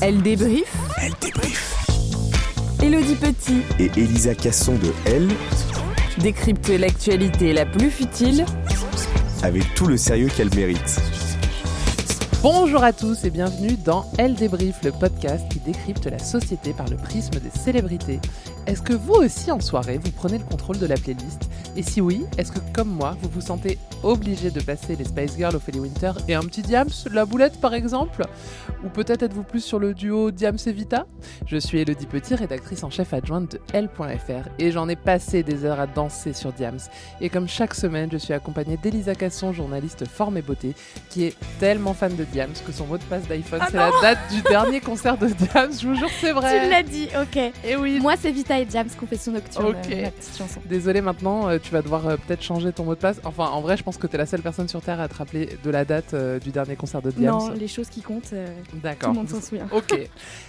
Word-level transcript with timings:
Elle 0.00 0.22
débrief. 0.22 0.74
Elle 1.00 1.12
débrief. 1.20 1.76
Elodie 2.82 3.14
Petit 3.16 3.62
Et 3.78 3.90
Elisa 3.98 4.34
Casson 4.34 4.74
de 4.74 4.92
Elle, 5.06 5.28
décrypte 6.18 6.68
l'actualité 6.68 7.52
la 7.52 7.66
plus 7.66 7.90
futile 7.90 8.44
avec 9.42 9.62
tout 9.74 9.86
le 9.86 9.96
sérieux 9.96 10.28
qu'elle 10.34 10.54
mérite. 10.54 11.00
Bonjour 12.42 12.84
à 12.84 12.92
tous 12.92 13.24
et 13.24 13.30
bienvenue 13.30 13.76
dans 13.84 14.06
Elle 14.18 14.34
débrief, 14.34 14.76
le 14.84 14.92
podcast 14.92 15.44
qui 15.50 15.58
décrypte 15.58 16.06
la 16.06 16.18
société 16.18 16.72
par 16.72 16.88
le 16.88 16.96
prisme 16.96 17.40
des 17.40 17.50
célébrités. 17.50 18.20
Est-ce 18.66 18.82
que 18.82 18.92
vous 18.92 19.14
aussi 19.14 19.50
en 19.50 19.60
soirée, 19.60 19.98
vous 19.98 20.12
prenez 20.12 20.38
le 20.38 20.44
contrôle 20.44 20.78
de 20.78 20.86
la 20.86 20.96
playlist? 20.96 21.48
Et 21.76 21.82
si 21.82 22.00
oui, 22.00 22.24
est-ce 22.38 22.52
que 22.52 22.60
comme 22.72 22.88
moi, 22.88 23.16
vous 23.20 23.28
vous 23.28 23.40
sentez 23.40 23.78
obligé 24.02 24.50
de 24.50 24.60
passer 24.60 24.96
les 24.96 25.04
Spice 25.04 25.36
Girls, 25.36 25.56
Ophélie 25.56 25.80
Winter 25.80 26.12
et 26.28 26.34
un 26.34 26.42
petit 26.42 26.62
Diams, 26.62 26.88
la 27.10 27.24
boulette 27.24 27.60
par 27.60 27.74
exemple? 27.74 28.22
Ou 28.84 28.88
peut-être 28.88 29.22
êtes-vous 29.22 29.42
plus 29.42 29.60
sur 29.64 29.78
le 29.78 29.94
duo 29.94 30.30
Diams 30.30 30.58
et 30.66 30.72
Vita? 30.72 31.06
Je 31.46 31.56
suis 31.56 31.78
Elodie 31.80 32.06
Petit, 32.06 32.34
rédactrice 32.34 32.84
en 32.84 32.90
chef 32.90 33.12
adjointe 33.14 33.52
de 33.52 33.60
L.fr 33.72 34.48
et 34.58 34.70
j'en 34.70 34.88
ai 34.88 34.96
passé 34.96 35.42
des 35.42 35.64
heures 35.64 35.80
à 35.80 35.86
danser 35.86 36.32
sur 36.34 36.52
Diams. 36.52 36.78
Et 37.20 37.28
comme 37.28 37.48
chaque 37.48 37.74
semaine, 37.74 38.10
je 38.12 38.18
suis 38.18 38.32
accompagnée 38.34 38.76
d'Elisa 38.76 39.14
Casson, 39.14 39.52
journaliste 39.52 40.06
forme 40.06 40.36
et 40.36 40.42
beauté, 40.42 40.74
qui 41.10 41.24
est 41.24 41.36
tellement 41.58 41.94
fan 41.94 42.14
de 42.16 42.24
Diams 42.24 42.52
que 42.66 42.70
son 42.72 42.86
mot 42.86 42.98
de 42.98 43.02
passe 43.04 43.26
d'iPhone, 43.26 43.60
Ah 43.62 43.68
c'est 43.70 43.76
la 43.76 43.90
date 44.02 44.18
du 44.32 44.42
dernier 44.48 44.80
concert 44.80 45.16
de 45.16 45.26
Diams. 45.28 45.72
Je 45.80 45.88
vous 45.88 45.94
jure, 45.94 46.10
c'est 46.20 46.32
vrai. 46.32 46.64
Tu 46.64 46.70
l'as 46.70 46.82
dit, 46.82 47.08
ok. 47.20 47.52
Et 47.64 47.76
oui. 47.76 47.98
Moi, 48.00 48.14
c'est 48.20 48.30
Vita 48.30 48.60
et 48.60 48.66
Jams, 48.70 48.88
Confession 49.00 49.32
Nocturne, 49.32 49.66
Ok. 49.66 49.90
euh, 49.90 50.02
la 50.02 50.10
petite 50.10 50.36
chanson. 50.36 50.60
Désolé, 50.66 51.00
maintenant, 51.00 51.48
euh, 51.48 51.58
tu 51.60 51.70
vas 51.72 51.82
devoir 51.82 52.06
euh, 52.06 52.16
peut-être 52.16 52.42
changer 52.42 52.72
ton 52.72 52.84
mot 52.84 52.94
de 52.94 53.00
passe. 53.00 53.20
Enfin, 53.24 53.46
en 53.46 53.60
vrai, 53.62 53.76
je 53.76 53.82
pense 53.82 53.96
que 53.96 54.06
tu 54.06 54.14
es 54.14 54.18
la 54.18 54.26
seule 54.26 54.42
personne 54.42 54.68
sur 54.68 54.80
Terre 54.82 55.00
à 55.00 55.08
te 55.08 55.14
rappeler 55.14 55.58
de 55.64 55.70
la 55.70 55.84
date 55.84 56.14
euh, 56.14 56.38
du 56.38 56.50
dernier 56.50 56.76
concert 56.76 57.00
de 57.02 57.10
Diams. 57.10 57.34
Non, 57.38 57.50
les 57.50 57.68
choses 57.68 57.88
qui 57.88 58.02
comptent, 58.02 58.32
euh, 58.68 58.72
tout 58.72 58.82
D'accord. 58.82 59.10
le 59.10 59.16
monde 59.16 59.28
s'en 59.28 59.40
souvient. 59.40 59.68
Ok. 59.72 60.08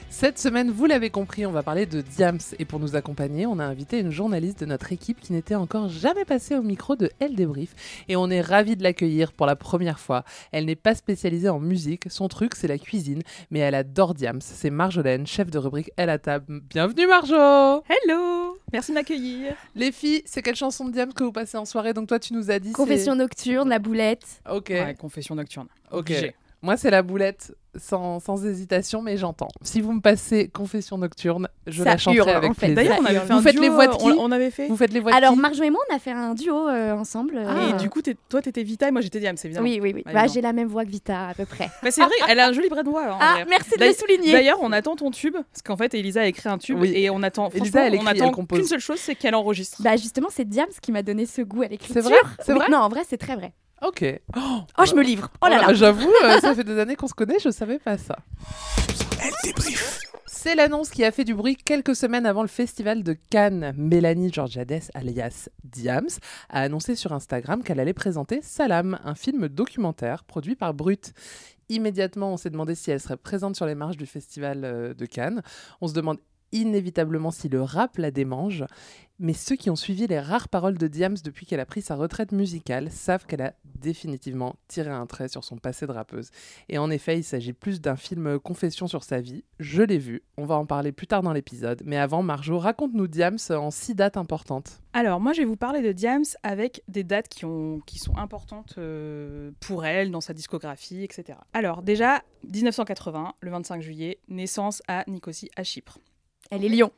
Cette 0.10 0.40
semaine, 0.40 0.72
vous 0.72 0.86
l'avez 0.86 1.10
compris, 1.10 1.46
on 1.46 1.52
va 1.52 1.64
parler 1.64 1.86
de 1.86 2.02
Diams. 2.02 2.40
Et 2.60 2.66
pour 2.66 2.80
nous 2.80 2.96
accompagner, 2.96 3.46
on 3.46 3.60
a 3.60 3.66
invité 3.66 4.00
une 4.00 4.10
journaliste 4.10 4.62
de 4.62 4.66
notre 4.66 4.92
équipe 4.94 5.20
qui 5.20 5.34
n'était 5.34 5.56
encore 5.56 5.90
jamais 5.90 6.26
passée 6.26 6.56
au 6.56 6.62
micro 6.62 6.96
de 6.96 7.12
Elle 7.20 7.36
Débrief. 7.36 7.76
Et 8.08 8.16
on 8.16 8.30
est 8.30 8.42
ravis 8.42 8.76
de 8.78 8.84
l'accueillir 8.84 9.34
pour 9.34 9.46
la 9.46 9.56
première 9.56 10.00
fois. 10.00 10.24
Elle 10.52 10.66
n'est 10.66 10.76
pas 10.76 10.96
spécialisée 10.96 11.50
en 11.50 11.60
musique, 11.60 12.06
son 12.10 12.30
truc 12.30 12.56
c'est 12.56 12.68
la 12.68 12.78
cuisine, 12.78 13.22
mais 13.52 13.60
elle 13.60 13.76
adore 13.76 14.14
Diams. 14.14 14.40
C'est 14.42 14.70
Marjolaine, 14.70 15.28
chef 15.28 15.52
de 15.52 15.60
rubrique 15.60 15.92
Elle 15.98 16.10
à 16.10 16.18
table. 16.18 16.62
Bienvenue 16.70 17.06
Marjo 17.06 17.84
Hello 17.90 18.58
Merci 18.74 18.92
de 18.92 18.96
m'accueillir. 18.96 19.56
Les 19.76 19.92
filles, 19.92 20.24
c'est 20.26 20.42
quelle 20.42 20.56
chanson 20.56 20.86
de 20.86 20.92
Diams 20.92 21.14
que 21.14 21.24
vous 21.24 21.32
passez 21.32 21.58
en 21.58 21.66
soirée? 21.66 21.94
Donc 21.94 22.08
toi, 22.08 22.20
tu 22.20 22.34
nous 22.34 22.50
as 22.50 22.60
dit... 22.60 22.72
Confession 22.72 23.16
Nocturne, 23.16 23.70
La 23.70 23.80
Boulette. 23.80 24.42
Ok. 24.50 24.70
Ouais, 24.70 24.96
confession 24.96 25.36
nocturne. 25.36 25.68
Ok. 25.92 26.10
Obligé. 26.10 26.36
Moi, 26.64 26.76
c'est 26.76 26.90
la 26.90 27.04
boulette, 27.04 27.56
sans, 27.76 28.20
sans 28.20 28.44
hésitation, 28.44 29.04
mais 29.04 29.16
j'entends. 29.16 29.48
Si 29.62 29.80
vous 29.80 29.94
me 29.94 30.02
passez 30.02 30.48
Confession 30.50 30.98
Nocturne, 30.98 31.48
je 31.68 31.84
Ça 31.84 31.92
la 31.92 31.98
chanterai 31.98 32.18
hurle, 32.18 32.30
avec 32.32 32.50
en 32.50 32.54
fait. 32.56 32.74
plaisir. 32.74 32.76
D'ailleurs, 32.76 32.98
on 33.00 33.06
avait 33.06 33.20
Vous 33.20 33.26
fait 33.28 33.34
un 33.34 33.42
faites 33.44 33.54
duo, 33.54 33.62
les 33.62 33.70
voix 33.70 33.86
de 33.88 33.94
euh, 33.94 33.96
qui 33.98 34.06
on, 34.08 34.20
on 34.24 34.32
avait 34.32 34.50
fait. 34.50 34.68
Vous 34.68 34.76
faites 34.76 34.92
les 34.92 35.00
voix 35.00 35.12
de 35.12 35.18
Alors, 35.18 35.34
qui 35.34 35.40
Marjo 35.40 35.64
et 35.64 35.70
moi, 35.70 35.82
on 35.92 35.96
a 35.96 36.00
fait 36.00 36.12
un 36.12 36.34
duo 36.34 36.68
euh, 36.68 36.94
ensemble. 36.94 37.40
Ah. 37.48 37.70
Et 37.70 37.74
du 37.80 37.92
coup, 37.92 38.02
toi, 38.28 38.42
t'étais 38.42 38.64
Vita 38.64 38.88
et 38.88 38.92
moi, 38.92 39.02
j'étais 39.02 39.20
Diams, 39.20 39.36
évidemment. 39.44 39.64
Oui, 39.68 39.80
oui, 39.82 39.92
oui. 39.96 40.04
Ah, 40.08 40.14
Bah, 40.14 40.28
j'ai 40.28 40.42
la 40.42 40.52
même 40.52 40.68
voix 40.68 40.84
que 40.84 40.90
Vita, 40.90 41.28
à 41.28 41.34
peu 41.36 41.46
près. 41.46 41.70
Mais 41.84 41.92
c'est 41.92 42.02
vrai, 42.02 42.12
elle 42.28 42.40
a 42.40 42.48
un 42.48 42.54
joli 42.54 42.70
bras 42.70 42.82
de 42.82 42.90
voix. 42.90 43.06
hein, 43.06 43.18
Ah, 43.22 43.34
vrai. 43.36 43.46
merci 43.48 43.70
de 43.70 43.76
le 43.76 43.80
D'ailleurs- 43.82 43.96
souligner. 43.96 44.32
D'ailleurs, 44.32 44.58
on 44.62 44.72
attend 44.72 44.96
ton 44.96 45.12
tube, 45.12 45.34
parce 45.36 45.62
qu'en 45.64 45.78
fait, 45.78 45.94
Elisa 45.94 46.22
a 46.22 46.26
écrit 46.26 46.50
un 46.50 46.58
tube 46.58 46.80
Oui. 46.80 46.92
et 46.96 47.12
on 47.12 47.22
attend. 47.22 47.50
Elisa, 47.54 47.86
elle 47.86 47.94
écrit, 47.94 48.08
on 48.08 48.10
attend 48.10 48.32
compose. 48.32 48.58
qu'une 48.58 48.68
seule 48.68 48.80
chose, 48.80 48.98
c'est 49.00 49.14
qu'elle 49.14 49.36
enregistre. 49.36 49.84
Bah, 49.84 49.96
justement, 49.96 50.30
c'est 50.32 50.46
Diams 50.46 50.66
qui 50.82 50.92
m'a 50.92 51.04
donné 51.04 51.28
ce 51.28 51.44
goût 51.44 51.62
à 51.62 51.68
l'écriture. 51.68 51.94
C'est 51.94 52.02
vrai? 52.02 52.18
C'est 52.44 52.54
Oui, 52.54 52.58
vrai? 52.58 52.70
Non, 52.72 52.80
en 52.80 52.90
vrai, 52.90 53.02
c'est 53.08 53.18
très 53.20 53.36
vrai. 53.36 53.54
Ok. 53.82 54.04
Oh, 54.36 54.62
Oh, 54.78 54.86
je 54.86 54.96
me 54.96 55.04
livre. 55.04 55.30
Oh 55.42 55.48
là 55.48 55.58
voilà, 55.58 55.68
là. 55.68 55.74
J'avoue, 55.74 56.12
euh, 56.24 56.40
ça 56.40 56.56
fait 56.56 56.64
des 56.64 56.80
années 56.80 56.96
qu'on 56.96 57.08
se 57.08 57.14
connaît, 57.14 57.40
je 57.40 57.50
savais 57.50 57.80
pas 57.80 57.98
ça. 57.98 58.18
Elle 59.22 59.34
débrief. 59.44 60.00
C'est 60.26 60.56
l'annonce 60.56 60.90
qui 60.90 61.04
a 61.04 61.12
fait 61.12 61.24
du 61.24 61.34
bruit 61.36 61.56
quelques 61.56 61.96
semaines 61.96 62.26
avant 62.26 62.42
le 62.42 62.48
festival 62.48 63.04
de 63.04 63.14
Cannes. 63.14 63.74
Mélanie 63.76 64.32
Georgiades, 64.32 64.84
alias 64.94 65.50
Diams, 65.64 66.08
a 66.50 66.62
annoncé 66.62 66.96
sur 66.96 67.12
Instagram 67.12 67.64
qu'elle 67.64 67.80
allait 67.80 67.94
présenter 67.94 68.40
Salam, 68.42 69.00
un 69.04 69.16
film 69.16 69.48
documentaire 69.50 70.24
produit 70.24 70.56
par 70.56 70.74
Brut. 70.74 71.14
Immédiatement, 71.70 72.32
on 72.34 72.38
s'est 72.38 72.50
demandé 72.50 72.76
si 72.76 72.92
elle 72.92 73.00
serait 73.02 73.18
présente 73.18 73.56
sur 73.56 73.66
les 73.66 73.76
marches 73.76 73.98
du 73.98 74.06
festival 74.06 74.64
euh, 74.64 74.94
de 74.94 75.06
Cannes. 75.06 75.42
On 75.82 75.88
se 75.88 75.94
demande 75.94 76.20
inévitablement 76.54 77.32
si 77.32 77.50
le 77.50 77.62
rap 77.62 77.98
la 77.98 78.12
démange. 78.12 78.64
Mais 79.20 79.34
ceux 79.34 79.56
qui 79.56 79.70
ont 79.70 79.76
suivi 79.76 80.08
les 80.08 80.20
rares 80.20 80.48
paroles 80.48 80.78
de 80.78 80.88
Diams 80.88 81.18
depuis 81.24 81.46
qu'elle 81.46 81.60
a 81.60 81.66
pris 81.66 81.82
sa 81.82 81.96
retraite 81.96 82.32
musicale 82.32 82.90
savent 82.92 83.26
qu'elle 83.26 83.42
a 83.42 83.54
définitivement 83.80 84.56
tiré 84.68 84.90
un 84.90 85.06
trait 85.06 85.28
sur 85.28 85.44
son 85.44 85.58
passé 85.58 85.88
de 85.88 85.92
rappeuse. 85.92 86.30
Et 86.70 86.78
en 86.78 86.90
effet, 86.90 87.18
il 87.18 87.24
s'agit 87.24 87.54
plus 87.54 87.82
d'un 87.82 87.96
film 87.96 88.40
confession 88.40 88.88
sur 88.88 89.04
sa 89.04 89.22
vie. 89.22 89.44
Je 89.60 89.84
l'ai 89.84 89.98
vu, 89.98 90.24
on 90.38 90.46
va 90.46 90.56
en 90.56 90.66
parler 90.66 90.92
plus 90.92 91.08
tard 91.08 91.24
dans 91.24 91.34
l'épisode. 91.34 91.82
Mais 91.86 91.98
avant, 91.98 92.24
Marjo, 92.24 92.60
raconte-nous 92.60 93.08
Diams 93.08 93.38
en 93.50 93.72
six 93.72 93.96
dates 93.96 94.18
importantes. 94.18 94.82
Alors, 94.94 95.20
moi, 95.20 95.34
je 95.34 95.42
vais 95.42 95.46
vous 95.46 95.58
parler 95.58 95.82
de 95.82 95.92
Diams 95.92 96.26
avec 96.44 96.84
des 96.88 97.04
dates 97.04 97.28
qui, 97.28 97.46
ont, 97.46 97.80
qui 97.86 98.00
sont 98.00 98.18
importantes 98.18 98.76
euh, 98.78 99.52
pour 99.60 99.86
elle, 99.86 100.12
dans 100.12 100.22
sa 100.22 100.34
discographie, 100.34 101.04
etc. 101.04 101.38
Alors, 101.54 101.82
déjà, 101.82 102.24
1980, 102.52 103.34
le 103.42 103.52
25 103.52 103.82
juillet, 103.82 104.20
naissance 104.28 104.82
à 104.88 105.04
Nicosie, 105.08 105.50
à 105.56 105.64
Chypre. 105.64 106.00
Elle 106.50 106.66
est 106.66 106.70
Lyon. 106.70 106.92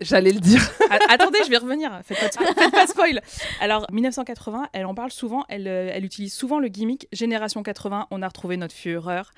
J'allais 0.00 0.32
le 0.32 0.40
dire. 0.40 0.62
Attendez, 1.08 1.38
je 1.44 1.50
vais 1.50 1.56
revenir. 1.56 2.00
Faites 2.04 2.36
pas, 2.36 2.84
de 2.84 2.88
spoil. 2.88 3.20
Alors, 3.60 3.86
1980, 3.90 4.68
elle 4.72 4.86
en 4.86 4.94
parle 4.94 5.10
souvent. 5.10 5.44
Elle, 5.48 5.68
euh, 5.68 5.90
elle 5.92 6.04
utilise 6.04 6.34
souvent 6.34 6.58
le 6.58 6.68
gimmick 6.68 7.08
Génération 7.12 7.62
80. 7.62 8.08
On 8.10 8.22
a 8.22 8.28
retrouvé 8.28 8.56
notre 8.56 8.74
fureur, 8.74 9.32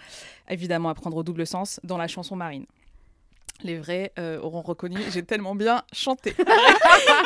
évidemment 0.49 0.89
à 0.89 0.95
prendre 0.95 1.17
au 1.17 1.23
double 1.23 1.47
sens, 1.47 1.81
dans 1.85 1.99
la 1.99 2.09
chanson 2.09 2.37
Marine. 2.37 2.67
Les 3.63 3.79
vrais 3.79 4.13
euh, 4.19 4.41
auront 4.41 4.63
reconnu, 4.63 4.99
j'ai 5.11 5.23
tellement 5.23 5.55
bien 5.55 5.83
chanté. 5.93 6.35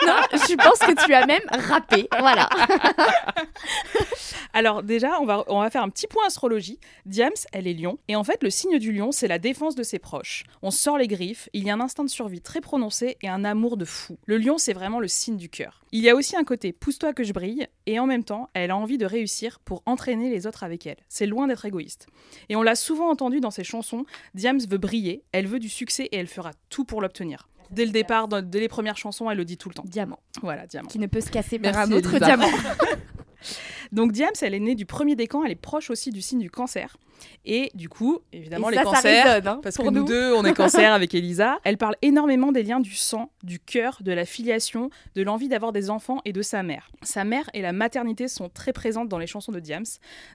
Non, 0.06 0.14
je 0.32 0.54
pense 0.54 0.78
que 0.78 1.04
tu 1.04 1.12
as 1.12 1.26
même 1.26 1.42
rappé. 1.50 2.08
Voilà. 2.18 2.48
Alors 4.54 4.82
déjà, 4.82 5.20
on 5.20 5.24
va, 5.24 5.44
on 5.48 5.60
va 5.60 5.70
faire 5.70 5.82
un 5.82 5.88
petit 5.88 6.06
point 6.06 6.26
astrologie. 6.26 6.78
Diams, 7.04 7.32
elle 7.52 7.66
est 7.66 7.74
lion. 7.74 7.98
Et 8.08 8.16
en 8.16 8.24
fait, 8.24 8.42
le 8.42 8.50
signe 8.50 8.78
du 8.78 8.92
lion, 8.92 9.12
c'est 9.12 9.28
la 9.28 9.38
défense 9.38 9.74
de 9.74 9.82
ses 9.82 9.98
proches. 9.98 10.44
On 10.62 10.70
sort 10.70 10.98
les 10.98 11.08
griffes, 11.08 11.48
il 11.52 11.64
y 11.64 11.70
a 11.70 11.74
un 11.74 11.80
instinct 11.80 12.04
de 12.04 12.10
survie 12.10 12.40
très 12.40 12.60
prononcé 12.60 13.18
et 13.22 13.28
un 13.28 13.44
amour 13.44 13.76
de 13.76 13.84
fou. 13.84 14.18
Le 14.26 14.38
lion, 14.38 14.58
c'est 14.58 14.72
vraiment 14.72 15.00
le 15.00 15.08
signe 15.08 15.36
du 15.36 15.48
cœur. 15.48 15.82
Il 15.92 16.02
y 16.02 16.10
a 16.10 16.14
aussi 16.14 16.36
un 16.36 16.44
côté 16.44 16.72
pousse-toi 16.72 17.12
que 17.12 17.24
je 17.24 17.32
brille, 17.32 17.66
et 17.86 17.98
en 17.98 18.06
même 18.06 18.24
temps, 18.24 18.50
elle 18.54 18.70
a 18.70 18.76
envie 18.76 18.98
de 18.98 19.06
réussir 19.06 19.58
pour 19.60 19.82
entraîner 19.86 20.30
les 20.30 20.46
autres 20.46 20.64
avec 20.64 20.86
elle. 20.86 20.98
C'est 21.08 21.26
loin 21.26 21.46
d'être 21.46 21.64
égoïste. 21.64 22.06
Et 22.48 22.56
on 22.56 22.62
l'a 22.62 22.74
souvent 22.74 23.10
entendu 23.10 23.40
dans 23.40 23.50
ses 23.50 23.64
chansons, 23.64 24.04
Diams 24.34 24.60
veut 24.68 24.78
briller, 24.78 25.24
elle 25.32 25.46
veut 25.46 25.58
du 25.58 25.68
succès 25.68 26.08
et 26.12 26.17
elle 26.18 26.26
fera 26.28 26.50
tout 26.68 26.84
pour 26.84 27.00
l'obtenir. 27.00 27.48
Dès 27.70 27.84
le 27.84 27.90
départ, 27.92 28.28
dans- 28.28 28.40
dès 28.42 28.60
les 28.60 28.68
premières 28.68 28.96
chansons, 28.96 29.30
elle 29.30 29.36
le 29.38 29.44
dit 29.44 29.58
tout 29.58 29.68
le 29.68 29.74
temps. 29.74 29.84
Diamant, 29.86 30.18
Voilà, 30.42 30.66
diamant. 30.66 30.88
qui 30.88 30.98
ne 30.98 31.06
peut 31.06 31.20
se 31.20 31.30
casser 31.30 31.58
par 31.58 31.72
Merci, 31.74 31.92
un 31.92 31.96
autre 31.96 32.10
Elisa. 32.14 32.26
diamant. 32.26 32.48
Donc 33.92 34.12
Diams, 34.12 34.30
elle 34.42 34.54
est 34.54 34.60
née 34.60 34.74
du 34.74 34.86
premier 34.86 35.16
décan, 35.16 35.44
elle 35.44 35.52
est 35.52 35.56
proche 35.56 35.90
aussi 35.90 36.10
du 36.10 36.22
signe 36.22 36.40
du 36.40 36.50
cancer. 36.50 36.96
Et 37.44 37.70
du 37.74 37.88
coup, 37.88 38.20
évidemment, 38.32 38.68
Et 38.68 38.72
les 38.72 38.76
ça 38.78 38.84
cancers, 38.84 39.24
résonne, 39.26 39.48
hein, 39.48 39.60
parce 39.62 39.76
que 39.76 39.82
nous 39.82 39.90
nous. 39.90 40.04
deux, 40.04 40.32
on 40.34 40.44
est 40.44 40.52
cancer 40.54 40.92
avec 40.92 41.14
Elisa. 41.14 41.58
Elle 41.64 41.76
parle 41.76 41.96
énormément 42.02 42.52
des 42.52 42.62
liens 42.62 42.78
du 42.80 42.94
sang, 42.94 43.30
du 43.42 43.58
cœur, 43.58 43.98
de 44.02 44.12
la 44.12 44.24
filiation, 44.24 44.90
de 45.16 45.22
l'envie 45.22 45.48
d'avoir 45.48 45.72
des 45.72 45.90
enfants 45.90 46.20
et 46.24 46.32
de 46.32 46.42
sa 46.42 46.62
mère. 46.62 46.90
Sa 47.02 47.24
mère 47.24 47.50
et 47.54 47.62
la 47.62 47.72
maternité 47.72 48.28
sont 48.28 48.48
très 48.48 48.72
présentes 48.72 49.08
dans 49.08 49.18
les 49.18 49.26
chansons 49.26 49.52
de 49.52 49.60
Diams. 49.60 49.84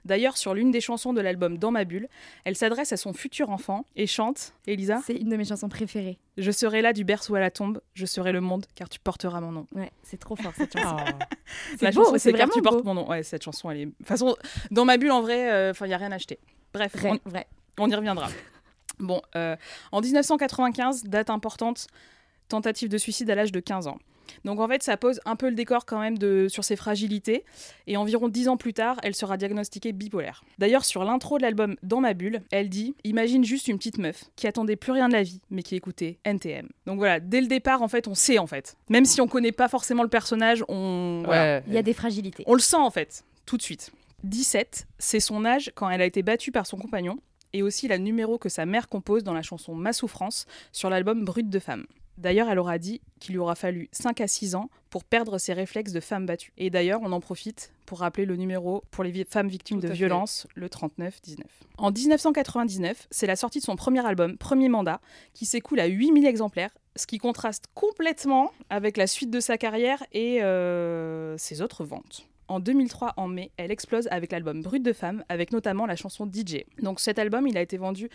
D'ailleurs, 0.04 0.36
sur 0.36 0.54
l'une 0.54 0.70
des 0.70 0.80
chansons 0.80 1.12
de 1.12 1.20
l'album 1.20 1.56
Dans 1.56 1.70
ma 1.70 1.84
bulle, 1.84 2.08
elle 2.44 2.56
s'adresse 2.56 2.92
à 2.92 2.96
son 2.96 3.12
futur 3.12 3.50
enfant 3.50 3.86
et 3.96 4.06
chante, 4.06 4.52
Elisa, 4.66 5.00
C'est 5.06 5.14
une 5.14 5.30
de 5.30 5.36
mes 5.36 5.44
chansons 5.44 5.68
préférées. 5.68 6.18
Je 6.36 6.50
serai 6.50 6.82
là 6.82 6.92
du 6.92 7.04
berceau 7.04 7.36
à 7.36 7.40
la 7.40 7.50
tombe, 7.50 7.80
je 7.94 8.06
serai 8.06 8.32
le 8.32 8.40
monde 8.40 8.66
car 8.74 8.88
tu 8.88 8.98
porteras 8.98 9.40
mon 9.40 9.52
nom. 9.52 9.66
Ouais, 9.72 9.92
c'est 10.02 10.16
trop 10.18 10.34
fort 10.34 10.52
cette 10.56 10.76
chanson. 10.76 10.96
Ah. 10.98 11.18
La 11.80 11.90
beau, 11.92 12.02
chanson, 12.02 12.12
c'est 12.14 12.18
c'est 12.18 12.32
car 12.32 12.48
tu 12.48 12.58
vraiment 12.60 12.70
portes 12.70 12.84
beau. 12.84 12.94
mon 12.94 12.94
nom. 13.02 13.08
Ouais, 13.08 13.22
cette 13.22 13.42
chanson, 13.44 13.70
elle 13.70 13.78
est. 13.80 13.86
De 13.86 13.90
toute 13.92 14.06
façon, 14.06 14.34
dans 14.72 14.84
ma 14.84 14.96
bulle, 14.96 15.12
en 15.12 15.20
vrai, 15.22 15.72
il 15.80 15.86
n'y 15.86 15.94
a 15.94 15.96
rien 15.96 16.10
à 16.10 16.16
acheter. 16.16 16.40
Bref, 16.72 16.96
Vrai, 16.96 17.20
on- 17.24 17.28
vrai. 17.30 17.46
on 17.78 17.88
y 17.88 17.94
reviendra. 17.94 18.28
Bon, 18.98 19.22
euh, 19.36 19.54
en 19.92 20.00
1995, 20.00 21.04
date 21.04 21.30
importante, 21.30 21.86
tentative 22.48 22.88
de 22.88 22.98
suicide 22.98 23.30
à 23.30 23.34
l'âge 23.36 23.52
de 23.52 23.60
15 23.60 23.86
ans. 23.86 23.98
Donc 24.44 24.60
en 24.60 24.68
fait, 24.68 24.82
ça 24.82 24.96
pose 24.96 25.20
un 25.24 25.36
peu 25.36 25.48
le 25.48 25.54
décor 25.54 25.86
quand 25.86 26.00
même 26.00 26.18
de, 26.18 26.46
sur 26.48 26.64
ses 26.64 26.76
fragilités. 26.76 27.44
Et 27.86 27.96
environ 27.96 28.28
10 28.28 28.48
ans 28.48 28.56
plus 28.56 28.74
tard, 28.74 28.96
elle 29.02 29.14
sera 29.14 29.36
diagnostiquée 29.36 29.92
bipolaire. 29.92 30.44
D'ailleurs, 30.58 30.84
sur 30.84 31.04
l'intro 31.04 31.38
de 31.38 31.42
l'album 31.42 31.76
Dans 31.82 32.00
ma 32.00 32.14
bulle, 32.14 32.42
elle 32.50 32.68
dit 32.68 32.94
Imagine 33.04 33.44
juste 33.44 33.68
une 33.68 33.78
petite 33.78 33.98
meuf 33.98 34.24
qui 34.36 34.46
attendait 34.46 34.76
plus 34.76 34.92
rien 34.92 35.08
de 35.08 35.14
la 35.14 35.22
vie, 35.22 35.40
mais 35.50 35.62
qui 35.62 35.76
écoutait 35.76 36.18
NTM. 36.24 36.68
Donc 36.86 36.98
voilà, 36.98 37.20
dès 37.20 37.40
le 37.40 37.46
départ, 37.46 37.82
en 37.82 37.88
fait, 37.88 38.08
on 38.08 38.14
sait 38.14 38.38
en 38.38 38.46
fait. 38.46 38.76
Même 38.88 39.04
si 39.04 39.20
on 39.20 39.28
connaît 39.28 39.52
pas 39.52 39.68
forcément 39.68 40.02
le 40.02 40.08
personnage, 40.08 40.64
on, 40.68 41.22
voilà, 41.24 41.44
Ouais. 41.44 41.62
Il 41.66 41.74
y 41.74 41.78
a 41.78 41.82
des 41.82 41.92
fragilités. 41.92 42.44
on 42.46 42.54
le 42.54 42.60
sent 42.60 42.76
en 42.76 42.90
fait, 42.90 43.24
tout 43.44 43.56
de 43.56 43.62
suite. 43.62 43.92
17, 44.24 44.86
c'est 44.98 45.20
son 45.20 45.44
âge 45.44 45.70
quand 45.74 45.90
elle 45.90 46.00
a 46.00 46.06
été 46.06 46.22
battue 46.22 46.50
par 46.50 46.66
son 46.66 46.78
compagnon, 46.78 47.18
et 47.52 47.62
aussi 47.62 47.88
la 47.88 47.98
numéro 47.98 48.38
que 48.38 48.48
sa 48.48 48.66
mère 48.66 48.88
compose 48.88 49.22
dans 49.22 49.34
la 49.34 49.42
chanson 49.42 49.74
Ma 49.74 49.92
souffrance 49.92 50.46
sur 50.72 50.90
l'album 50.90 51.24
Brut 51.24 51.48
de 51.48 51.58
femme. 51.58 51.86
D'ailleurs, 52.18 52.48
elle 52.48 52.58
aura 52.58 52.78
dit 52.78 53.00
qu'il 53.20 53.34
lui 53.34 53.40
aura 53.40 53.54
fallu 53.54 53.88
5 53.92 54.20
à 54.20 54.28
6 54.28 54.54
ans 54.54 54.70
pour 54.90 55.04
perdre 55.04 55.38
ses 55.38 55.52
réflexes 55.52 55.92
de 55.92 56.00
femme 56.00 56.26
battue. 56.26 56.52
Et 56.56 56.70
d'ailleurs, 56.70 57.00
on 57.02 57.12
en 57.12 57.20
profite 57.20 57.72
pour 57.86 58.00
rappeler 58.00 58.24
le 58.24 58.36
numéro 58.36 58.84
pour 58.90 59.04
les 59.04 59.24
femmes 59.24 59.48
victimes 59.48 59.80
de 59.80 59.88
violences, 59.88 60.46
le 60.54 60.68
39-19. 60.68 61.40
En 61.78 61.90
1999, 61.90 63.08
c'est 63.10 63.26
la 63.26 63.36
sortie 63.36 63.58
de 63.58 63.64
son 63.64 63.76
premier 63.76 64.04
album, 64.06 64.38
Premier 64.38 64.68
Mandat, 64.68 65.00
qui 65.32 65.46
s'écoule 65.46 65.80
à 65.80 65.86
8000 65.86 66.26
exemplaires, 66.26 66.70
ce 66.96 67.06
qui 67.06 67.18
contraste 67.18 67.66
complètement 67.74 68.52
avec 68.70 68.96
la 68.96 69.06
suite 69.06 69.30
de 69.30 69.40
sa 69.40 69.58
carrière 69.58 70.04
et 70.12 70.42
euh, 70.42 71.36
ses 71.38 71.60
autres 71.60 71.84
ventes. 71.84 72.28
En 72.46 72.60
2003, 72.60 73.14
en 73.16 73.26
mai, 73.26 73.50
elle 73.56 73.70
explose 73.70 74.06
avec 74.10 74.30
l'album 74.30 74.62
Brut 74.62 74.82
de 74.82 74.92
femme, 74.92 75.24
avec 75.28 75.50
notamment 75.50 75.86
la 75.86 75.96
chanson 75.96 76.30
DJ. 76.30 76.64
Donc 76.80 77.00
cet 77.00 77.18
album, 77.18 77.46
il 77.46 77.56
a 77.56 77.62
été 77.62 77.78
vendu, 77.78 78.10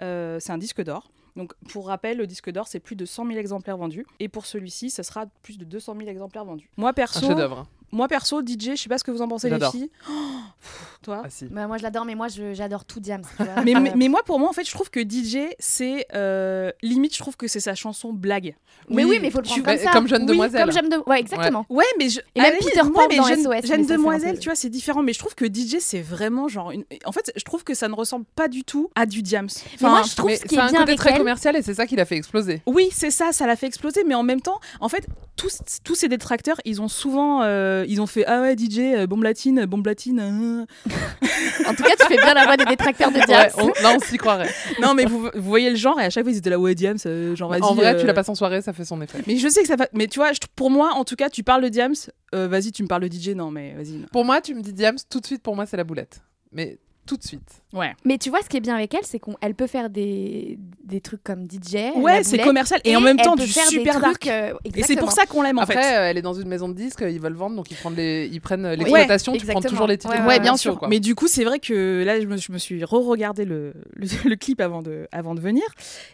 euh, 0.00 0.38
c'est 0.40 0.52
un 0.52 0.58
disque 0.58 0.82
d'or. 0.82 1.10
Donc 1.36 1.54
pour 1.70 1.88
rappel, 1.88 2.16
le 2.16 2.26
disque 2.26 2.50
d'or, 2.50 2.68
c'est 2.68 2.80
plus 2.80 2.96
de 2.96 3.04
100 3.04 3.26
000 3.26 3.38
exemplaires 3.38 3.76
vendus. 3.76 4.06
Et 4.20 4.28
pour 4.28 4.46
celui-ci, 4.46 4.90
ce 4.90 5.02
sera 5.02 5.26
plus 5.42 5.58
de 5.58 5.64
200 5.64 5.96
000 5.98 6.08
exemplaires 6.08 6.44
vendus. 6.44 6.70
Moi 6.76 6.90
Un 6.90 6.92
perso, 6.92 7.26
chef-d'œuvre. 7.26 7.66
Moi 7.94 8.08
perso, 8.08 8.42
DJ, 8.42 8.70
je 8.70 8.74
sais 8.76 8.88
pas 8.88 8.98
ce 8.98 9.04
que 9.04 9.10
vous 9.10 9.22
en 9.22 9.28
pensez 9.28 9.46
les 9.48 9.54
J'adore. 9.54 9.72
filles. 9.72 9.90
Oh, 10.10 10.12
pff, 10.60 10.98
toi 11.02 11.22
Ah 11.24 11.30
si. 11.30 11.46
Bah, 11.46 11.66
moi, 11.66 11.78
je 11.78 11.82
l'adore, 11.82 12.04
mais 12.04 12.14
moi, 12.14 12.26
j'adore 12.52 12.84
tout 12.84 13.00
Diams. 13.00 13.22
tu 13.36 13.42
mais, 13.64 13.74
Euh, 13.76 13.80
mais, 13.80 13.92
mais 13.96 14.08
moi, 14.08 14.22
pour 14.24 14.38
moi, 14.38 14.48
en 14.48 14.52
fait, 14.52 14.64
je 14.66 14.72
trouve 14.72 14.90
que 14.90 15.00
DJ, 15.00 15.38
c'est 15.58 16.06
euh, 16.14 16.70
limite, 16.82 17.14
je 17.14 17.20
trouve 17.20 17.36
que 17.36 17.46
c'est 17.48 17.60
sa 17.60 17.74
chanson 17.74 18.12
blague. 18.12 18.54
Mais 18.90 19.04
oui, 19.04 19.18
mais 19.20 19.28
il 19.28 19.30
faut 19.30 19.38
le 19.38 19.44
tu- 19.44 19.62
prendre 19.62 19.64
comme 19.64 19.74
mais 19.76 19.82
ça. 19.84 19.90
comme 19.92 20.08
Jeune 20.08 20.22
Oui, 20.22 20.28
Demoiselle. 20.28 20.60
Comme 20.64 20.72
jeune 20.72 20.88
de... 20.90 20.96
Ouais, 21.08 21.20
exactement. 21.20 21.64
Ouais, 21.70 21.84
mais 21.98 22.08
je. 22.10 22.20
Et 22.34 22.40
même 22.40 22.52
la 22.52 22.58
Peter 22.58 22.80
Pan 22.92 23.06
mais 23.08 23.16
dans 23.16 23.24
jeune, 23.28 23.42
SOS, 23.42 23.66
Jeune 23.66 23.86
demoiselle, 23.86 24.38
tu 24.38 24.48
vois, 24.48 24.56
c'est 24.56 24.68
différent. 24.68 25.02
Mais 25.02 25.12
je 25.12 25.18
trouve 25.18 25.34
que 25.34 25.46
DJ, 25.46 25.76
c'est 25.80 26.02
vraiment 26.02 26.48
genre 26.48 26.70
une. 26.72 26.84
En 27.06 27.12
fait, 27.12 27.32
je 27.36 27.44
trouve 27.44 27.64
que 27.64 27.72
ça 27.74 27.88
ne 27.88 27.94
ressemble 27.94 28.24
pas 28.34 28.48
du 28.48 28.64
tout 28.64 28.90
à 28.94 29.06
du 29.06 29.22
Diams. 29.22 29.48
Mais 29.80 29.88
moi, 29.88 30.00
Enfin, 30.00 30.08
je 30.10 30.16
trouve 30.16 30.30
Mais 30.30 30.36
ce 30.36 30.44
qui 30.44 30.56
est 30.56 30.58
un 30.58 30.68
côté 30.68 30.96
très 30.96 31.10
elle. 31.12 31.18
commercial 31.18 31.56
et 31.56 31.62
c'est 31.62 31.74
ça 31.74 31.86
qui 31.86 31.96
l'a 31.96 32.04
fait 32.04 32.16
exploser. 32.16 32.62
Oui, 32.66 32.88
c'est 32.92 33.10
ça, 33.10 33.32
ça 33.32 33.46
l'a 33.46 33.56
fait 33.56 33.66
exploser. 33.66 34.04
Mais 34.04 34.14
en 34.14 34.22
même 34.22 34.40
temps, 34.42 34.58
en 34.80 34.88
fait, 34.88 35.06
tous, 35.36 35.60
tous 35.84 35.94
ces 35.94 36.08
détracteurs, 36.08 36.60
ils 36.64 36.82
ont 36.82 36.88
souvent, 36.88 37.42
euh, 37.84 37.86
ils 37.88 38.00
ont 38.00 38.06
fait 38.06 38.24
ah 38.26 38.40
ouais 38.40 38.56
DJ, 38.56 38.78
euh, 38.80 39.06
bombe 39.06 39.22
latine, 39.22 39.64
bombe 39.66 39.86
latine. 39.86 40.20
euh. 40.20 40.66
En 41.68 41.74
tout 41.74 41.82
cas, 41.82 41.94
tu 41.98 42.06
fais 42.06 42.16
bien 42.16 42.34
la 42.34 42.44
voix 42.44 42.56
des 42.56 42.64
détracteurs 42.64 43.10
de 43.10 43.20
Diams. 43.26 43.48
Ouais, 43.56 43.62
on- 43.62 43.82
là, 43.82 43.94
on 43.96 44.00
s'y 44.00 44.16
croirait. 44.18 44.50
non, 44.82 44.94
mais 44.94 45.04
vous, 45.04 45.30
vous 45.34 45.42
voyez 45.42 45.70
le 45.70 45.76
genre 45.76 45.98
et 46.00 46.04
à 46.04 46.10
chaque 46.10 46.24
fois 46.24 46.32
ils 46.32 46.38
étaient 46.38 46.50
là 46.50 46.58
ouais 46.58 46.74
Diams, 46.74 46.98
euh, 47.06 47.34
genre 47.36 47.48
vas-y. 47.50 47.62
En 47.62 47.74
vrai, 47.74 47.94
euh. 47.94 48.00
tu 48.00 48.06
la 48.06 48.14
passes 48.14 48.28
en 48.28 48.34
soirée, 48.34 48.60
ça 48.62 48.72
fait 48.72 48.84
son 48.84 49.00
effet. 49.02 49.18
Mais 49.26 49.36
je 49.36 49.48
sais 49.48 49.62
que 49.62 49.68
ça 49.68 49.76
va. 49.76 49.86
Mais 49.92 50.06
tu 50.06 50.18
vois, 50.18 50.32
je- 50.32 50.40
pour 50.56 50.70
moi, 50.70 50.92
en 50.94 51.04
tout 51.04 51.16
cas, 51.16 51.28
tu 51.30 51.42
parles 51.42 51.62
de 51.62 51.68
Diams. 51.68 51.94
euh, 52.34 52.48
vas-y, 52.48 52.72
tu 52.72 52.82
me 52.82 52.88
parles 52.88 53.08
de 53.08 53.12
DJ. 53.14 53.28
Non, 53.36 53.50
mais 53.50 53.74
vas-y. 53.74 53.98
Pour 54.12 54.24
moi, 54.24 54.40
tu 54.40 54.54
me 54.54 54.60
dis 54.62 54.72
Diams, 54.72 54.96
tout 55.08 55.20
de 55.20 55.26
suite, 55.26 55.42
pour 55.42 55.54
moi, 55.54 55.66
c'est 55.66 55.76
la 55.76 55.84
boulette. 55.84 56.20
Mais 56.52 56.78
tout 57.06 57.16
de 57.16 57.22
suite. 57.22 57.48
Ouais. 57.72 57.92
Mais 58.04 58.18
tu 58.18 58.30
vois, 58.30 58.40
ce 58.42 58.48
qui 58.48 58.56
est 58.56 58.60
bien 58.60 58.74
avec 58.76 58.94
elle, 58.94 59.04
c'est 59.04 59.18
qu'elle 59.18 59.54
peut 59.54 59.66
faire 59.66 59.90
des, 59.90 60.58
des 60.84 61.00
trucs 61.00 61.22
comme 61.24 61.44
DJ. 61.50 61.92
Ouais, 61.96 62.22
c'est 62.22 62.38
commercial 62.38 62.80
et, 62.84 62.94
en 62.96 63.00
même 63.00 63.16
temps 63.16 63.34
du 63.36 63.46
super 63.46 63.94
trucs, 64.00 64.02
dark. 64.02 64.26
euh, 64.28 64.54
Et 64.74 64.82
c'est 64.82 64.96
pour 64.96 65.12
ça 65.12 65.26
qu'on 65.26 65.42
l'aime 65.42 65.58
en 65.58 65.62
Après, 65.62 65.74
fait. 65.82 65.96
euh, 65.98 66.10
elle 66.10 66.18
est 66.18 66.22
dans 66.22 66.34
une 66.34 66.48
maison 66.48 66.68
de 66.68 66.74
disques, 66.74 67.04
ils 67.06 67.20
veulent 67.20 67.34
vendre, 67.34 67.56
donc 67.56 67.70
ils 67.70 67.76
prennent 67.76 67.96
les- 67.96 68.28
ils 68.32 68.40
prennent 68.40 68.68
l'exploitation, 68.72 69.32
tu 69.32 69.44
prends 69.46 69.60
toujours 69.60 69.86
les 69.86 69.98
titres. 69.98 70.14
Ouais, 70.14 70.24
Ouais, 70.26 70.40
bien 70.40 70.56
sûr. 70.56 70.78
quoi. 70.78 70.88
Mais 70.88 71.00
du 71.00 71.14
coup, 71.14 71.26
c'est 71.28 71.44
vrai 71.44 71.58
que 71.58 72.02
là, 72.04 72.20
je 72.20 72.26
me, 72.26 72.36
je 72.36 72.52
me 72.52 72.58
suis 72.58 72.84
re-regardé 72.84 73.44
le, 73.44 73.74
le, 73.96 74.06
le 74.28 74.36
clip 74.36 74.60
avant 74.60 74.82
de, 74.82 75.06
avant 75.12 75.34
de 75.34 75.40
venir. 75.40 75.64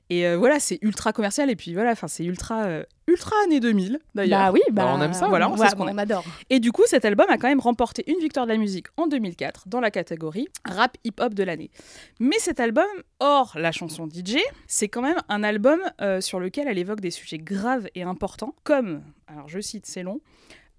Et 0.08 0.26
euh, 0.26 0.36
voilà, 0.38 0.60
c'est 0.60 0.78
ultra 0.82 1.12
commercial. 1.12 1.50
Et 1.50 1.56
puis 1.56 1.74
voilà, 1.74 1.92
enfin, 1.92 2.08
c'est 2.08 2.24
ultra, 2.24 2.64
euh, 2.64 2.82
ultra 3.10 3.34
année 3.44 3.60
2000 3.60 3.98
d'ailleurs. 4.14 4.40
Bah 4.40 4.52
oui, 4.52 4.60
bah, 4.70 4.84
Bah, 4.84 4.94
on 4.96 5.02
aime 5.02 5.12
ça. 5.12 5.28
Voilà, 5.28 5.50
on 5.50 5.56
sait 5.56 5.68
ce 5.68 5.74
qu'on 5.74 5.88
on 5.88 5.98
adore. 5.98 6.24
Et 6.48 6.60
du 6.60 6.72
coup, 6.72 6.82
cet 6.86 7.04
album 7.04 7.26
a 7.28 7.36
quand 7.36 7.48
même 7.48 7.60
remporté 7.60 8.04
une 8.10 8.18
victoire 8.18 8.46
de 8.46 8.52
la 8.52 8.58
musique 8.58 8.86
en 8.96 9.06
2004 9.06 9.68
dans 9.68 9.80
la 9.80 9.90
catégorie 9.90 10.48
rap 10.64 10.96
hip-hop 11.04 11.34
de 11.34 11.42
l'année. 11.42 11.70
Mais 12.18 12.38
cet 12.38 12.60
album, 12.60 12.86
hors 13.18 13.52
la 13.58 13.72
chanson 13.72 14.08
DJ, 14.08 14.36
c'est 14.66 14.88
quand 14.88 15.02
même 15.02 15.18
un 15.28 15.42
album 15.42 15.80
euh, 16.00 16.20
sur 16.20 16.40
lequel 16.40 16.68
elle 16.68 16.78
évoque 16.78 17.00
des 17.00 17.10
sujets 17.10 17.38
graves 17.38 17.88
et 17.94 18.02
importants, 18.02 18.54
comme, 18.64 19.02
alors 19.26 19.48
je 19.48 19.60
cite, 19.60 19.86
c'est 19.86 20.02
long, 20.02 20.20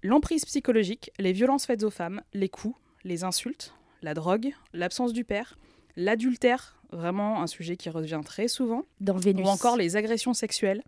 l'emprise 0.02 0.44
psychologique, 0.44 1.10
les 1.18 1.32
violences 1.32 1.66
faites 1.66 1.82
aux 1.82 1.90
femmes, 1.90 2.22
les 2.32 2.48
coups, 2.48 2.74
les 3.04 3.24
insultes, 3.24 3.74
la 4.02 4.14
drogue, 4.14 4.52
l'absence 4.72 5.12
du 5.12 5.24
père, 5.24 5.58
l'adultère, 5.96 6.81
vraiment 6.92 7.42
un 7.42 7.46
sujet 7.46 7.76
qui 7.76 7.90
revient 7.90 8.20
très 8.24 8.48
souvent, 8.48 8.82
Dans 9.00 9.16
Vénus. 9.16 9.46
ou 9.46 9.48
encore 9.48 9.76
les 9.76 9.96
agressions 9.96 10.34
sexuelles, 10.34 10.82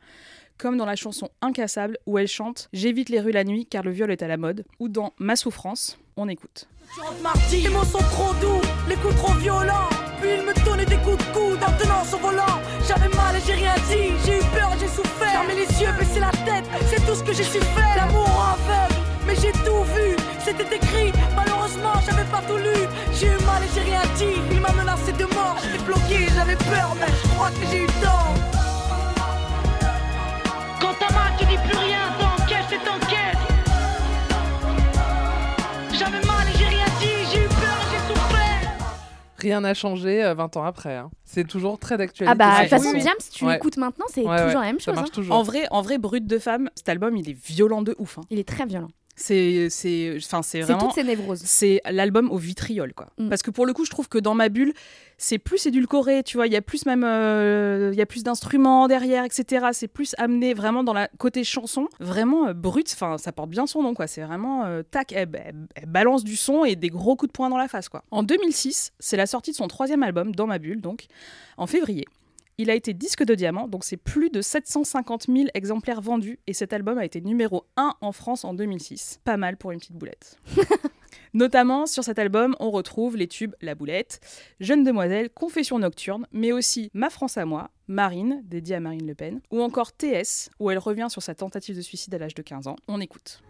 comme 0.58 0.76
dans 0.76 0.86
la 0.86 0.96
chanson 0.96 1.30
Incassable 1.40 1.98
où 2.06 2.18
elle 2.18 2.28
chante 2.28 2.68
J'évite 2.72 3.08
les 3.08 3.20
rues 3.20 3.32
la 3.32 3.44
nuit 3.44 3.66
car 3.66 3.82
le 3.82 3.90
viol 3.90 4.10
est 4.10 4.22
à 4.22 4.28
la 4.28 4.36
mode, 4.36 4.64
ou 4.78 4.88
dans 4.88 5.12
Ma 5.18 5.36
souffrance, 5.36 5.98
on 6.16 6.28
écoute. 6.28 6.68
Les 7.50 7.68
mots 7.70 7.84
sont 7.84 7.98
trop 7.98 8.32
doux, 8.40 8.60
les 8.88 8.94
coups 8.96 9.16
trop 9.16 9.32
violents. 9.34 9.88
Puis 10.20 10.30
il 10.38 10.42
me 10.46 10.54
donnait 10.64 10.86
des 10.86 10.96
coups 10.98 11.18
de 11.18 11.32
coude 11.32 11.62
en 11.62 11.72
tenant 11.82 12.04
son 12.04 12.18
volant. 12.18 12.60
J'avais 12.86 13.08
mal 13.16 13.34
et 13.36 13.40
j'ai 13.46 13.54
rien 13.54 13.74
dit, 13.88 14.12
j'ai 14.24 14.36
eu 14.38 14.44
peur 14.54 14.70
et 14.74 14.78
j'ai 14.78 14.88
souffert. 14.88 15.30
Fermer 15.32 15.54
les 15.54 15.82
yeux, 15.82 15.90
baisser 15.98 16.20
la 16.20 16.30
tête, 16.30 16.64
c'est 16.88 17.04
tout 17.04 17.14
ce 17.14 17.22
que 17.24 17.32
j'ai 17.32 17.42
su 17.42 17.58
faire. 17.60 17.96
L'amour 17.96 18.28
aveugle, 18.28 18.94
mais 19.26 19.34
j'ai 19.34 19.52
tout 19.52 19.82
vu. 19.96 20.14
C'était 20.38 20.76
écrit, 20.76 21.10
malheureusement 21.34 21.53
j'avais 22.06 22.24
pas 22.30 22.42
tout 22.46 22.56
lu. 22.56 22.88
J'ai 23.12 23.26
eu 23.26 23.44
mal 23.44 23.62
et 23.62 23.68
j'ai 23.74 23.80
rien 23.82 24.02
dit, 24.16 24.40
il 24.52 24.60
m'a 24.60 24.72
menacé 24.72 25.12
de 25.12 25.24
mort. 25.34 25.56
J'étais 25.62 25.84
bloqué, 25.84 26.28
j'avais 26.34 26.56
peur, 26.56 26.94
mais 27.00 27.06
je 27.06 27.28
crois 27.34 27.50
que 27.50 27.66
j'ai 27.70 27.84
eu 27.84 27.86
tort. 28.02 28.34
Quand 30.80 30.94
t'as 30.98 31.12
mal, 31.14 31.32
tu 31.38 31.44
dis 31.46 31.56
plus 31.56 31.76
rien, 31.78 31.98
t'encaisses 32.18 32.72
et 32.72 32.84
t'encaisses. 32.84 33.38
J'avais 35.98 36.26
mal 36.26 36.46
et 36.52 36.58
j'ai 36.58 36.66
rien 36.66 36.84
dit, 37.00 37.30
j'ai 37.32 37.44
eu 37.44 37.48
peur 37.48 37.78
et 37.80 37.90
j'ai 37.90 38.14
souffert. 38.14 38.70
Rien 39.38 39.60
n'a 39.60 39.74
changé 39.74 40.24
euh, 40.24 40.34
20 40.34 40.56
ans 40.56 40.64
après. 40.64 40.96
hein. 40.96 41.10
C'est 41.24 41.46
toujours 41.46 41.78
très 41.78 41.96
d'actualité. 41.96 42.30
Ah 42.30 42.34
bah, 42.34 42.50
de 42.64 42.68
cette 42.68 42.70
toute 42.70 42.78
façon, 42.78 42.84
chanson. 42.92 42.98
Diams, 43.04 43.30
tu 43.32 43.44
Ouais. 43.44 43.52
l'écoutes 43.54 43.76
maintenant, 43.76 44.06
c'est 44.12 44.20
Ouais, 44.22 44.36
toujours 44.36 44.46
ouais, 44.48 44.54
la 44.54 44.60
même 44.72 44.80
Ça 44.80 44.84
chose. 44.86 44.94
marche 44.96 45.08
hein. 45.10 45.14
toujours. 45.14 45.34
En 45.36 45.42
vrai, 45.42 45.66
en 45.70 45.82
vrai, 45.82 45.98
Brut 45.98 46.26
de 46.26 46.38
femme, 46.38 46.68
cet 46.74 46.88
album, 46.88 47.16
il 47.16 47.28
est 47.30 47.32
violent 47.46 47.82
de 47.82 47.94
ouf. 47.98 48.18
hein. 48.18 48.22
Il 48.30 48.38
est 48.38 48.48
très 48.48 48.66
violent. 48.66 48.88
C'est, 49.16 49.68
c'est, 49.70 50.14
enfin, 50.16 50.42
c'est 50.42 50.60
vraiment. 50.62 50.80
toutes 50.80 50.94
ces 50.94 51.04
névroses. 51.04 51.40
C'est 51.44 51.80
l'album 51.88 52.30
au 52.32 52.36
vitriol, 52.36 52.92
quoi. 52.94 53.06
Mm. 53.18 53.28
Parce 53.28 53.42
que 53.42 53.50
pour 53.52 53.64
le 53.64 53.72
coup, 53.72 53.84
je 53.84 53.90
trouve 53.90 54.08
que 54.08 54.18
dans 54.18 54.34
ma 54.34 54.48
bulle, 54.48 54.72
c'est 55.18 55.38
plus 55.38 55.64
édulcoré, 55.66 56.24
tu 56.24 56.36
vois. 56.36 56.48
Il 56.48 56.52
y 56.52 56.56
a 56.56 56.62
plus 56.62 56.84
même, 56.84 57.04
euh, 57.04 57.90
il 57.92 57.98
y 57.98 58.02
a 58.02 58.06
plus 58.06 58.24
d'instruments 58.24 58.88
derrière, 58.88 59.24
etc. 59.24 59.66
C'est 59.72 59.86
plus 59.88 60.14
amené 60.18 60.52
vraiment 60.52 60.82
dans 60.82 60.92
la 60.92 61.08
côté 61.18 61.44
chanson, 61.44 61.86
vraiment 62.00 62.48
euh, 62.48 62.54
brut. 62.54 62.90
Enfin, 62.92 63.16
ça 63.18 63.30
porte 63.30 63.50
bien 63.50 63.66
son 63.68 63.82
nom, 63.82 63.94
quoi. 63.94 64.08
C'est 64.08 64.22
vraiment 64.22 64.64
euh, 64.64 64.82
tac, 64.82 65.12
elle, 65.12 65.28
elle- 65.34 65.54
elle 65.76 65.86
balance 65.88 66.24
du 66.24 66.34
son 66.34 66.64
et 66.64 66.74
des 66.74 66.88
gros 66.90 67.14
coups 67.14 67.28
de 67.30 67.32
poing 67.32 67.48
dans 67.50 67.58
la 67.58 67.68
face, 67.68 67.88
quoi. 67.88 68.02
En 68.10 68.24
2006, 68.24 68.92
c'est 68.98 69.16
la 69.16 69.26
sortie 69.26 69.52
de 69.52 69.56
son 69.56 69.68
troisième 69.68 70.02
album, 70.02 70.34
Dans 70.34 70.46
ma 70.48 70.58
bulle, 70.58 70.80
donc 70.80 71.06
en 71.56 71.66
février. 71.68 72.04
Il 72.56 72.70
a 72.70 72.74
été 72.74 72.94
disque 72.94 73.24
de 73.24 73.34
diamant, 73.34 73.66
donc 73.66 73.82
c'est 73.82 73.96
plus 73.96 74.30
de 74.30 74.40
750 74.40 75.26
000 75.26 75.46
exemplaires 75.54 76.00
vendus, 76.00 76.38
et 76.46 76.52
cet 76.52 76.72
album 76.72 76.98
a 76.98 77.04
été 77.04 77.20
numéro 77.20 77.64
1 77.76 77.94
en 78.00 78.12
France 78.12 78.44
en 78.44 78.54
2006. 78.54 79.20
Pas 79.24 79.36
mal 79.36 79.56
pour 79.56 79.72
une 79.72 79.80
petite 79.80 79.96
boulette. 79.96 80.38
Notamment, 81.34 81.86
sur 81.86 82.04
cet 82.04 82.20
album, 82.20 82.54
on 82.60 82.70
retrouve 82.70 83.16
les 83.16 83.26
tubes 83.26 83.54
La 83.60 83.74
Boulette, 83.74 84.20
Jeune 84.60 84.84
Demoiselle, 84.84 85.30
Confession 85.30 85.80
Nocturne, 85.80 86.28
mais 86.30 86.52
aussi 86.52 86.90
Ma 86.94 87.10
France 87.10 87.36
à 87.38 87.44
moi, 87.44 87.70
Marine, 87.88 88.40
dédiée 88.44 88.76
à 88.76 88.80
Marine 88.80 89.04
Le 89.04 89.16
Pen, 89.16 89.40
ou 89.50 89.60
encore 89.60 89.92
TS, 89.92 90.48
où 90.60 90.70
elle 90.70 90.78
revient 90.78 91.08
sur 91.10 91.22
sa 91.22 91.34
tentative 91.34 91.74
de 91.74 91.80
suicide 91.80 92.14
à 92.14 92.18
l'âge 92.18 92.36
de 92.36 92.42
15 92.42 92.68
ans. 92.68 92.76
On 92.86 93.00
écoute. 93.00 93.42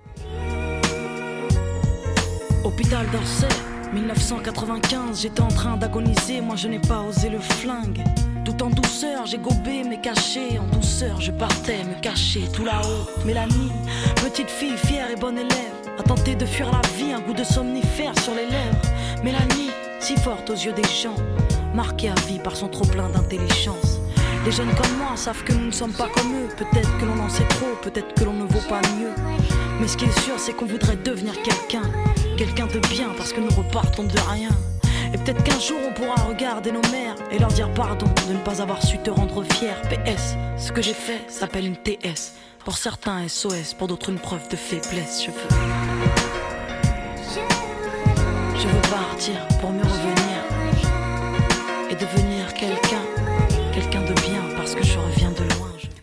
Hôpital 2.65 3.07
d'Orsay, 3.11 3.49
1995, 3.93 5.23
j'étais 5.23 5.41
en 5.41 5.49
train 5.49 5.77
d'agoniser, 5.77 6.41
moi 6.41 6.57
je 6.57 6.69
n'ai 6.69 6.79
pas 6.79 7.01
osé 7.01 7.29
le 7.29 7.39
flingue. 7.39 8.03
Tout 8.45 8.63
en 8.63 8.71
douceur, 8.71 9.27
j'ai 9.27 9.39
gobé 9.39 9.85
mais 9.89 10.01
caché, 10.01 10.59
en 10.59 10.67
douceur 10.67 11.21
je 11.21 11.31
partais 11.31 11.85
me 11.85 12.01
cacher 12.01 12.49
tout 12.53 12.65
là-haut. 12.65 13.07
Mélanie, 13.25 13.73
petite 14.17 14.51
fille 14.51 14.77
fière 14.77 15.11
et 15.11 15.17
bonne 15.17 15.39
élève, 15.39 15.73
a 15.99 16.03
tenté 16.03 16.35
de 16.35 16.47
fuir 16.47 16.71
la 16.71 16.81
vie, 16.97 17.13
un 17.13 17.21
goût 17.21 17.35
de 17.35 17.45
somnifère 17.45 18.19
sur 18.21 18.35
les 18.35 18.47
lèvres. 18.47 19.23
Mélanie, 19.23 19.71
si 20.01 20.17
forte 20.17 20.51
aux 20.51 20.55
yeux 20.55 20.73
des 20.73 20.89
gens, 21.03 21.17
marquée 21.75 22.09
à 22.09 22.15
vie 22.27 22.39
par 22.39 22.57
son 22.57 22.69
trop 22.69 22.87
plein 22.87 23.09
d'intelligence. 23.09 24.01
Les 24.45 24.53
jeunes 24.53 24.75
comme 24.75 24.99
moi 24.99 25.17
savent 25.17 25.43
que 25.45 25.55
nous 25.55 25.67
ne 25.67 25.73
sommes 25.73 25.95
pas 25.95 26.09
comme 26.15 26.35
eux, 26.35 26.49
peut-être 26.57 26.99
que 26.99 27.07
l'on 27.07 27.19
en 27.19 27.31
sait 27.31 27.49
trop, 27.49 27.75
peut-être 27.83 28.15
que 28.15 28.25
l'on 28.25 28.35
ne 28.35 28.45
vaut 28.45 28.69
pas 28.69 28.83
mieux. 28.99 29.15
Mais 29.81 29.89
ce 29.89 29.97
qui 29.97 30.05
est 30.05 30.21
sûr, 30.21 30.39
c'est 30.39 30.53
qu'on 30.53 30.67
voudrait 30.67 30.97
devenir 30.97 31.33
quelqu'un, 31.43 31.83
quelqu'un 32.37 32.67
de 32.67 32.79
bien, 32.89 33.11
parce 33.17 33.33
que 33.33 33.41
nous 33.41 33.51
repartons 33.51 34.05
de 34.05 34.19
rien. 34.31 34.51
Et 35.13 35.19
peut-être 35.19 35.43
qu'un 35.45 35.59
jour 35.61 35.79
on 35.87 35.93
pourra 35.93 36.17
regarder 36.23 36.73
nos 36.73 36.83
mères 36.91 37.15
et 37.31 37.39
leur 37.39 37.51
dire 37.51 37.73
pardon 37.73 38.07
de 38.29 38.33
ne 38.33 38.39
pas 38.39 38.61
avoir 38.61 38.83
su 38.83 38.99
te 38.99 39.11
rendre 39.11 39.45
fier. 39.45 39.81
PS, 39.83 40.35
ce 40.59 40.73
que 40.73 40.83
j'ai 40.83 40.95
fait 40.95 41.21
s'appelle 41.29 41.67
une 41.67 41.77
TS. 41.77 42.35
Pour 42.65 42.77
certains 42.77 43.29
SOS, 43.29 43.75
pour 43.75 43.89
d'autres 43.89 44.11
une 44.11 44.19
preuve 44.19 44.49
de 44.49 44.57
faiblesse. 44.57 45.25
Je 45.25 45.31
veux. 45.31 45.49
Je 48.57 48.67
veux 48.69 48.81
partir 48.91 49.47
pour 49.61 49.71
mieux 49.71 49.83
revenir 49.83 50.25
et 51.91 51.95
devenir 51.95 52.34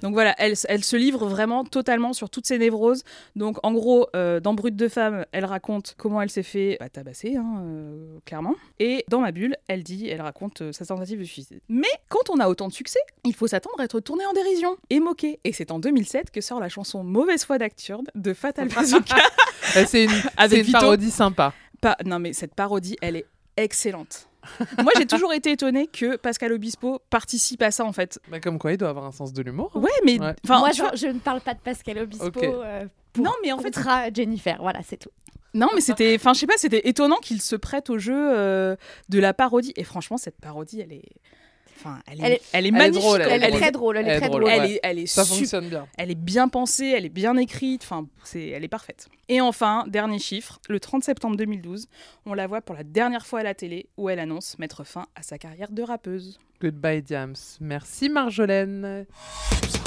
Donc 0.02 0.14
voilà, 0.14 0.36
elle, 0.38 0.56
elle 0.68 0.84
se 0.84 0.96
livre 0.96 1.28
vraiment 1.28 1.64
totalement 1.64 2.14
sur 2.14 2.30
toutes 2.30 2.46
ses 2.46 2.58
névroses. 2.58 3.04
Donc 3.36 3.58
en 3.64 3.74
gros, 3.74 4.08
euh, 4.16 4.40
dans 4.40 4.54
Brut 4.54 4.76
de 4.76 4.88
femme, 4.88 5.26
elle 5.32 5.46
raconte 5.46 5.96
comment 5.98 6.22
elle 6.22 6.30
s'est 6.30 6.44
fait 6.44 6.78
bah, 6.80 6.90
tabasser, 6.90 7.36
hein, 7.36 7.62
euh, 7.64 8.18
clairement. 8.26 8.56
Et 8.80 9.06
dans 9.10 9.22
Ma 9.22 9.32
bulle, 9.32 9.56
elle 9.68 9.84
dit, 9.84 10.08
elle 10.08 10.22
raconte 10.22 10.62
euh, 10.62 10.72
sa 10.72 10.86
tentative 10.86 11.20
de 11.20 11.24
suicide. 11.24 11.62
Mais 11.70 11.92
quand 12.10 12.30
on 12.30 12.40
a 12.40 12.48
autant 12.48 12.68
de 12.68 12.74
succès, 12.74 13.00
il 13.24 13.36
faut 13.36 13.48
s'attendre 13.48 13.80
à 13.80 13.84
être 13.84 14.00
tourné 14.00 14.26
en 14.26 14.34
dérision 14.34 14.78
et 14.90 15.00
moqué. 15.00 15.40
Et 15.44 15.54
c'est 15.54 15.72
en 15.72 15.80
2007 15.80 16.32
que 16.32 16.42
sort 16.42 16.60
la 16.60 16.70
chanson 16.70 17.04
Mauvaise 17.04 17.46
foi 17.46 17.58
d'Acturde 17.58 18.10
de 18.16 18.34
Fatal 18.34 18.68
Bazooka. 18.76 19.16
C'est 19.62 20.06
une, 20.06 20.72
parodie 20.72 21.12
sympa. 21.12 21.54
Pas- 21.80 21.98
non 22.06 22.20
mais 22.20 22.34
cette 22.34 22.56
parodie, 22.56 22.98
elle 23.02 23.16
est 23.16 23.26
excellente. 23.58 24.28
Moi, 24.84 24.92
j'ai 24.98 25.06
toujours 25.06 25.34
été 25.34 25.52
étonnée 25.52 25.88
que 25.88 26.16
Pascal 26.18 26.52
Obispo 26.54 27.00
participe 27.10 27.62
à 27.62 27.72
ça 27.72 27.86
en 27.86 27.94
fait. 27.94 28.20
Bah, 28.30 28.40
comme 28.40 28.58
quoi, 28.60 28.72
il 28.72 28.78
doit 28.78 28.90
avoir 28.90 29.06
un 29.06 29.12
sens 29.12 29.34
de 29.34 29.42
l'humour. 29.42 29.72
Ouais, 29.76 29.90
mais 30.06 30.20
Ouais. 30.20 30.34
enfin, 30.44 30.60
Moi, 30.60 30.72
je, 30.72 30.82
vois- 30.82 30.96
je 30.96 31.08
ne 31.08 31.20
parle 31.20 31.42
pas 31.42 31.54
de 31.54 31.60
Pascal 31.60 32.00
Obispo. 32.00 32.32
Euh, 32.44 32.86
pour 33.14 33.24
non, 33.26 33.32
mais 33.44 33.52
en 33.52 33.60
fait, 33.60 33.78
Jennifer, 34.14 34.58
voilà, 34.60 34.80
c'est 34.84 34.98
tout. 34.98 35.10
Non, 35.54 35.68
mais 35.76 35.82
c'était, 35.82 36.16
enfin, 36.16 36.34
je 36.34 36.40
sais 36.40 36.48
pas, 36.48 36.54
c'était 36.58 36.88
étonnant 36.88 37.18
qu'il 37.18 37.42
se 37.42 37.58
prête 37.58 37.90
au 37.90 37.98
jeu 37.98 38.16
euh, 38.16 38.76
de 39.10 39.20
la 39.20 39.34
parodie. 39.34 39.74
Et 39.76 39.84
franchement, 39.84 40.18
cette 40.18 40.40
parodie, 40.40 40.80
elle 40.80 40.94
est, 40.94 41.04
enfin, 41.84 42.00
elle 42.08 42.20
est, 42.20 42.24
Elle 42.24 42.32
est- 42.34 42.34
elle 42.34 42.36
est 42.36 42.42
elle 42.54 42.66
est 42.68 42.72
magnifique. 42.72 43.02
drôle, 43.02 43.22
Elle, 43.22 43.44
est 43.44 43.52
très 43.52 43.72
drôle, 43.72 43.98
elle 43.98 44.06
est 44.06 44.10
Elle 44.10 44.16
est 44.16 44.20
très 44.20 44.30
drôle, 44.30 44.42
drôle. 44.42 44.54
Elle 44.54 44.72
est, 44.72 44.80
elle 44.84 45.00
est 45.00 45.06
Ça 45.08 45.26
fonctionne 45.26 45.70
bien. 45.70 45.88
Elle 45.98 46.12
est 46.12 46.16
bien 46.16 46.48
pensée, 46.48 46.94
elle 46.96 47.06
est 47.06 47.10
bien 47.10 47.36
écrite. 47.38 47.82
Enfin, 47.84 48.08
c'est, 48.24 48.48
elle 48.50 48.64
est 48.64 48.68
parfaite. 48.68 49.08
Et 49.30 49.42
enfin, 49.42 49.86
dernier 49.88 50.20
chiffre, 50.20 50.60
le 50.70 50.80
30 50.80 51.04
septembre 51.04 51.36
2012, 51.38 51.88
on 52.26 52.34
la 52.34 52.48
voit 52.48 52.62
pour 52.62 52.76
la 52.76 52.84
dernière 52.84 53.26
fois 53.26 53.40
à 53.40 53.44
la 53.44 53.54
télé 53.54 53.88
où 53.98 54.10
elle 54.10 54.20
annonce 54.20 54.58
mettre 54.60 54.84
fin 54.84 55.06
à 55.16 55.24
sa 55.24 55.38
carrière 55.38 55.72
de 55.72 55.82
rappeuse. 55.84 56.40
Goodbye, 56.62 57.02
Diams. 57.02 57.34
Merci, 57.60 58.10
Marjolaine. 58.10 59.06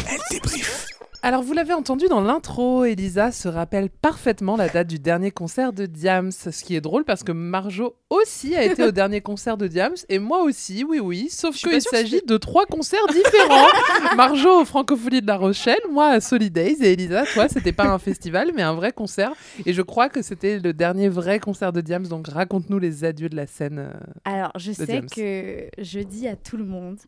Elle 0.09 0.21
débrief. 0.31 0.87
Alors, 1.23 1.43
vous 1.43 1.55
l'avez 1.55 1.73
entendu 1.73 2.05
dans 2.07 2.21
l'intro, 2.21 2.85
Elisa 2.85 3.33
se 3.33 3.49
rappelle 3.49 3.89
parfaitement 3.89 4.57
la 4.59 4.69
date 4.69 4.89
du 4.89 4.99
dernier 4.99 5.31
concert 5.31 5.73
de 5.73 5.87
Diams. 5.87 6.31
Ce 6.31 6.51
qui 6.63 6.77
est 6.77 6.83
drôle 6.83 7.05
parce 7.07 7.23
que 7.23 7.33
Marjo 7.33 7.97
aussi 8.11 8.55
a 8.55 8.63
été 8.63 8.85
au 8.85 8.91
dernier 8.93 9.23
concert 9.23 9.57
de 9.57 9.67
Diams 9.67 9.95
et 10.11 10.19
moi 10.19 10.43
aussi, 10.43 10.85
oui, 10.85 11.01
oui. 11.01 11.29
Sauf 11.31 11.57
qu'il 11.57 11.71
que 11.71 11.81
s'agit 11.81 12.21
de 12.27 12.37
trois 12.37 12.67
concerts 12.67 13.07
différents. 13.07 13.69
Marjo 14.19 14.61
au 14.61 14.65
Francophonie 14.67 15.23
de 15.23 15.27
La 15.27 15.39
Rochelle, 15.39 15.81
moi 15.91 16.09
à 16.09 16.21
Solidays 16.21 16.77
et 16.83 16.93
Elisa, 16.93 17.25
toi, 17.33 17.49
c'était 17.49 17.73
pas 17.73 17.87
un 17.89 17.99
festival 17.99 18.51
mais 18.55 18.61
un 18.63 18.75
vrai 18.75 18.93
concert. 18.93 19.33
Et 19.65 19.73
je 19.73 19.81
crois 19.81 20.11
que 20.11 20.21
c'était 20.21 20.59
le 20.59 20.75
dernier 20.75 21.09
vrai 21.09 21.39
concert 21.41 21.73
de 21.73 21.81
Diams. 21.81 22.07
Donc, 22.07 22.29
raconte-nous 22.29 22.79
les 22.79 23.03
adieux 23.05 23.31
de 23.31 23.37
la 23.37 23.47
scène. 23.47 23.79
euh. 23.79 23.93
Alors, 24.27 24.53
je 24.59 24.73
sais 24.73 24.85
Diams. 24.85 25.07
que 25.09 25.69
je 25.79 26.01
dis 26.01 26.29
à 26.29 26.37
tout 26.37 26.59
le 26.59 26.67
monde 26.67 26.99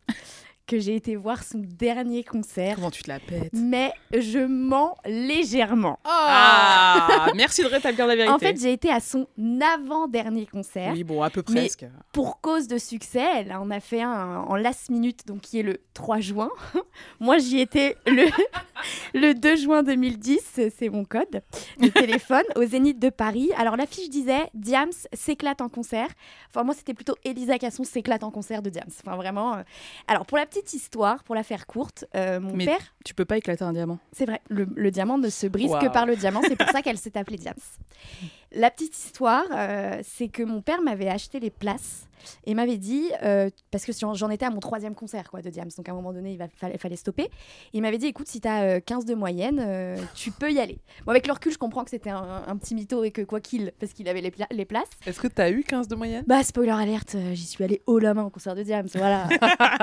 que 0.67 0.79
j'ai 0.79 0.95
été 0.95 1.15
voir 1.15 1.43
son 1.43 1.59
dernier 1.63 2.23
concert, 2.23 2.75
Comment 2.75 2.91
tu 2.91 3.01
te 3.03 3.09
la 3.09 3.19
pètes 3.19 3.51
mais 3.53 3.91
je 4.11 4.39
mens 4.39 4.95
légèrement. 5.05 5.97
Ah, 6.05 7.27
merci 7.35 7.63
de 7.63 7.67
rétablir 7.67 8.05
la 8.07 8.15
vérité. 8.15 8.33
En 8.33 8.37
fait, 8.39 8.59
j'ai 8.59 8.73
été 8.73 8.89
à 8.91 8.99
son 8.99 9.27
avant-dernier 9.61 10.45
concert. 10.45 10.91
oui, 10.93 11.03
bon, 11.03 11.21
à 11.23 11.29
peu 11.29 11.43
Mais- 11.49 11.61
presque. 11.61 11.85
Pour 12.11 12.41
cause 12.41 12.67
de 12.67 12.77
succès, 12.77 13.25
elle 13.35 13.53
en 13.53 13.69
a 13.71 13.79
fait 13.79 14.01
un 14.01 14.37
en 14.39 14.55
last 14.55 14.89
minute, 14.89 15.25
donc 15.27 15.41
qui 15.41 15.59
est 15.59 15.63
le 15.63 15.79
3 15.93 16.19
juin. 16.19 16.49
Moi, 17.19 17.37
j'y 17.37 17.59
étais 17.59 17.95
le, 18.05 18.25
le 19.13 19.33
2 19.33 19.55
juin 19.55 19.83
2010, 19.83 20.59
c'est 20.77 20.89
mon 20.89 21.05
code 21.05 21.41
de 21.79 21.87
téléphone, 21.89 22.43
au 22.55 22.63
Zénith 22.65 22.99
de 22.99 23.09
Paris. 23.09 23.51
Alors, 23.57 23.75
l'affiche 23.77 24.09
disait 24.09 24.49
Diams 24.53 24.91
s'éclate 25.13 25.61
en 25.61 25.69
concert. 25.69 26.09
Enfin, 26.49 26.63
moi, 26.63 26.73
c'était 26.75 26.93
plutôt 26.93 27.15
Elisa 27.23 27.57
Casson 27.57 27.83
s'éclate 27.83 28.23
en 28.23 28.31
concert 28.31 28.61
de 28.61 28.69
Diams. 28.69 28.89
Enfin, 29.05 29.15
vraiment. 29.15 29.55
euh. 29.57 29.63
Alors, 30.07 30.25
pour 30.25 30.37
la 30.37 30.45
petite 30.45 30.56
histoire, 30.73 31.23
pour 31.23 31.35
la 31.35 31.43
faire 31.43 31.65
courte, 31.67 32.05
euh, 32.15 32.39
mon 32.39 32.53
Mais 32.55 32.65
père, 32.65 32.93
Tu 33.05 33.13
peux 33.13 33.25
pas 33.25 33.37
éclater 33.37 33.63
un 33.63 33.73
diamant. 33.73 33.99
c'est 34.11 34.25
vrai, 34.25 34.41
le, 34.49 34.67
le 34.75 34.91
diamant 34.91 35.17
ne 35.17 35.29
se 35.29 35.47
brise 35.47 35.71
que 35.81 35.87
par 35.87 36.05
le 36.05 36.15
diamant. 36.15 36.41
C'est 36.47 36.55
pour 36.55 36.69
ça 36.69 36.81
qu'elle 36.81 36.97
s'est 36.97 37.17
appelée 37.17 37.37
Diams. 37.37 37.55
La 38.53 38.71
petite 38.71 38.97
histoire, 38.97 39.43
euh, 39.51 39.99
c'est 40.03 40.29
que 40.29 40.41
mon 40.43 40.61
père 40.61 40.81
m'avait 40.81 41.09
acheté 41.09 41.39
les 41.39 41.49
places 41.49 42.07
et 42.45 42.55
m'avait 42.55 42.77
dit, 42.77 43.09
euh, 43.23 43.49
parce 43.71 43.85
que 43.85 43.91
j'en 44.13 44.29
étais 44.29 44.45
à 44.45 44.49
mon 44.49 44.59
troisième 44.59 44.95
concert 44.95 45.29
quoi, 45.29 45.41
de 45.41 45.49
Diams, 45.49 45.69
donc 45.77 45.87
à 45.87 45.91
un 45.91 45.95
moment 45.95 46.13
donné, 46.13 46.31
il 46.31 46.37
va, 46.37 46.47
fallait, 46.47 46.77
fallait 46.77 46.95
stopper. 46.95 47.29
Il 47.73 47.81
m'avait 47.81 47.97
dit, 47.97 48.07
écoute, 48.07 48.27
si 48.27 48.41
tu 48.41 48.47
as 48.47 48.81
15 48.81 49.05
de 49.05 49.13
moyenne, 49.15 49.61
euh, 49.65 49.97
tu 50.15 50.31
peux 50.31 50.51
y 50.51 50.59
aller. 50.59 50.79
Bon, 51.05 51.11
avec 51.11 51.27
le 51.27 51.33
recul, 51.33 51.51
je 51.51 51.57
comprends 51.57 51.83
que 51.83 51.89
c'était 51.91 52.09
un, 52.09 52.43
un 52.47 52.57
petit 52.57 52.73
mytho 52.73 53.03
et 53.03 53.11
que 53.11 53.21
quoi 53.21 53.39
qu'il, 53.39 53.71
parce 53.79 53.93
qu'il 53.93 54.07
avait 54.09 54.21
les, 54.21 54.31
pla- 54.31 54.47
les 54.49 54.65
places. 54.65 54.89
Est-ce 55.05 55.19
que 55.19 55.27
tu 55.27 55.41
as 55.41 55.51
eu 55.51 55.63
15 55.63 55.87
de 55.89 55.95
moyenne? 55.95 56.23
Bah, 56.27 56.41
spoiler 56.43 56.71
alerte, 56.71 57.15
euh, 57.15 57.33
j'y 57.33 57.45
suis 57.45 57.63
allée 57.63 57.81
haut 57.85 57.99
la 57.99 58.13
main 58.13 58.23
au 58.23 58.29
concert 58.29 58.55
de 58.55 58.63
Diams, 58.63 58.87
voilà. 58.95 59.27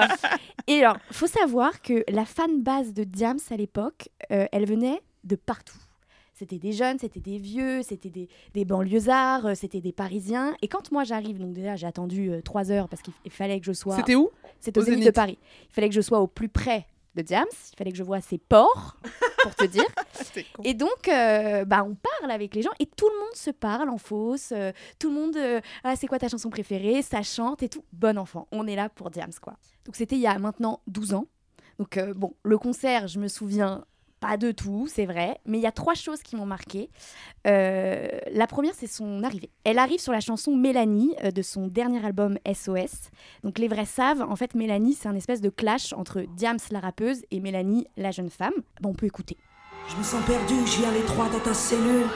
et 0.67 0.81
alors, 0.83 0.97
faut 1.11 1.27
savoir 1.29 1.83
que 1.83 2.03
la 2.11 2.25
fan 2.25 2.63
base 2.63 2.93
de 2.95 3.05
Diams 3.05 3.39
à 3.51 3.57
l'époque, 3.57 4.09
euh, 4.33 4.47
elle 4.53 4.67
venait 4.67 5.01
de 5.23 5.37
partout. 5.37 5.79
C'était 6.35 6.59
des 6.59 6.73
jeunes, 6.73 6.99
c'était 6.99 7.21
des 7.21 7.39
vieux, 7.39 7.83
c'était 7.83 8.11
des, 8.11 8.29
des 8.53 8.65
banlieusards, 8.65 9.47
euh, 9.47 9.55
c'était 9.55 9.81
des 9.81 9.93
Parisiens. 9.93 10.55
Et 10.63 10.69
quand 10.69 10.91
moi 10.93 11.05
j'arrive, 11.05 11.39
donc 11.39 11.53
déjà 11.53 11.77
j'ai 11.77 11.87
attendu 11.87 12.31
euh, 12.31 12.43
trois 12.43 12.71
heures 12.71 12.89
parce 12.89 13.03
qu'il 13.03 13.15
il 13.25 13.31
fallait 13.31 13.61
que 13.61 13.67
je 13.67 13.73
sois. 13.73 13.97
C'était 13.97 14.17
où? 14.17 14.31
C'était 14.61 14.81
au 14.81 14.83
Zénith 14.85 15.07
de. 15.07 15.11
Paris. 15.11 15.39
Il 15.71 15.73
fallait 15.73 15.89
que 15.89 15.95
je 15.95 16.01
sois 16.01 16.21
au 16.21 16.27
plus 16.27 16.49
près 16.49 16.87
de 17.15 17.23
Diams. 17.23 17.47
Il 17.73 17.77
fallait 17.77 17.93
que 17.93 17.97
je 17.97 18.03
vois 18.03 18.21
ses 18.21 18.39
ports, 18.39 18.97
pour 19.43 19.55
te 19.55 19.65
dire. 19.65 19.85
Et 20.65 20.75
donc, 20.75 21.09
euh, 21.09 21.65
bah, 21.65 21.85
on 21.85 21.95
parle 21.95 22.31
avec 22.31 22.55
les 22.55 22.63
gens 22.63 22.71
et 22.81 22.87
tout 22.87 23.09
le 23.09 23.19
monde 23.21 23.35
se 23.35 23.51
parle 23.51 23.89
en 23.89 23.99
fausse. 23.99 24.53
euh, 24.53 24.73
tout 24.99 25.09
le 25.09 25.15
monde, 25.15 25.37
euh, 25.37 25.61
ah, 25.83 25.97
c'est 25.97 26.07
quoi 26.07 26.19
ta 26.19 26.29
chanson 26.29 26.51
préférée? 26.51 27.03
Ça 27.03 27.23
chante 27.23 27.63
et 27.63 27.69
tout. 27.69 27.85
Bon 27.93 28.19
enfant, 28.19 28.49
on 28.53 28.67
est 28.67 28.77
là 28.77 28.89
pour 28.89 29.11
Diams, 29.11 29.33
quoi. 29.41 29.55
Donc, 29.85 29.97
c'était 29.97 30.17
il 30.17 30.23
y 30.23 30.27
a 30.27 30.39
maintenant 30.39 30.81
12 30.87 31.15
ans. 31.15 31.27
Donc, 31.79 31.99
bon, 32.17 32.35
le 32.45 32.57
concert, 32.57 33.09
je 33.09 33.19
me 33.19 33.27
souviens 33.29 33.85
pas 34.25 34.39
de 34.39 34.53
tout, 34.53 34.87
c'est 34.89 35.05
vrai, 35.05 35.39
mais 35.45 35.59
il 35.59 35.61
y 35.61 35.67
a 35.67 35.73
trois 35.73 35.93
choses 35.93 36.23
qui 36.23 36.35
m'ont 36.35 36.47
marqué. 36.47 36.89
Euh, 37.47 38.09
la 38.33 38.47
première, 38.47 38.73
c'est 38.75 38.87
son 38.87 39.23
arrivée. 39.23 39.51
Elle 39.65 39.79
arrive 39.79 40.01
sur 40.01 40.13
la 40.13 40.21
chanson 40.21 40.57
Mélanie 40.57 41.15
euh, 41.23 41.31
de 41.31 41.43
son 41.43 41.67
dernier 41.67 42.03
album 42.03 42.39
SOS. 42.51 43.11
Donc 43.43 43.59
les 43.59 43.69
vrais 43.69 43.85
savent, 43.85 44.23
en 44.23 44.35
fait, 44.35 44.55
Mélanie, 44.55 44.95
c'est 44.95 45.09
un 45.09 45.15
espèce 45.15 45.43
de 45.43 45.51
clash 45.51 45.93
entre 45.93 46.23
Diams, 46.23 46.59
la 46.71 46.81
rappeuse, 46.81 47.21
et 47.31 47.41
Mélanie, 47.41 47.87
la 47.99 48.13
jeune 48.13 48.31
femme. 48.31 48.55
Bon, 48.81 48.91
on 48.91 48.95
peut 48.95 49.05
écouter. 49.05 49.37
Je 49.89 49.97
me 49.97 50.03
sens 50.03 50.25
perdu, 50.25 50.55
je 50.65 50.79
viens 50.79 50.93
les 50.93 51.05
trois 51.05 51.29
dans 51.29 51.41
ta 51.41 51.53
cellule. 51.53 52.07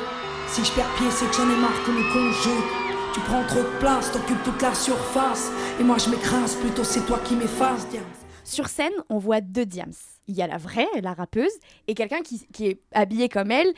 Si 0.46 0.64
je 0.64 0.72
perds 0.72 0.94
pied, 0.96 1.10
c'est 1.10 1.26
que 1.26 1.34
j'en 1.34 1.50
ai 1.50 1.60
marre 1.60 1.84
que 1.84 1.90
nous 1.90 2.10
conjugue. 2.10 2.70
Tu 3.12 3.20
prends 3.20 3.44
trop 3.44 3.60
de 3.60 3.78
place, 3.80 4.10
t'occupes 4.12 4.42
toute 4.44 4.62
la 4.62 4.74
surface. 4.74 5.50
Et 5.78 5.84
moi 5.84 5.98
je 5.98 6.08
m'écrase, 6.08 6.56
plutôt 6.56 6.84
c'est 6.84 7.04
toi 7.04 7.18
qui 7.18 7.36
m'effaces, 7.36 7.86
Diams. 7.90 8.02
Sur 8.44 8.68
scène, 8.68 8.94
on 9.10 9.18
voit 9.18 9.42
deux 9.42 9.66
Diams. 9.66 9.92
Il 10.28 10.36
y 10.36 10.42
a 10.42 10.46
la 10.46 10.58
vraie, 10.58 10.86
la 11.02 11.14
rappeuse, 11.14 11.50
et 11.86 11.94
quelqu'un 11.94 12.20
qui, 12.20 12.46
qui 12.52 12.66
est 12.66 12.80
habillé 12.92 13.28
comme 13.28 13.50
elle 13.50 13.72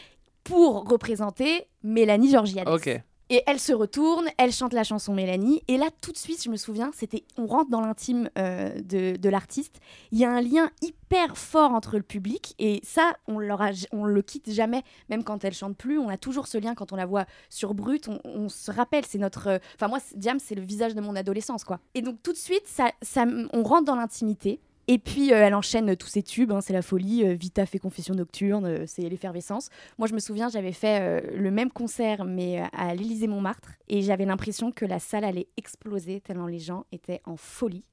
pour 0.44 0.88
représenter 0.88 1.66
Mélanie 1.82 2.30
Georgiadis. 2.30 2.70
Ok. 2.70 3.00
Et 3.32 3.44
elle 3.46 3.60
se 3.60 3.72
retourne, 3.72 4.26
elle 4.38 4.50
chante 4.50 4.72
la 4.72 4.82
chanson 4.82 5.14
Mélanie. 5.14 5.62
Et 5.68 5.76
là, 5.76 5.86
tout 6.00 6.10
de 6.10 6.16
suite, 6.16 6.42
je 6.42 6.50
me 6.50 6.56
souviens, 6.56 6.90
c'était, 6.92 7.22
on 7.38 7.46
rentre 7.46 7.70
dans 7.70 7.80
l'intime 7.80 8.28
euh, 8.36 8.70
de, 8.82 9.14
de 9.16 9.28
l'artiste. 9.28 9.76
Il 10.10 10.18
y 10.18 10.24
a 10.24 10.32
un 10.32 10.40
lien 10.40 10.68
hyper 10.82 11.38
fort 11.38 11.70
entre 11.70 11.96
le 11.96 12.02
public. 12.02 12.56
Et 12.58 12.80
ça, 12.82 13.12
on, 13.28 13.38
a- 13.48 13.70
on 13.92 14.04
le 14.04 14.22
quitte 14.22 14.50
jamais, 14.50 14.82
même 15.10 15.22
quand 15.22 15.44
elle 15.44 15.54
chante 15.54 15.76
plus. 15.76 15.96
On 15.96 16.08
a 16.08 16.16
toujours 16.16 16.48
ce 16.48 16.58
lien 16.58 16.74
quand 16.74 16.92
on 16.92 16.96
la 16.96 17.06
voit 17.06 17.26
sur 17.50 17.72
Brut. 17.74 18.08
On, 18.08 18.18
on 18.24 18.48
se 18.48 18.72
rappelle, 18.72 19.06
c'est 19.06 19.18
notre. 19.18 19.46
euh, 19.46 19.58
Enfin, 19.76 19.86
moi, 19.86 20.00
Diam, 20.16 20.40
c'est 20.40 20.56
le 20.56 20.62
visage 20.62 20.96
de 20.96 21.00
mon 21.00 21.14
adolescence, 21.14 21.62
quoi. 21.62 21.78
Et 21.94 22.02
donc, 22.02 22.20
tout 22.24 22.32
de 22.32 22.36
suite, 22.36 22.66
ça, 22.66 22.90
ça, 23.00 23.26
on 23.52 23.62
rentre 23.62 23.84
dans 23.84 23.94
l'intimité. 23.94 24.58
Et 24.92 24.98
puis, 24.98 25.32
euh, 25.32 25.36
elle 25.36 25.54
enchaîne 25.54 25.94
tous 25.94 26.08
ses 26.08 26.24
tubes, 26.24 26.50
hein, 26.50 26.60
c'est 26.60 26.72
la 26.72 26.82
folie. 26.82 27.22
euh, 27.24 27.34
Vita 27.34 27.64
fait 27.64 27.78
confession 27.78 28.12
nocturne, 28.12 28.66
euh, 28.66 28.84
c'est 28.88 29.02
l'effervescence. 29.02 29.68
Moi, 29.98 30.08
je 30.08 30.14
me 30.14 30.18
souviens, 30.18 30.48
j'avais 30.48 30.72
fait 30.72 31.22
le 31.32 31.50
même 31.52 31.70
concert, 31.70 32.24
mais 32.24 32.64
à 32.72 32.92
l'Élysée-Montmartre, 32.96 33.70
et 33.86 34.02
j'avais 34.02 34.24
l'impression 34.24 34.72
que 34.72 34.84
la 34.84 34.98
salle 34.98 35.22
allait 35.22 35.46
exploser 35.56 36.20
tellement 36.20 36.48
les 36.48 36.58
gens 36.58 36.86
étaient 36.90 37.20
en 37.24 37.36
folie. 37.36 37.84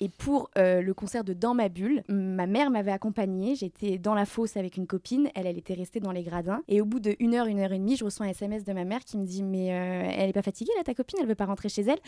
Et 0.00 0.08
pour 0.08 0.50
euh, 0.58 0.82
le 0.82 0.94
concert 0.94 1.24
de 1.24 1.32
Dans 1.32 1.54
ma 1.54 1.68
bulle, 1.68 2.02
ma 2.08 2.46
mère 2.46 2.70
m'avait 2.70 2.92
accompagnée. 2.92 3.54
J'étais 3.54 3.98
dans 3.98 4.14
la 4.14 4.26
fosse 4.26 4.56
avec 4.56 4.76
une 4.76 4.86
copine. 4.86 5.30
Elle, 5.34 5.46
elle 5.46 5.58
était 5.58 5.74
restée 5.74 6.00
dans 6.00 6.12
les 6.12 6.22
gradins. 6.22 6.62
Et 6.68 6.80
au 6.80 6.84
bout 6.84 7.00
de 7.00 7.16
une 7.18 7.34
heure, 7.34 7.46
une 7.46 7.60
heure 7.60 7.72
et 7.72 7.78
demie, 7.78 7.96
je 7.96 8.04
reçois 8.04 8.26
un 8.26 8.30
SMS 8.30 8.64
de 8.64 8.72
ma 8.72 8.84
mère 8.84 9.04
qui 9.04 9.16
me 9.16 9.24
dit 9.24 9.42
Mais 9.42 9.72
euh, 9.72 10.10
elle 10.16 10.30
est 10.30 10.34
pas 10.34 10.42
fatiguée 10.42 10.72
là, 10.76 10.84
ta 10.84 10.94
copine? 10.94 11.18
Elle 11.20 11.28
veut 11.28 11.34
pas 11.34 11.46
rentrer 11.46 11.68
chez 11.68 11.82
elle 11.82 11.98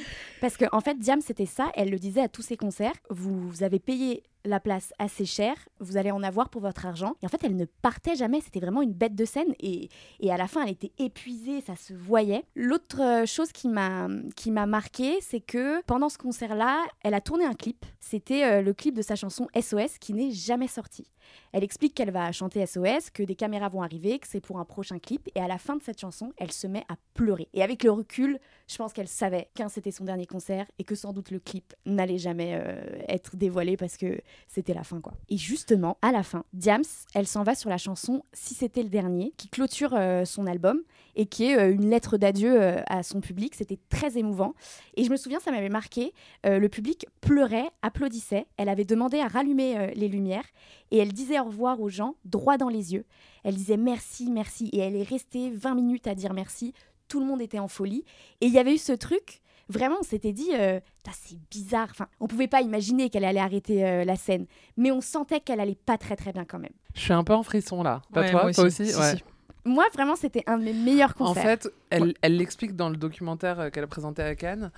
Parce 0.41 0.57
qu'en 0.57 0.69
en 0.73 0.81
fait, 0.81 0.99
Diam, 0.99 1.21
c'était 1.21 1.47
ça. 1.47 1.71
Elle 1.75 1.91
le 1.91 1.99
disait 1.99 2.23
à 2.23 2.29
tous 2.29 2.43
ses 2.43 2.57
concerts 2.57 2.95
vous 3.11 3.63
avez 3.63 3.79
payé 3.79 4.23
la 4.49 4.61
place 4.61 4.93
assez 4.99 5.25
cher, 5.25 5.55
vous 5.81 5.97
allez 5.97 6.11
en 6.11 6.23
avoir 6.23 6.49
pour 6.49 6.61
votre 6.61 6.87
argent. 6.87 7.15
Et 7.23 7.27
en 7.27 7.29
fait, 7.29 7.43
elle 7.45 7.57
ne 7.57 7.65
partait 7.65 8.17
jamais. 8.17 8.41
C'était 8.41 8.61
vraiment 8.61 8.83
une 8.83 8.93
bête 8.93 9.15
de 9.15 9.25
scène. 9.25 9.55
Et, 9.61 9.89
et 10.21 10.33
à 10.33 10.37
la 10.37 10.49
fin, 10.49 10.65
elle 10.65 10.73
était 10.73 10.93
épuisée, 10.99 11.61
ça 11.61 11.77
se 11.77 11.93
voyait. 11.95 12.45
L'autre 12.55 13.01
euh, 13.01 13.27
chose 13.27 13.53
qui 13.53 13.69
m'a 13.69 14.09
qui 14.37 14.51
m'a 14.51 14.67
marqué, 14.67 15.19
c'est 15.21 15.41
que 15.41 15.83
pendant 15.83 16.09
ce 16.09 16.19
concert-là, 16.19 16.85
elle 17.03 17.15
a 17.15 17.21
tourné 17.21 17.45
un 17.45 17.55
clip. 17.55 17.85
C'était 18.01 18.45
euh, 18.45 18.63
le 18.63 18.73
clip 18.75 18.95
de 18.95 19.03
sa 19.03 19.17
chanson 19.17 19.49
SOS 19.59 19.99
qui 19.99 20.15
n'est 20.15 20.31
jamais 20.31 20.69
sorti. 20.69 21.07
Elle 21.53 21.65
explique 21.65 21.95
qu'elle 21.95 22.11
va 22.11 22.31
chanter 22.33 22.65
SOS, 22.65 23.11
que 23.13 23.23
des 23.23 23.35
caméras 23.35 23.69
vont 23.69 23.83
arriver, 23.83 24.19
que 24.19 24.27
c'est 24.27 24.41
pour 24.41 24.59
un 24.59 24.65
prochain 24.65 24.99
clip. 24.99 25.29
Et 25.35 25.41
à 25.41 25.49
la 25.49 25.59
fin 25.59 25.77
de 25.77 25.83
cette 25.83 26.01
chanson, 26.01 26.33
elle 26.37 26.53
se 26.53 26.67
met 26.67 26.85
à 26.89 26.97
pleurer. 27.15 27.49
Et 27.55 27.63
avec 27.63 27.83
le 27.83 27.91
recul, 27.91 28.39
je 28.67 28.77
pense 28.77 28.93
qu'elle 28.93 29.09
savait 29.09 29.49
qu'un 29.55 29.69
c'était 29.69 29.91
son 29.91 30.05
dernier 30.05 30.27
concert 30.27 30.67
et 30.79 30.85
que 30.85 30.95
sans 30.95 31.13
doute 31.13 31.31
le 31.31 31.39
clip 31.39 31.75
n'allait 31.87 32.19
jamais 32.19 32.55
euh, 32.55 32.81
être 33.09 33.37
dévoilé 33.37 33.77
parce 33.77 33.97
que 33.97 34.21
c'était 34.47 34.75
la 34.75 34.85
fin 34.85 35.01
quoi. 35.01 35.15
Et 35.29 35.37
justement, 35.37 35.99
à 36.03 36.13
la 36.13 36.23
fin, 36.23 36.45
Diams, 36.53 36.83
elle 37.15 37.27
s'en 37.27 37.43
va 37.43 37.55
sur 37.55 37.71
la 37.71 37.79
chanson 37.79 38.23
Si 38.33 38.55
c'était 38.55 38.83
le 38.83 38.89
dernier, 38.89 39.33
qui 39.37 39.49
clôture 39.49 39.95
euh, 39.95 40.25
son 40.25 40.47
album 40.47 40.83
et 41.17 41.27
qui 41.27 41.47
est 41.47 41.59
euh, 41.59 41.73
une 41.73 41.89
lettre 41.89 42.19
d'adieu 42.19 42.59
à 42.87 43.03
son 43.03 43.21
public. 43.21 43.55
C'était 43.55 43.79
très 43.89 44.19
émouvant. 44.19 44.55
Et 44.97 45.05
je 45.05 45.11
me 45.11 45.17
souviens, 45.17 45.41
ça 45.41 45.51
m'avait 45.51 45.69
marqué. 45.69 46.13
le 46.45 46.69
public 46.69 47.07
pleurait, 47.21 47.71
applaudissait. 47.83 48.47
Elle 48.57 48.69
avait 48.69 48.85
demandé 48.85 49.19
à 49.21 49.29
rallumer 49.29 49.93
les 49.95 50.09
lumières 50.09 50.45
et 50.91 50.99
elle 50.99 51.13
disait 51.13 51.39
au 51.41 51.45
revoir 51.45 51.81
aux 51.81 51.89
gens 51.89 52.15
droit 52.25 52.57
dans 52.57 52.69
les 52.69 52.93
yeux. 52.95 53.05
Elle 53.45 53.55
disait 53.55 53.77
merci, 53.77 54.31
merci. 54.31 54.69
Et 54.73 54.79
elle 54.79 54.97
est 54.97 55.03
restée 55.03 55.51
20 55.51 55.75
minutes 55.75 56.07
à 56.07 56.15
dire 56.15 56.33
merci. 56.33 56.73
Tout 57.09 57.21
le 57.21 57.27
monde 57.27 57.41
était 57.41 57.59
en 57.59 57.69
folie. 57.69 58.05
Et 58.41 58.47
il 58.47 58.53
y 58.53 58.59
avait 58.59 58.75
eu 58.75 58.79
ce 58.79 58.93
truc. 58.93 59.41
Vraiment, 59.71 59.97
on 60.01 60.03
s'était 60.03 60.33
dit, 60.33 60.49
euh, 60.55 60.81
c'est 61.13 61.37
bizarre. 61.51 61.89
Enfin, 61.91 62.07
on 62.21 62.27
pouvait 62.27 62.49
pas 62.49 62.63
imaginer 62.63 63.11
qu'elle 63.11 63.25
allait 63.25 63.39
arrêter 63.41 63.85
euh, 63.87 64.05
la 64.05 64.17
scène, 64.17 64.47
mais 64.79 64.91
on 64.91 65.03
sentait 65.03 65.41
qu'elle 65.41 65.61
allait 65.61 65.75
pas 65.75 65.99
très 65.99 66.17
très 66.17 66.33
bien 66.33 66.45
quand 66.47 66.59
même. 66.59 66.73
Je 66.95 67.01
suis 67.03 67.13
un 67.13 67.23
peu 67.25 67.35
en 67.35 67.43
frisson 67.43 67.83
là. 67.83 68.01
Pas 68.13 68.23
Ouais, 68.23 68.31
toi 68.31 68.43
moi 68.45 68.53
Toi 68.53 68.65
aussi. 68.65 68.83
aussi 68.83 68.93
Si, 68.93 68.99
Ouais. 68.99 69.17
si. 69.17 69.23
Moi, 69.69 69.85
vraiment, 69.95 70.17
c'était 70.17 70.43
un 70.47 70.59
de 70.59 70.65
mes 70.65 70.73
meilleurs 70.73 71.15
En 71.21 71.27
concerts. 71.29 71.43
fait, 71.43 71.69
elle 71.91 72.15
elle 72.23 72.37
l'explique 72.37 72.75
dans 72.75 72.89
le 72.89 72.97
documentaire 72.97 73.61
euh, 73.61 73.71
qu'elle 73.71 73.85
a 73.85 73.89
présenté 73.89 74.23
à 74.23 74.35
Cannes 74.35 74.71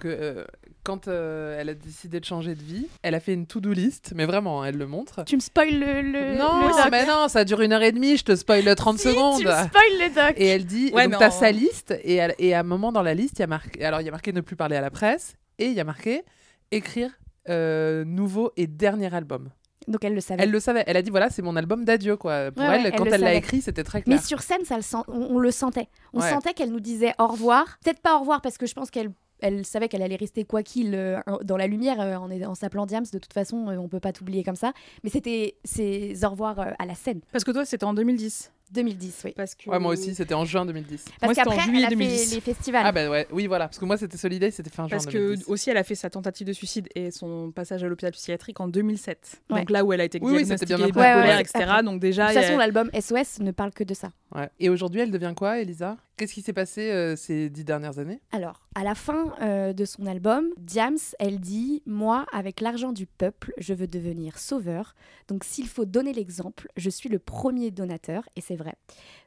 que 0.00 0.08
euh, 0.08 0.44
quand 0.82 1.06
euh, 1.08 1.58
elle 1.60 1.68
a 1.68 1.74
décidé 1.74 2.18
de 2.20 2.24
changer 2.24 2.54
de 2.54 2.62
vie, 2.62 2.86
elle 3.02 3.14
a 3.14 3.20
fait 3.20 3.34
une 3.34 3.46
to-do 3.46 3.72
list, 3.72 4.12
mais 4.16 4.24
vraiment, 4.26 4.64
elle 4.64 4.76
le 4.76 4.86
montre. 4.86 5.24
tu 5.24 5.36
me 5.36 5.40
spoil 5.40 5.70
le, 5.78 6.00
le, 6.02 6.36
non, 6.38 6.66
le 6.68 6.82
doc. 6.82 6.88
mais 6.90 7.06
non, 7.06 7.28
ça 7.28 7.44
dure 7.44 7.60
une 7.60 7.72
heure 7.72 7.82
et 7.82 7.92
demie, 7.92 8.16
je 8.16 8.24
te 8.24 8.34
spoil 8.36 8.74
30 8.74 8.98
Si, 8.98 9.04
secondes. 9.08 9.38
Tu 9.40 9.46
me 9.46 9.50
spoil 9.52 9.92
le 10.00 10.14
doc. 10.14 10.34
Et 10.36 10.46
elle 10.46 10.64
dit, 10.66 10.90
Ouais, 10.94 11.04
donc 11.08 11.18
t'as 11.18 11.28
en- 11.28 11.30
sa 11.30 11.50
liste, 11.52 11.94
et, 12.02 12.14
elle- 12.16 12.34
et 12.38 12.54
à 12.54 12.60
un 12.60 12.64
moment 12.64 12.90
dans 12.92 13.02
la 13.02 13.14
liste, 13.14 13.38
il 13.38 13.40
y 13.40 13.44
a 13.44 13.46
marqué, 13.48 13.84
alors 13.84 14.00
il 14.00 14.04
y 14.04 14.08
a 14.08 14.12
marqué 14.12 14.32
ne 14.32 14.40
plus 14.40 14.56
parler 14.56 14.76
à 14.76 14.80
la 14.80 14.90
presse, 14.90 15.36
et 15.58 15.66
il 15.66 15.74
y 15.74 15.80
a 15.80 15.84
marqué 15.84 16.22
écrire 16.70 17.10
euh, 17.48 18.04
nouveau 18.04 18.52
et 18.56 18.66
dernier 18.66 19.12
album. 19.14 19.48
Donc 19.86 20.04
elle 20.04 20.14
le 20.14 20.20
savait. 20.20 20.42
Elle 20.42 20.50
le 20.50 20.60
savait, 20.60 20.84
elle 20.86 20.96
a 20.96 21.02
dit 21.02 21.10
voilà, 21.10 21.30
c'est 21.30 21.42
mon 21.42 21.56
album 21.56 21.84
d'adieu 21.84 22.16
quoi. 22.16 22.50
Pour 22.50 22.62
Ouais, 22.64 22.76
elle, 22.78 22.84
ouais, 22.84 22.92
quand 22.92 23.04
elle 23.06 23.14
elle 23.14 23.20
le 23.20 23.26
l'a 23.26 23.34
écrit, 23.34 23.60
c'était 23.62 23.84
très 23.84 23.98
Mais 24.00 24.16
clair. 24.16 24.24
sur 24.24 24.42
scène, 24.42 24.64
ça 24.64 24.76
le 24.76 24.82
sent- 24.82 24.96
on, 25.08 25.36
on 25.36 25.38
le 25.38 25.50
sentait. 25.50 25.88
On 26.12 26.20
Ouais. 26.20 26.28
sentait 26.30 26.52
qu'elle 26.54 26.70
nous 26.70 26.80
disait 26.80 27.12
au 27.18 27.26
revoir. 27.28 27.78
Peut-être 27.84 28.00
pas 28.00 28.16
au 28.16 28.20
revoir 28.20 28.40
parce 28.42 28.58
que 28.58 28.66
je 28.66 28.74
pense 28.74 28.90
qu'elle 28.90 29.10
elle 29.40 29.64
savait 29.64 29.88
qu'elle 29.88 30.02
allait 30.02 30.16
rester 30.16 30.44
quoi 30.44 30.64
qu'il 30.64 30.96
euh, 30.96 31.20
dans 31.44 31.56
la 31.56 31.68
lumière 31.68 32.00
euh, 32.00 32.16
en, 32.16 32.28
en 32.42 32.54
s'appelant 32.56 32.86
Diams. 32.86 33.04
De 33.12 33.18
toute 33.20 33.32
façon, 33.32 33.68
euh, 33.68 33.76
on 33.76 33.86
peut 33.88 34.00
pas 34.00 34.12
t'oublier 34.12 34.42
comme 34.42 34.56
ça. 34.56 34.72
Mais 35.04 35.10
c'était 35.10 35.54
ses 35.64 36.24
au 36.24 36.30
revoir 36.30 36.58
euh, 36.58 36.70
à 36.80 36.86
la 36.86 36.94
scène. 36.96 37.20
Parce 37.30 37.44
que 37.44 37.52
toi, 37.52 37.64
c'était 37.64 37.84
en 37.84 37.94
2010. 37.94 38.50
2010, 38.72 39.22
oui. 39.24 39.32
Parce 39.36 39.54
que... 39.54 39.68
Ouais, 39.70 39.78
moi 39.78 39.92
aussi, 39.92 40.14
c'était 40.14 40.34
en 40.34 40.44
juin 40.44 40.64
2010. 40.66 41.04
Parce 41.04 41.22
Moi, 41.22 41.34
c'était 41.34 41.40
en 41.40 41.50
qu'après, 41.52 41.64
juillet 41.64 41.78
elle 41.80 41.86
a 41.86 41.90
2010. 41.90 42.28
fait 42.28 42.34
les 42.34 42.40
festivals. 42.40 42.82
Ah 42.86 42.92
bah 42.92 43.08
ouais, 43.10 43.26
oui 43.32 43.46
voilà, 43.46 43.66
parce 43.68 43.78
que 43.78 43.84
moi 43.84 43.96
c'était 43.96 44.16
Soliday, 44.16 44.50
c'était 44.50 44.70
fin 44.70 44.84
juin 44.84 44.90
Parce 44.90 45.06
que 45.06 45.12
2010. 45.18 45.44
aussi, 45.48 45.70
elle 45.70 45.76
a 45.76 45.84
fait 45.84 45.94
sa 45.94 46.10
tentative 46.10 46.46
de 46.46 46.52
suicide 46.52 46.88
et 46.94 47.10
son 47.10 47.50
passage 47.50 47.82
à 47.84 47.88
l'hôpital 47.88 48.12
psychiatrique 48.12 48.60
en 48.60 48.68
2007. 48.68 49.40
Ouais. 49.50 49.60
Donc 49.60 49.70
là 49.70 49.84
où 49.84 49.92
elle 49.92 50.00
a 50.00 50.04
été 50.04 50.18
Oui, 50.22 50.32
oui, 50.32 50.46
c'était 50.46 50.66
diagnostiquée 50.66 50.76
bien 50.76 50.76
après. 50.86 50.88
bipolaire, 50.88 51.16
Ouais, 51.28 51.34
ouais, 51.36 51.40
etc. 51.40 51.82
Donc 51.84 51.94
de 51.96 52.00
déjà, 52.00 52.26
toute 52.26 52.34
y 52.34 52.38
a- 52.38 52.42
façon, 52.42 52.56
l'album 52.58 52.90
SOS 52.92 53.40
ne 53.40 53.50
parle 53.50 53.72
que 53.72 53.84
de 53.84 53.94
ça. 53.94 54.10
Ouais. 54.34 54.48
Et 54.60 54.68
aujourd'hui, 54.68 55.00
elle 55.00 55.10
devient 55.10 55.34
quoi, 55.36 55.58
Elisa? 55.60 55.96
Qu'est-ce 56.18 56.34
qui 56.34 56.42
s'est 56.42 56.52
passé 56.52 56.90
euh, 56.90 57.14
ces 57.14 57.48
dix 57.48 57.64
dernières 57.64 58.00
années? 58.00 58.20
Alors, 58.32 58.60
à 58.74 58.82
la 58.82 58.96
fin 58.96 59.32
euh, 59.40 59.72
de 59.72 59.84
son 59.84 60.04
album, 60.04 60.48
Diams, 60.56 60.98
elle 61.20 61.38
dit 61.38 61.80
Moi, 61.86 62.26
avec 62.32 62.60
l'argent 62.60 62.90
du 62.90 63.06
peuple, 63.06 63.52
je 63.56 63.72
veux 63.72 63.86
devenir 63.86 64.36
sauveur. 64.36 64.96
Donc, 65.28 65.44
s'il 65.44 65.68
faut 65.68 65.84
donner 65.84 66.12
l'exemple, 66.12 66.66
je 66.76 66.90
suis 66.90 67.08
le 67.08 67.20
premier 67.20 67.70
donateur, 67.70 68.28
et 68.34 68.40
c'est 68.40 68.56
vrai. 68.56 68.74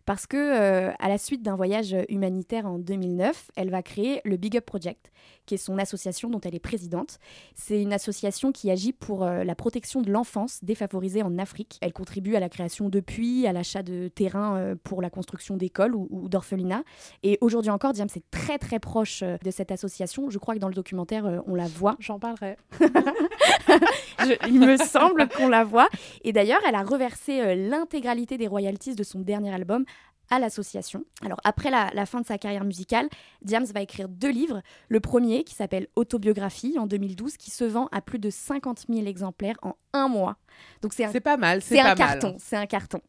Parce 0.06 0.26
que, 0.28 0.38
euh, 0.38 0.92
à 1.00 1.10
la 1.10 1.18
suite 1.18 1.42
d'un 1.44 1.56
voyage 1.56 1.96
humanitaire 2.10 2.66
en 2.66 2.80
2009, 2.80 3.52
elle 3.56 3.70
va 3.70 3.82
créer 3.84 4.22
le 4.26 4.38
Big 4.38 4.58
Up 4.58 4.66
Project, 4.66 5.12
qui 5.46 5.56
est 5.56 5.58
son 5.58 5.78
association 5.78 6.30
dont 6.30 6.42
elle 6.42 6.56
est 6.56 6.60
présidente. 6.60 7.20
C'est 7.56 7.82
une 7.82 7.94
association 7.94 8.52
qui 8.52 8.72
agit 8.72 8.94
pour 8.94 9.24
euh, 9.24 9.44
la 9.44 9.56
protection 9.56 10.02
de 10.02 10.12
l'enfance 10.12 10.64
défavorisée 10.64 11.22
en 11.24 11.38
Afrique. 11.38 11.78
Elle 11.82 11.94
contribue 11.94 12.36
à 12.36 12.40
la 12.40 12.50
création 12.50 12.90
de 12.90 13.00
puits, 13.00 13.46
à 13.48 13.54
l'achat 13.54 13.84
de 13.84 14.08
terrains 14.08 14.56
euh, 14.58 14.76
pour 14.84 15.02
la 15.02 15.10
construction 15.10 15.56
d'écoles 15.58 15.96
ou, 15.96 16.08
ou 16.10 16.30
d'orphelinats. 16.30 16.84
Et 17.24 17.38
aujourd'hui 17.42 17.72
encore, 17.72 17.94
Diam, 17.94 18.10
c'est 18.10 18.30
très 18.32 18.58
très 18.58 18.80
proche 18.80 19.22
de 19.24 19.52
cette 19.52 19.72
association. 19.72 20.30
Je 20.30 20.38
crois 20.40 20.56
que 20.56 20.60
dans 20.60 20.68
le 20.68 20.74
documentaire, 20.74 21.44
on 21.48 21.56
la 21.56 21.68
voit. 21.68 21.96
J'en 22.00 22.20
parlerai. 22.20 22.58
Je- 24.20 24.48
il 24.48 24.60
me 24.60 24.78
semble 24.78 25.28
qu'on 25.30 25.48
la 25.48 25.64
voit. 25.64 25.88
Et 26.24 26.34
d'ailleurs, 26.34 26.62
elle 26.68 26.76
a 26.76 26.84
reversé 26.84 27.56
l'intégralité 27.56 28.38
des 28.38 28.48
royalties 28.48 28.96
de 28.96 29.04
son 29.04 29.20
dernier 29.20 29.54
album 29.54 29.86
à 30.32 30.40
l'association. 30.40 31.04
Alors 31.24 31.40
après 31.44 31.70
la, 31.70 31.92
la 31.94 32.06
fin 32.08 32.22
de 32.22 32.26
sa 32.26 32.38
carrière 32.40 32.64
musicale, 32.64 33.08
Diams 33.44 33.66
va 33.66 33.82
écrire 33.82 34.10
deux 34.10 34.32
livres. 34.32 34.62
Le 34.90 35.00
premier 35.00 35.44
qui 35.44 35.54
s'appelle 35.54 35.88
Autobiographie 35.96 36.78
en 36.80 36.88
2012, 36.88 37.38
qui 37.38 37.52
se 37.52 37.64
vend 37.64 37.88
à 37.92 38.02
plus 38.02 38.18
de 38.18 38.30
50 38.30 38.86
000 38.90 39.06
exemplaires 39.06 39.58
en 39.62 39.76
un 39.94 40.08
mois. 40.08 40.38
Donc 40.82 40.94
c'est 41.12 41.20
pas 41.20 41.38
mal, 41.38 41.62
c'est 41.62 41.76
un 41.80 41.96
carton. 41.96 42.36
C'est 42.40 42.56
un 42.58 42.66
carton. 42.66 43.02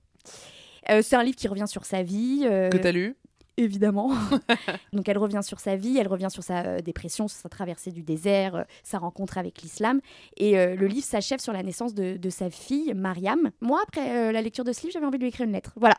Euh, 0.90 1.00
c'est 1.02 1.16
un 1.16 1.22
livre 1.22 1.36
qui 1.36 1.48
revient 1.48 1.68
sur 1.68 1.84
sa 1.84 2.02
vie. 2.02 2.42
euh, 2.44 2.68
Que 2.68 2.76
t'as 2.78 2.92
lu? 2.92 3.14
Évidemment. 3.56 4.10
Donc 4.92 5.08
elle 5.08 5.18
revient 5.18 5.40
sur 5.42 5.60
sa 5.60 5.76
vie, 5.76 5.98
elle 5.98 6.08
revient 6.08 6.28
sur 6.30 6.42
sa 6.42 6.64
euh, 6.64 6.80
dépression, 6.80 7.28
sur 7.28 7.38
sa 7.38 7.48
traversée 7.48 7.90
du 7.90 8.02
désert, 8.02 8.54
euh, 8.56 8.62
sa 8.82 8.98
rencontre 8.98 9.38
avec 9.38 9.62
l'islam. 9.62 10.00
Et 10.36 10.58
euh, 10.58 10.74
le 10.74 10.86
livre 10.86 11.04
s'achève 11.06 11.40
sur 11.40 11.52
la 11.52 11.62
naissance 11.62 11.94
de, 11.94 12.16
de 12.16 12.30
sa 12.30 12.50
fille, 12.50 12.92
Mariam. 12.94 13.50
Moi, 13.60 13.80
après 13.86 14.10
euh, 14.28 14.32
la 14.32 14.42
lecture 14.42 14.64
de 14.64 14.72
ce 14.72 14.82
livre, 14.82 14.92
j'avais 14.94 15.06
envie 15.06 15.18
de 15.18 15.22
lui 15.22 15.28
écrire 15.28 15.46
une 15.46 15.52
lettre. 15.52 15.72
Voilà. 15.76 15.96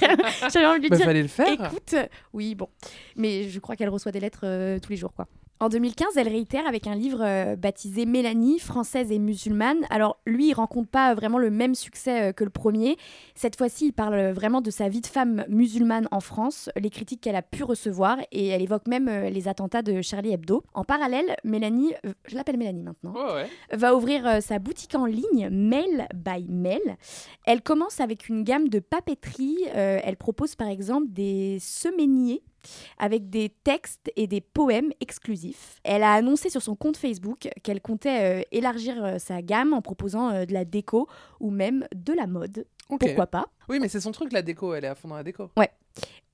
j'avais 0.52 0.66
envie 0.66 0.78
de 0.78 0.82
lui 0.84 0.90
Bah 0.90 0.96
dire, 0.96 1.04
fallait 1.06 1.22
le 1.22 1.28
faire. 1.28 1.48
écoute, 1.48 1.94
oui, 2.32 2.54
bon. 2.54 2.68
Mais 3.16 3.48
je 3.48 3.60
crois 3.60 3.76
qu'elle 3.76 3.88
reçoit 3.90 4.12
des 4.12 4.20
lettres 4.20 4.40
euh, 4.44 4.78
tous 4.78 4.90
les 4.90 4.96
jours, 4.96 5.12
quoi. 5.14 5.26
En 5.60 5.68
2015, 5.68 6.16
elle 6.16 6.28
réitère 6.28 6.66
avec 6.66 6.88
un 6.88 6.96
livre 6.96 7.22
euh, 7.22 7.54
baptisé 7.54 8.06
Mélanie, 8.06 8.58
française 8.58 9.12
et 9.12 9.20
musulmane. 9.20 9.86
Alors 9.88 10.18
lui, 10.26 10.48
il 10.48 10.52
rencontre 10.52 10.90
pas 10.90 11.14
vraiment 11.14 11.38
le 11.38 11.48
même 11.48 11.76
succès 11.76 12.30
euh, 12.30 12.32
que 12.32 12.42
le 12.42 12.50
premier. 12.50 12.96
Cette 13.36 13.56
fois-ci, 13.56 13.86
il 13.86 13.92
parle 13.92 14.14
euh, 14.14 14.32
vraiment 14.32 14.60
de 14.60 14.70
sa 14.70 14.88
vie 14.88 15.00
de 15.00 15.06
femme 15.06 15.44
musulmane 15.48 16.08
en 16.10 16.18
France, 16.18 16.70
les 16.76 16.90
critiques 16.90 17.20
qu'elle 17.20 17.36
a 17.36 17.42
pu 17.42 17.62
recevoir 17.62 18.18
et 18.32 18.48
elle 18.48 18.62
évoque 18.62 18.88
même 18.88 19.08
euh, 19.08 19.30
les 19.30 19.46
attentats 19.46 19.82
de 19.82 20.02
Charlie 20.02 20.32
Hebdo. 20.32 20.64
En 20.74 20.84
parallèle, 20.84 21.36
Mélanie, 21.44 21.94
je 22.26 22.34
l'appelle 22.34 22.56
Mélanie 22.56 22.82
maintenant, 22.82 23.14
va 23.72 23.94
ouvrir 23.94 24.42
sa 24.42 24.58
boutique 24.58 24.94
en 24.94 25.06
ligne 25.06 25.48
Mail 25.50 26.08
by 26.14 26.46
Mail. 26.48 26.96
Elle 27.46 27.62
commence 27.62 28.00
avec 28.00 28.28
une 28.28 28.42
gamme 28.42 28.68
de 28.68 28.80
papeterie. 28.80 29.58
Elle 29.72 30.16
propose 30.16 30.56
par 30.56 30.68
exemple 30.68 31.06
des 31.10 31.58
semainiers 31.60 32.42
avec 32.98 33.30
des 33.30 33.50
textes 33.64 34.10
et 34.16 34.26
des 34.26 34.40
poèmes 34.40 34.92
exclusifs. 35.00 35.80
Elle 35.84 36.02
a 36.02 36.12
annoncé 36.12 36.50
sur 36.50 36.62
son 36.62 36.76
compte 36.76 36.96
Facebook 36.96 37.48
qu'elle 37.62 37.80
comptait 37.80 38.40
euh, 38.40 38.42
élargir 38.52 39.04
euh, 39.04 39.18
sa 39.18 39.42
gamme 39.42 39.72
en 39.72 39.82
proposant 39.82 40.30
euh, 40.30 40.44
de 40.44 40.52
la 40.52 40.64
déco 40.64 41.08
ou 41.40 41.50
même 41.50 41.86
de 41.94 42.12
la 42.12 42.26
mode. 42.26 42.66
Pourquoi 42.88 43.26
pas? 43.26 43.46
Oui, 43.68 43.78
mais 43.80 43.88
c'est 43.88 44.00
son 44.00 44.12
truc, 44.12 44.32
la 44.32 44.42
déco. 44.42 44.74
Elle 44.74 44.84
est 44.84 44.88
à 44.88 44.94
fond 44.94 45.08
dans 45.08 45.16
la 45.16 45.22
déco. 45.22 45.50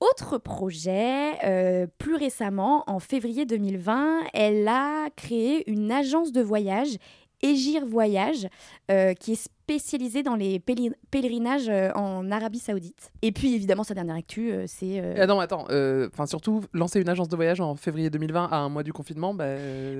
Autre 0.00 0.38
projet, 0.38 1.32
euh, 1.44 1.86
plus 1.98 2.14
récemment, 2.14 2.84
en 2.86 3.00
février 3.00 3.44
2020, 3.44 4.22
elle 4.32 4.66
a 4.66 5.10
créé 5.14 5.70
une 5.70 5.92
agence 5.92 6.32
de 6.32 6.40
voyage, 6.40 6.96
Égir 7.42 7.84
Voyage, 7.84 8.48
euh, 8.90 9.12
qui 9.12 9.32
est 9.32 9.48
spécialisée 9.70 10.22
dans 10.24 10.34
les 10.34 10.58
pèlerinages 11.10 11.68
euh, 11.68 11.92
en 11.94 12.30
Arabie 12.32 12.58
Saoudite. 12.58 13.12
Et 13.22 13.30
puis 13.30 13.54
évidemment, 13.54 13.84
sa 13.84 13.94
dernière 13.94 14.16
actu, 14.16 14.50
euh, 14.50 14.64
c'est... 14.66 15.00
euh, 15.00 15.14
Ah 15.20 15.26
non, 15.26 15.38
attends. 15.38 15.66
Enfin, 16.12 16.26
surtout, 16.26 16.62
lancer 16.72 17.00
une 17.00 17.08
agence 17.08 17.28
de 17.28 17.36
voyage 17.36 17.60
en 17.60 17.76
février 17.76 18.10
2020 18.10 18.48
à 18.50 18.56
un 18.56 18.68
mois 18.68 18.82
du 18.82 18.92
confinement, 18.92 19.32
bah, 19.32 19.44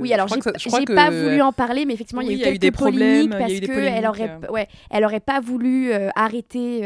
Oui, 0.00 0.12
alors 0.12 0.26
je 0.28 0.34
j'ai 0.34 0.84
que 0.84 0.94
pas 0.94 1.10
voulu 1.10 1.40
en 1.40 1.52
parler, 1.52 1.84
mais 1.86 1.94
effectivement, 1.94 2.22
Oui, 2.22 2.32
il 2.32 2.38
y 2.38 2.44
a 2.44 2.50
eu 2.52 2.58
quelques 2.58 2.74
problèmes, 2.74 3.26
y 3.26 3.28
parce 3.28 3.52
des 3.52 3.60
qu'elle 3.60 4.06
aurait, 4.06 4.38
ouais, 4.50 4.66
elle 4.90 5.04
aurait 5.04 5.20
pas 5.20 5.40
voulu 5.40 5.92
arrêter. 6.16 6.84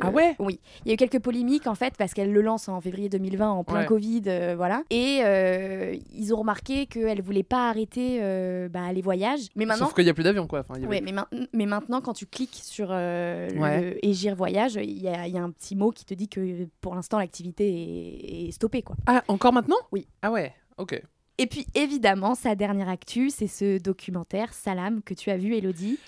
Ah 0.00 0.10
ouais? 0.10 0.36
Oui, 0.38 0.60
il 0.84 0.88
y 0.88 0.90
a 0.92 0.94
eu 0.94 0.96
quelques 0.96 1.20
polémiques 1.20 1.66
en 1.66 1.74
fait 1.74 1.94
parce 1.98 2.14
qu'elle 2.14 2.32
le 2.32 2.40
lance 2.40 2.68
en 2.68 2.80
février 2.80 3.08
2020 3.08 3.50
en 3.50 3.64
plein 3.64 3.80
Ouais. 3.80 3.86
Covid, 3.86 4.22
euh, 4.26 4.54
voilà. 4.56 4.82
Et 4.90 5.20
euh, 5.24 5.96
ils 6.14 6.34
ont 6.34 6.38
remarqué 6.38 6.86
qu'elle 6.86 7.22
voulait 7.22 7.42
pas 7.42 7.68
arrêter 7.68 8.18
euh, 8.22 8.68
bah, 8.68 8.92
les 8.92 9.02
voyages. 9.02 9.46
Mais 9.56 9.64
maintenant, 9.64 9.86
Sauf 9.86 9.94
qu'il 9.94 10.04
n'y 10.04 10.10
a 10.10 10.14
plus 10.14 10.24
d'avion, 10.24 10.46
quoi. 10.46 10.60
Enfin, 10.60 10.80
y 10.80 10.86
Ouais, 10.86 11.00
mais, 11.00 11.12
mais 11.52 11.66
maintenant, 11.66 12.00
quand 12.00 12.11
tu 12.12 12.26
cliques 12.26 12.60
sur 12.62 12.88
euh, 12.90 13.48
Ouais. 13.56 13.80
le 13.92 14.06
Égir 14.06 14.34
Voyage, 14.34 14.74
il 14.74 14.98
y, 15.02 15.08
a- 15.08 15.26
il 15.26 15.34
y 15.34 15.38
a 15.38 15.42
un 15.42 15.50
petit 15.50 15.74
mot 15.76 15.90
qui 15.90 16.04
te 16.04 16.14
dit 16.14 16.28
que 16.28 16.66
pour 16.80 16.94
l'instant, 16.94 17.18
l'activité 17.18 17.66
est, 17.68 18.48
est 18.48 18.52
stoppée. 18.52 18.82
Quoi. 18.82 18.96
Ah, 19.06 19.22
encore 19.28 19.52
maintenant? 19.52 19.76
Oui. 19.92 20.06
Ah 20.22 20.30
ouais, 20.30 20.52
ok. 20.78 21.02
Et 21.38 21.46
puis, 21.46 21.66
évidemment, 21.74 22.34
sa 22.34 22.54
dernière 22.54 22.88
actu, 22.88 23.30
c'est 23.30 23.46
ce 23.46 23.78
documentaire 23.78 24.52
Salam 24.52 25.02
que 25.02 25.14
tu 25.14 25.30
as 25.30 25.36
vu, 25.36 25.54
Elodie. 25.56 25.98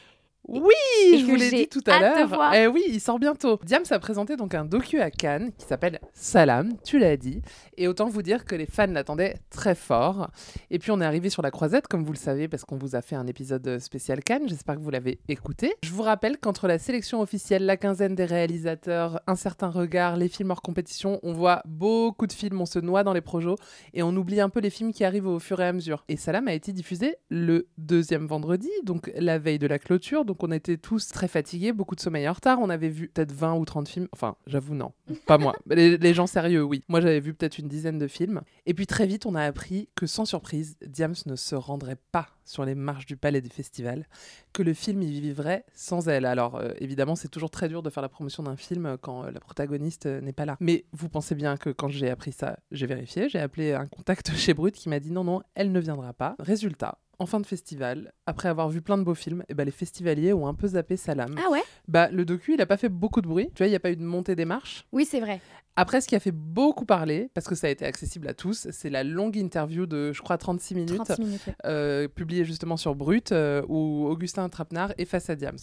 Oui, 0.47 0.73
Et 1.13 1.19
je 1.19 1.25
vous 1.25 1.37
l'ai 1.37 1.51
dit 1.51 1.69
tout 1.69 1.81
à 1.87 2.01
l'heure. 2.01 2.53
Eh 2.55 2.67
oui, 2.67 2.85
il 2.89 3.01
sort 3.01 3.19
bientôt. 3.19 3.59
Diams 3.65 3.85
a 3.91 3.99
présenté 3.99 4.37
donc 4.37 4.55
un 4.55 4.65
docu 4.65 5.01
à 5.01 5.11
Cannes 5.11 5.53
qui 5.57 5.67
s'appelle 5.67 6.01
Salam, 6.13 6.75
tu 6.85 6.99
l'as 6.99 7.17
dit. 7.17 7.41
Et 7.77 7.89
autant 7.89 8.09
vous 8.09 8.23
dire 8.23 8.45
que 8.45 8.55
les 8.55 8.67
fans 8.67 8.87
l'attendaient 8.87 9.37
très 9.51 9.75
fort. 9.75 10.31
Et 10.71 10.79
puis 10.79 10.91
on 10.91 11.01
est 11.01 11.05
arrivé 11.05 11.31
sur 11.31 11.43
la 11.43 11.51
croisette, 11.51 11.89
comme 11.89 12.05
vous 12.05 12.13
le 12.13 12.19
savez, 12.19 12.47
parce 12.49 12.65
qu'on 12.65 12.77
vous 12.77 12.95
a 12.95 13.01
fait 13.01 13.17
un 13.17 13.27
épisode 13.27 13.79
spécial 13.79 14.23
Cannes. 14.23 14.49
J'espère 14.49 14.77
que 14.77 14.81
vous 14.81 14.91
l'avez 14.91 15.19
écouté. 15.29 15.75
Je 15.83 15.91
vous 15.91 16.03
rappelle 16.03 16.39
qu'entre 16.39 16.69
la 16.69 16.79
sélection 16.79 17.21
officielle, 17.21 17.65
la 17.65 17.77
quinzaine 17.77 18.15
des 18.15 18.27
réalisateurs, 18.27 19.21
un 19.27 19.37
certain 19.37 19.69
regard, 19.69 20.17
les 20.17 20.29
films 20.29 20.51
hors 20.51 20.63
compétition, 20.63 21.21
on 21.23 21.33
voit 21.33 21.63
beaucoup 21.65 22.27
de 22.27 22.33
films, 22.33 22.61
on 22.61 22.67
se 22.67 22.79
noie 22.79 23.03
dans 23.03 23.13
les 23.13 23.21
projets 23.21 23.45
et 23.93 24.03
on 24.03 24.15
oublie 24.17 24.41
un 24.41 24.49
peu 24.49 24.61
les 24.61 24.71
films 24.71 24.93
qui 24.93 25.05
arrivent 25.05 25.27
au 25.27 25.39
fur 25.39 25.61
et 25.61 25.67
à 25.67 25.73
mesure. 25.73 26.05
Et 26.09 26.17
Salam 26.17 26.49
a 26.49 26.53
été 26.55 26.73
diffusé 26.73 27.17
le 27.31 27.69
deuxième 27.79 28.27
vendredi, 28.27 28.71
donc 28.85 29.11
la 29.17 29.39
veille 29.39 29.59
de 29.59 29.67
la 29.67 29.79
clôture. 29.79 30.25
Donc 30.25 30.34
on 30.43 30.51
était 30.53 30.77
tous 30.77 31.09
très 31.09 31.29
fatigués, 31.29 31.73
beaucoup 31.73 31.95
de 31.95 32.01
sommeil 32.01 32.29
en 32.29 32.33
retard. 32.33 32.59
On 32.61 32.71
avait 32.71 32.89
vu 32.89 33.09
peut-être 33.09 33.33
20 33.33 33.55
ou 33.55 33.65
30 33.65 33.89
films. 33.89 34.09
Enfin, 34.13 34.37
j'avoue, 34.47 34.75
non, 34.75 34.93
pas 35.27 35.39
moi. 35.39 35.55
Les, 35.69 35.97
les 35.97 36.15
gens 36.15 36.27
sérieux, 36.27 36.63
oui. 36.63 36.83
Moi, 36.89 37.01
j'avais 37.01 37.21
vu 37.21 37.35
peut-être 37.35 37.59
une 37.59 37.69
dizaine 37.69 37.99
de 37.99 38.07
films. 38.07 38.43
Et 38.67 38.75
puis 38.75 38.87
très 38.87 39.07
vite, 39.07 39.27
on 39.27 39.35
a 39.35 39.43
appris 39.43 39.89
que 39.95 40.07
sans 40.07 40.25
surprise, 40.25 40.77
Diams 40.87 41.15
ne 41.27 41.37
se 41.37 41.55
rendrait 41.55 41.99
pas 42.13 42.29
sur 42.45 42.65
les 42.65 42.75
marches 42.75 43.07
du 43.07 43.17
palais 43.17 43.41
des 43.41 43.49
festivals, 43.49 44.07
que 44.53 44.63
le 44.63 44.75
film 44.75 45.03
y 45.03 45.21
vivrait 45.21 45.65
sans 45.75 46.09
elle. 46.09 46.27
Alors 46.27 46.57
euh, 46.57 46.73
évidemment, 46.79 47.17
c'est 47.17 47.29
toujours 47.29 47.51
très 47.51 47.69
dur 47.69 47.83
de 47.83 47.91
faire 47.91 48.03
la 48.03 48.09
promotion 48.09 48.43
d'un 48.43 48.57
film 48.57 48.97
quand 49.01 49.25
euh, 49.25 49.31
la 49.31 49.41
protagoniste 49.41 50.07
euh, 50.07 50.21
n'est 50.21 50.33
pas 50.33 50.45
là. 50.45 50.57
Mais 50.61 50.85
vous 50.93 51.09
pensez 51.09 51.35
bien 51.35 51.57
que 51.57 51.71
quand 51.71 51.89
j'ai 51.89 52.11
appris 52.11 52.33
ça, 52.33 52.59
j'ai 52.71 52.87
vérifié, 52.87 53.29
j'ai 53.29 53.39
appelé 53.39 53.73
un 53.73 53.87
contact 53.87 54.33
chez 54.37 54.55
Brut 54.55 54.75
qui 54.75 54.89
m'a 54.89 55.01
dit 55.01 55.11
non, 55.11 55.25
non, 55.25 55.43
elle 55.55 55.73
ne 55.73 55.81
viendra 55.81 56.13
pas. 56.13 56.37
Résultat. 56.39 56.99
En 57.19 57.27
fin 57.27 57.39
de 57.41 57.47
festival, 57.47 58.13
après 58.27 58.49
avoir 58.49 58.69
vu 58.69 58.81
plein 58.83 58.99
de 58.99 59.03
beaux 59.05 59.15
films, 59.15 59.45
eh 59.49 59.55
ben, 59.55 59.65
les 59.65 59.71
festivaliers 59.71 60.33
ont 60.33 60.47
un 60.49 60.55
peu 60.55 60.67
zappé 60.69 60.97
Salam. 60.97 61.37
Ah 61.45 61.51
ouais? 61.51 61.63
Bah, 61.87 62.09
le 62.11 62.25
docu, 62.25 62.55
il 62.55 62.61
a 62.61 62.67
pas 62.67 62.77
fait 62.77 62.89
beaucoup 62.89 63.21
de 63.21 63.29
bruit. 63.29 63.49
Tu 63.55 63.59
vois, 63.59 63.67
il 63.67 63.71
n'y 63.71 63.77
a 63.77 63.81
pas 63.81 63.91
eu 63.93 63.97
de 63.97 64.03
montée 64.03 64.35
des 64.35 64.45
marches. 64.45 64.85
Oui, 64.93 65.05
c'est 65.09 65.21
vrai. 65.21 65.41
Après, 65.77 66.01
ce 66.01 66.07
qui 66.07 66.15
a 66.15 66.21
fait 66.21 66.31
beaucoup 66.31 66.85
parler, 66.85 67.31
parce 67.35 67.49
que 67.49 67.57
ça 67.57 67.67
a 67.67 67.71
été 67.71 67.85
accessible 67.85 68.29
à 68.29 68.35
tous, 68.35 68.69
c'est 68.71 68.91
la 68.91 69.03
longue 69.03 69.37
interview 69.37 69.87
de, 69.87 70.13
je 70.13 70.23
crois, 70.23 70.39
36 70.39 70.75
minutes, 70.77 70.95
36 71.05 71.21
minutes. 71.21 71.41
ouais. 71.49 71.55
euh, 71.67 72.07
publiée 72.07 72.45
justement 72.45 72.77
sur 72.77 72.95
Brut, 72.95 73.33
euh, 73.33 73.61
où 73.69 74.07
Augustin 74.07 74.49
Trapenard 74.49 74.93
est 74.99 75.05
face 75.05 75.31
à 75.31 75.35
Diams. 75.35 75.59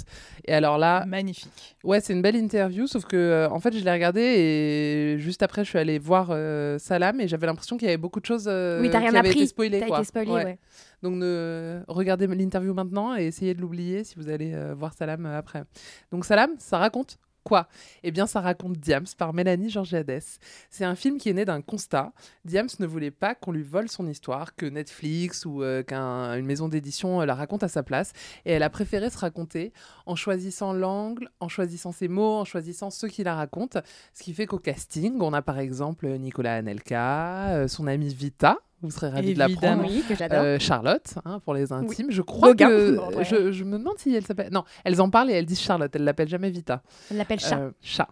Et 0.46 0.54
alors 0.54 0.78
là, 0.78 1.06
Magnifique. 1.06 1.78
ouais, 1.86 2.02
c'est 2.02 2.12
une 2.12 2.22
belle 2.22 2.36
interview, 2.36 2.88
sauf 2.88 3.06
que, 3.06 3.16
euh, 3.16 3.50
en 3.50 3.62
fait, 3.62 3.72
je 3.74 3.84
l'ai 3.86 3.92
regardée 3.92 4.22
et 4.22 5.16
juste 5.20 5.44
après, 5.44 5.64
je 5.64 5.70
suis 5.70 5.80
allée 5.80 5.98
voir 6.00 6.28
euh, 6.32 6.78
Salam 6.78 7.22
et 7.22 7.30
j'avais 7.30 7.48
l'impression 7.48 7.78
qu'il 7.78 7.86
y 7.86 7.90
avait 7.92 7.98
beaucoup 7.98 8.20
de 8.20 8.26
choses 8.26 8.46
euh, 8.48 8.82
Oui, 8.82 8.90
rien 8.90 9.00
qui 9.02 9.08
avaient 9.08 9.30
appris. 9.30 9.40
été 9.40 9.48
spoilées. 9.48 9.80
T'as 9.80 9.88
quoi. 9.88 9.98
été 10.00 10.08
spoilé, 10.08 10.32
ouais. 10.32 10.60
Donc 11.02 11.16
ne... 11.16 11.84
regardez 11.88 12.28
l'interview 12.28 12.74
maintenant 12.74 13.16
et 13.16 13.26
essayez 13.26 13.54
de 13.54 13.62
l'oublier 13.62 14.04
si 14.04 14.16
vous 14.16 14.30
allez 14.30 14.54
euh, 14.54 14.74
voir 14.74 14.94
Salam 14.94 15.26
euh, 15.26 15.38
après. 15.38 15.64
Donc 16.12 16.26
Salam, 16.26 16.52
ça 16.60 16.78
raconte 16.78 17.18
quoi? 17.44 17.68
Eh 18.04 18.12
bien, 18.12 18.28
ça 18.28 18.42
raconte 18.42 18.78
Diams 18.78 19.06
par 19.18 19.34
Mélanie 19.34 19.70
Georgiades. 19.70 20.22
C'est 20.70 20.86
un 20.86 20.96
film 20.96 21.18
qui 21.18 21.30
est 21.30 21.34
né 21.34 21.46
d'un 21.46 21.62
constat. 21.62 22.14
Diams 22.46 22.70
ne 22.80 22.86
voulait 22.86 23.12
pas 23.12 23.36
qu'on 23.36 23.52
lui 23.52 23.64
vole 23.64 23.90
son 23.90 24.08
histoire, 24.08 24.56
que 24.56 24.66
Netflix 24.66 25.46
ou 25.46 25.64
euh, 25.64 25.84
qu'une 25.84 26.46
maison 26.46 26.70
d'édition 26.70 27.22
euh, 27.22 27.26
la 27.26 27.36
raconte 27.36 27.64
à 27.64 27.68
sa 27.68 27.84
place. 27.84 28.14
Et 28.46 28.52
elle 28.52 28.64
a 28.64 28.70
préféré 28.70 29.10
se 29.10 29.18
raconter 29.18 29.74
en 30.06 30.16
choisissant 30.16 30.74
l'angle, 30.74 31.30
en 31.40 31.48
choisissant 31.48 31.92
ses 31.92 32.08
mots, 32.08 32.40
en 32.40 32.46
choisissant 32.46 32.90
ceux 32.90 33.08
qui 33.08 33.24
la 33.24 33.36
racontent. 33.36 33.80
Ce 34.14 34.24
qui 34.24 34.34
fait 34.34 34.46
qu'au 34.46 34.60
casting, 34.60 35.20
on 35.20 35.34
a 35.34 35.42
par 35.42 35.60
exemple 35.60 36.08
Nicolas 36.18 36.56
Anelka, 36.56 37.50
euh, 37.50 37.68
son 37.68 37.88
amie 37.88 38.14
Vita. 38.14 38.58
Vous 38.82 38.90
serez 38.92 39.10
ravis 39.10 39.34
de 39.34 39.40
l'apprendre. 39.40 39.84
Oui, 39.88 40.04
que 40.08 40.16
j'adore. 40.16 40.40
Euh, 40.42 40.58
Charlotte, 40.60 41.14
hein, 41.26 41.40
pour 41.46 41.54
les 41.54 41.72
intimes. 41.72 42.08
Je 42.10 42.22
crois 42.22 42.50
Gauguin. 42.50 42.70
que. 42.70 42.96
Bon, 42.98 43.18
ouais. 43.18 43.24
je, 43.26 43.52
je 43.52 43.64
me 43.64 43.78
demande 43.78 43.98
si 44.00 44.14
elle 44.16 44.26
s'appelle. 44.26 44.50
Non, 44.52 44.64
elles 44.84 45.00
en 45.02 45.10
parlent 45.10 45.30
et 45.30 45.34
elles 45.34 45.46
disent 45.46 45.62
Charlotte. 45.62 45.96
Elles 45.96 46.04
l'appellent 46.04 46.28
jamais 46.30 46.50
Vita. 46.50 46.82
Elle 47.12 47.18
l'appelle 47.18 47.40
chat. 47.40 47.60
Euh, 47.60 47.72
chat. 47.82 48.08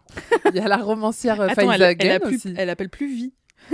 Il 0.51 0.55
y 0.55 0.59
a 0.59 0.67
la 0.67 0.77
romancière 0.77 1.41
euh, 1.41 1.47
Attends, 1.47 1.71
elle, 1.71 1.81
Faiza 1.81 1.91
elle, 1.99 2.11
a 2.11 2.19
plus- 2.19 2.35
aussi. 2.35 2.53
elle 2.57 2.69
appelle 2.69 2.89
plus 2.89 3.07
vie. 3.07 3.33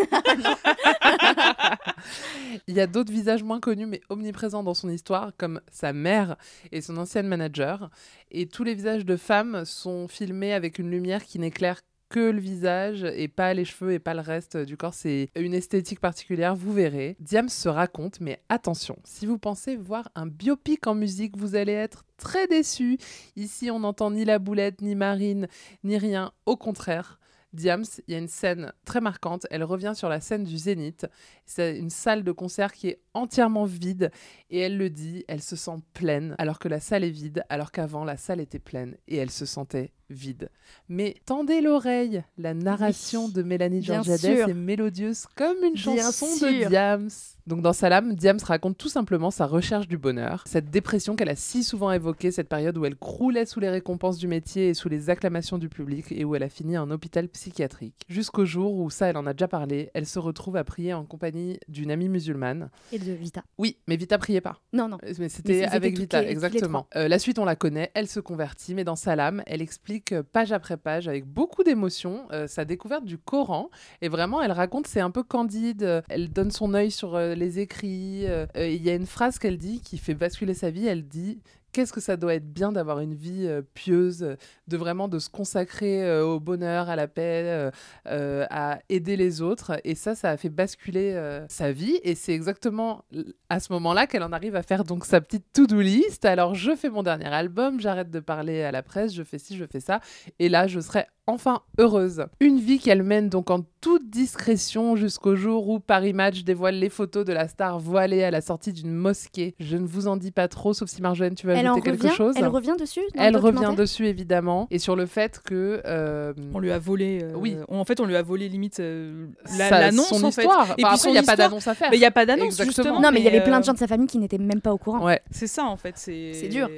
Il 2.68 2.74
y 2.76 2.80
a 2.82 2.88
d'autres 2.88 3.12
visages 3.12 3.44
moins 3.44 3.60
connus 3.60 3.86
mais 3.86 4.02
omniprésents 4.10 4.64
dans 4.64 4.74
son 4.74 4.90
histoire, 4.90 5.32
comme 5.38 5.62
sa 5.72 5.94
mère 5.94 6.36
et 6.72 6.82
son 6.82 6.98
ancienne 6.98 7.28
manager. 7.28 7.90
Et 8.32 8.48
tous 8.48 8.64
les 8.64 8.74
visages 8.74 9.06
de 9.06 9.16
femmes 9.18 9.64
sont 9.66 10.08
filmés 10.08 10.54
avec 10.54 10.80
une 10.80 10.90
lumière 10.90 11.24
qui 11.24 11.40
n'éclaire 11.40 11.82
que 12.16 12.32
le 12.32 12.40
visage 12.40 13.04
et 13.04 13.28
pas 13.28 13.54
les 13.54 13.66
cheveux 13.66 13.92
et 13.92 14.00
pas 14.00 14.14
le 14.14 14.22
reste 14.22 14.56
du 14.56 14.78
corps. 14.78 14.94
C'est 14.94 15.28
une 15.36 15.54
esthétique 15.54 16.00
particulière, 16.00 16.56
vous 16.56 16.72
verrez. 16.72 17.18
Diams 17.20 17.50
se 17.50 17.68
raconte, 17.68 18.22
mais 18.22 18.40
attention, 18.48 18.98
si 19.04 19.26
vous 19.26 19.38
pensez 19.38 19.76
voir 19.76 20.08
un 20.16 20.26
biopic 20.26 20.88
en 20.88 20.96
musique, 20.96 21.36
vous 21.36 21.56
allez 21.56 21.74
être 21.74 22.06
très 22.16 22.48
déçus. 22.48 22.98
Ici, 23.36 23.70
on 23.70 23.80
n'entend 23.80 24.12
ni 24.12 24.24
la 24.24 24.40
boulette, 24.40 24.82
ni 24.82 24.96
Marine, 24.96 25.50
ni 25.84 25.98
rien. 25.98 26.32
Au 26.46 26.56
contraire. 26.56 27.20
Diams, 27.52 27.86
il 28.08 28.14
y 28.14 28.16
a 28.16 28.20
une 28.20 28.28
scène 28.28 28.72
très 28.86 29.02
marquante. 29.02 29.46
Elle 29.50 29.64
revient 29.64 29.94
sur 29.96 30.08
la 30.08 30.22
scène 30.22 30.44
du 30.44 30.58
Zénith. 30.58 31.08
C'est 31.46 31.78
une 31.78 31.90
salle 31.90 32.24
de 32.24 32.32
concert 32.32 32.72
qui 32.72 32.90
est 32.90 33.02
entièrement 33.14 33.66
vide. 33.66 34.12
Et 34.50 34.60
elle 34.60 34.78
le 34.78 34.90
dit, 34.90 35.26
elle 35.28 35.42
se 35.42 35.56
sent 35.56 35.80
pleine, 35.94 36.36
alors 36.38 36.60
que 36.60 36.68
la 36.70 36.80
salle 36.80 37.04
est 37.04 37.10
vide, 37.10 37.44
alors 37.50 37.72
qu'avant, 37.72 38.06
la 38.06 38.18
salle 38.18 38.40
était 38.40 38.60
pleine. 38.60 38.96
Et 39.08 39.18
elle 39.18 39.32
se 39.32 39.46
sentait 39.46 39.92
vide. 40.10 40.50
Mais 40.90 41.16
tendez 41.26 41.62
l'oreille, 41.62 42.24
la 42.38 42.54
narration 42.54 43.30
de 43.30 43.42
Mélanie 43.42 43.82
Georgiades 43.82 44.50
est 44.50 44.54
mélodieuse 44.54 45.26
comme 45.36 45.58
une 45.64 45.74
Bien 45.74 46.04
chanson 46.04 46.26
sûr. 46.28 46.48
de 46.48 46.70
Diams. 46.70 47.10
Donc 47.48 47.62
dans 47.62 47.74
Salam, 47.74 48.16
Diams 48.16 48.40
raconte 48.44 48.78
tout 48.78 48.90
simplement 48.90 49.30
sa 49.30 49.46
recherche 49.46 49.88
du 49.88 50.00
bonheur, 50.00 50.44
cette 50.48 50.72
dépression 50.72 51.16
qu'elle 51.16 51.30
a 51.30 51.36
si 51.36 51.64
souvent 51.64 51.92
évoquée, 51.92 52.32
cette 52.32 52.50
période 52.50 52.76
où 52.78 52.86
elle 52.86 52.96
croulait 52.96 53.46
sous 53.46 53.60
les 53.60 53.70
récompenses 53.70 54.18
du 54.18 54.28
métier 54.28 54.70
et 54.70 54.74
sous 54.74 54.90
les 54.90 55.12
acclamations 55.12 55.60
du 55.60 55.70
public 55.70 56.12
et 56.12 56.26
où 56.26 56.36
elle 56.36 56.42
a 56.42 56.50
fini 56.50 56.76
en 56.78 56.90
hôpital 56.90 57.28
psychiatrique. 57.30 58.02
Jusqu'au 58.10 58.46
jour 58.46 58.76
où, 58.76 58.90
ça 58.90 59.08
elle 59.08 59.18
en 59.18 59.28
a 59.28 59.34
déjà 59.34 59.48
parlé, 59.48 59.92
elle 59.94 60.08
se 60.08 60.18
retrouve 60.18 60.56
à 60.56 60.64
prier 60.64 60.94
en 60.94 61.06
compagnie 61.06 61.60
d'une 61.68 61.92
amie 61.92 62.10
musulmane. 62.10 62.70
Et 62.92 62.98
de 62.98 63.12
Vita. 63.12 63.44
Oui, 63.60 63.78
mais 63.88 63.96
Vita 63.96 64.18
priait 64.18 64.42
pas. 64.42 64.60
Non, 64.74 64.88
non. 64.88 64.98
Mais 65.20 65.30
c'était 65.30 65.66
avec 65.66 65.98
Vita, 65.98 66.24
les 66.24 66.30
exactement. 66.30 66.88
Euh, 66.96 67.08
la 67.08 67.20
suite, 67.20 67.38
on 67.38 67.46
la 67.46 67.56
connaît, 67.56 67.92
elle 67.94 68.08
se 68.08 68.20
convertit, 68.20 68.74
mais 68.74 68.84
dans 68.84 68.96
Salam, 68.96 69.44
elle 69.46 69.62
explique 69.62 69.95
euh, 70.12 70.24
page 70.24 70.52
après 70.52 70.78
page 70.78 71.08
avec 71.08 71.26
beaucoup 71.26 71.64
d'émotion 71.64 72.28
euh, 72.32 72.48
sa 72.48 72.66
découverte 72.66 73.06
du 73.06 73.18
Coran. 73.18 73.70
Et 74.02 74.10
vraiment, 74.10 74.42
elle 74.42 74.52
raconte, 74.52 74.88
c'est 74.88 75.00
un 75.00 75.12
peu 75.12 75.24
candide. 75.24 75.84
euh, 75.84 76.02
Elle 76.10 76.32
donne 76.32 76.52
son 76.52 76.74
œil 76.74 76.92
sur 76.92 77.18
les 77.18 77.60
écrits. 77.60 78.26
Il 78.56 78.84
y 78.84 78.90
a 78.90 78.96
une 78.96 79.06
phrase 79.06 79.40
qu'elle 79.40 79.58
dit 79.58 79.82
qui 79.82 79.98
fait 79.98 80.14
basculer 80.14 80.54
sa 80.54 80.70
vie. 80.70 80.88
Elle 80.88 81.08
dit 81.08 81.40
Qu'est-ce 81.76 81.92
que 81.92 82.00
ça 82.00 82.16
doit 82.16 82.36
être 82.36 82.54
bien 82.54 82.72
d'avoir 82.72 83.02
une 83.02 83.16
vie 83.16 83.48
euh, 83.48 83.62
pieuse, 83.74 84.24
euh, 84.24 84.38
de 84.70 84.78
vraiment 84.78 85.10
de 85.10 85.20
se 85.20 85.28
consacrer 85.28 86.06
euh, 86.06 86.26
au 86.26 86.40
bonheur, 86.40 86.90
à 86.90 86.96
la 86.96 87.10
paix, 87.10 87.70
à 88.06 88.80
aider 88.88 89.18
les 89.18 89.42
autres. 89.42 89.82
Et 89.84 89.94
ça, 89.94 90.16
ça 90.16 90.30
a 90.30 90.38
fait 90.38 90.48
basculer 90.48 91.20
sa 91.50 91.74
vie. 91.74 92.00
Et 92.04 92.16
c'est 92.16 92.32
exactement 92.32 93.04
à 93.50 93.60
ce 93.60 93.74
moment-là 93.74 94.08
qu'elle 94.08 94.24
en 94.24 94.32
arrive 94.32 94.56
à 94.56 94.64
faire 94.64 94.86
donc 94.86 95.04
sa 95.04 95.20
petite 95.20 95.44
to-do 95.52 95.82
list. 95.82 96.24
Alors, 96.24 96.56
je 96.56 96.78
fais 96.78 96.90
mon 96.90 97.04
dernier 97.04 97.26
album, 97.26 97.82
j'arrête 97.82 98.10
de 98.10 98.22
parler 98.22 98.64
à 98.64 98.72
la 98.72 98.82
presse, 98.82 99.14
je 99.14 99.24
fais 99.24 99.38
ci, 99.38 99.58
je 99.58 99.66
fais 99.66 99.82
ça. 99.82 100.00
Et 100.40 100.48
là, 100.48 100.68
je 100.68 100.80
serai 100.80 101.08
enfin 101.28 101.62
heureuse. 101.80 102.26
Une 102.40 102.60
vie 102.60 102.80
qu'elle 102.80 103.04
mène 103.04 103.30
donc 103.30 103.50
en 103.50 103.62
toute 103.82 104.10
discrétion 104.10 104.96
jusqu'au 104.96 105.36
jour 105.36 105.70
où 105.70 105.80
Paris 105.80 106.14
Match 106.14 106.44
dévoile 106.44 106.76
les 106.76 106.90
photos 106.90 107.24
de 107.26 107.34
la 107.34 107.48
star 107.48 107.80
voilée 107.80 108.24
à 108.24 108.32
la 108.32 108.42
sortie 108.42 108.74
d'une 108.74 108.92
mosquée. 108.92 109.56
Je 109.60 109.78
ne 109.78 109.86
vous 109.86 110.08
en 110.08 110.18
dis 110.18 110.32
pas 110.32 110.48
trop, 110.48 110.74
sauf 110.74 110.90
si 110.90 111.02
Marjolaine, 111.02 111.36
tu 111.36 111.46
veux 111.46 111.54
Elle 111.54 111.68
ajouter 111.68 111.82
quelque 111.82 112.04
revient, 112.04 112.16
chose. 112.16 112.36
elle 112.38 112.48
revient 112.48 112.74
dessus 112.80 113.02
dans 113.14 113.22
le 113.22 113.28
Elle 113.28 113.38
revient 113.38 113.76
dessus 113.78 114.08
évidemment 114.08 114.68
et 114.72 114.80
sur 114.80 114.96
le 114.96 115.06
fait 115.06 115.40
que 115.44 115.82
euh, 115.86 116.34
On 116.54 116.60
lui 116.60 116.72
a 116.72 116.80
volé. 116.80 117.20
euh, 117.24 117.34
Oui. 117.36 117.56
on- 117.70 117.80
En 117.80 117.86
fait, 117.86 118.00
on 118.00 118.06
lui 118.06 118.16
a 118.16 118.24
volé 118.24 118.50
limite 118.50 118.80
euh, 118.80 119.28
la- 119.58 119.70
l'annonce 119.70 120.08
son 120.08 120.24
en 120.24 120.32
fait. 120.32 120.42
histoire. 120.44 120.74
Et 120.78 120.84
Enfin, 120.86 120.96
puis 120.98 121.10
il 121.10 121.12
n'y 121.12 121.18
a 121.20 121.24
pas 121.24 121.36
d'annonce 121.36 121.68
à 121.68 121.76
faire. 121.76 121.90
Mais 121.92 121.98
il 121.98 122.00
n'y 122.00 122.06
a 122.06 122.12
pas 122.12 122.26
d'annonce 122.26 122.48
Exactement. 122.48 122.72
justement. 122.84 123.02
Non, 123.02 123.12
mais 123.12 123.20
il 123.20 123.26
y 123.26 123.28
avait 123.28 123.44
plein 123.44 123.60
de 123.60 123.64
euh, 123.64 123.68
gens 123.68 123.74
de 123.74 123.78
sa 123.78 123.88
famille 123.88 124.08
qui 124.08 124.18
n'étaient 124.18 124.38
même 124.40 124.62
pas 124.62 124.74
au 124.74 124.78
courant. 124.80 125.04
Ouais. 125.06 125.22
C'est 125.30 125.48
ça 125.48 125.66
en 125.66 125.78
fait. 125.78 125.94
C'est 125.98 126.34
C'est 126.34 126.48
dur. 126.48 126.70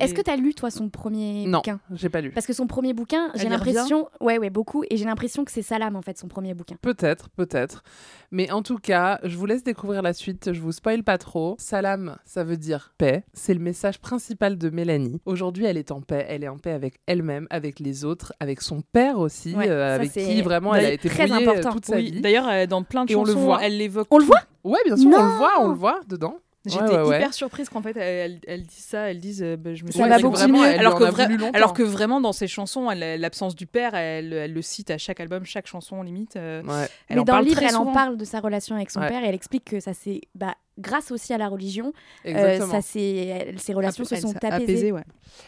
Est-ce 0.00 0.14
que 0.14 0.20
tu 0.22 0.30
as 0.30 0.36
lu, 0.36 0.54
toi, 0.54 0.70
son 0.70 0.88
premier 0.88 1.46
Non, 1.46 1.58
bouquin? 1.58 1.78
j'ai 1.94 2.08
pas 2.08 2.20
lu. 2.20 2.30
Parce 2.32 2.46
que 2.46 2.52
son 2.52 2.66
premier 2.66 2.92
bouquin, 2.92 3.30
j'ai 3.36 3.46
y 3.46 3.46
l'impression. 3.98 4.24
Ouais, 4.26 4.38
ouais, 4.38 4.50
beaucoup. 4.50 4.84
Et 4.90 4.96
j'ai 4.96 5.04
l'impression 5.04 5.44
que 5.44 5.50
c'est 5.52 5.62
Salam, 5.62 5.96
en 5.96 6.02
fait, 6.02 6.18
son 6.18 6.28
premier 6.28 6.54
bouquin. 6.54 6.76
Peut-être, 6.80 7.28
peut-être. 7.30 7.82
Mais 8.30 8.50
en 8.50 8.62
tout 8.62 8.78
cas, 8.78 9.18
je 9.22 9.36
vous 9.36 9.46
laisse 9.46 9.62
découvrir 9.62 10.02
la 10.02 10.12
suite. 10.12 10.52
Je 10.52 10.60
vous 10.60 10.72
spoil 10.72 11.02
pas 11.02 11.18
trop. 11.18 11.56
Salam, 11.58 12.16
ça 12.24 12.44
veut 12.44 12.56
dire 12.56 12.92
paix. 12.98 13.24
C'est 13.32 13.54
le 13.54 13.60
message 13.60 13.98
principal 14.00 14.58
de 14.58 14.70
Mélanie. 14.70 15.20
Aujourd'hui, 15.26 15.64
elle 15.64 15.76
est 15.76 15.90
en 15.92 16.00
paix. 16.00 16.24
Elle 16.28 16.44
est 16.44 16.48
en 16.48 16.58
paix 16.58 16.72
avec 16.72 17.00
elle-même, 17.06 17.46
avec 17.50 17.78
les 17.80 18.04
autres, 18.04 18.32
avec 18.40 18.60
son 18.62 18.80
père 18.80 19.18
aussi, 19.18 19.54
Ouais, 19.54 19.68
euh, 19.68 19.94
avec 19.94 20.12
qui 20.12 20.42
vraiment 20.42 20.74
elle 20.74 20.86
a 20.86 20.92
été 20.92 21.08
très 21.08 21.26
brouillée 21.26 21.46
euh, 21.46 21.50
important. 21.52 21.72
toute 21.72 21.86
sa 21.86 21.96
Oui. 21.96 22.10
vie. 22.10 22.20
D'ailleurs, 22.20 22.48
euh, 22.48 22.66
dans 22.66 22.82
plein 22.82 23.04
de 23.04 23.12
Et 23.12 23.16
on 23.16 23.24
le 23.24 23.32
chansons, 23.32 23.44
voit. 23.44 23.62
elle 23.64 23.76
l'évoque. 23.78 24.08
On 24.10 24.18
le 24.18 24.24
voit? 24.24 24.42
Ouais, 24.64 24.78
bien 24.84 24.96
sûr, 24.96 25.08
on 25.08 25.22
le 25.24 25.36
voit, 25.38 25.52
on 25.60 25.68
le 25.68 25.74
voit 25.76 26.00
dedans. 26.08 26.38
J'étais 26.66 26.82
Ouais, 26.82 26.90
ouais, 26.96 27.02
ouais. 27.08 27.16
hyper 27.18 27.32
surprise 27.32 27.68
qu'en 27.68 27.80
fait 27.80 27.96
elle, 27.96 28.40
elle 28.46 28.62
dise 28.64 28.84
ça, 28.84 29.10
elle 29.10 29.20
dise 29.20 29.42
euh, 29.42 29.56
bah, 29.56 29.74
je 29.74 29.84
me 29.84 29.90
suis 29.90 30.00
vraiment, 30.00 30.58
mieux. 30.58 30.66
elle 30.66 30.80
alors 30.80 30.96
que, 30.98 31.04
vra- 31.04 31.50
alors 31.56 31.72
que 31.72 31.82
vraiment 31.82 32.20
dans 32.20 32.32
ses 32.32 32.48
chansons, 32.48 32.90
l'absence 32.90 33.54
du 33.54 33.66
père, 33.66 33.94
elle, 33.94 34.32
elle 34.32 34.52
le 34.52 34.62
cite 34.62 34.90
à 34.90 34.98
chaque 34.98 35.20
album, 35.20 35.44
chaque 35.44 35.66
chanson 35.66 36.02
limite. 36.02 36.36
euh, 36.36 36.62
Ouais. 36.62 36.88
elle 37.08 37.16
mais 37.16 37.20
en 37.22 37.24
dans 37.24 37.32
le 37.34 37.38
parle 37.38 37.44
livre, 37.46 37.62
elle 37.62 37.76
en 37.76 37.92
parle 37.92 38.16
de 38.16 38.24
sa 38.24 38.40
relation 38.40 38.74
avec 38.76 38.90
son 38.90 39.00
Ouais. 39.00 39.08
père 39.08 39.22
et 39.24 39.28
elle 39.28 39.34
explique 39.34 39.64
que 39.64 39.80
ça 39.80 39.94
s'est. 39.94 40.22
Bah, 40.34 40.54
grâce 40.78 41.10
aussi 41.10 41.32
à 41.32 41.38
la 41.38 41.48
religion, 41.48 41.92
euh, 42.26 42.58
ça 42.66 42.80
elle- 42.94 43.58
ses 43.58 43.72
relations 43.74 44.04
se 44.04 44.16
sont 44.16 44.34
apaisées. 44.44 44.92
ouais. 44.92 45.04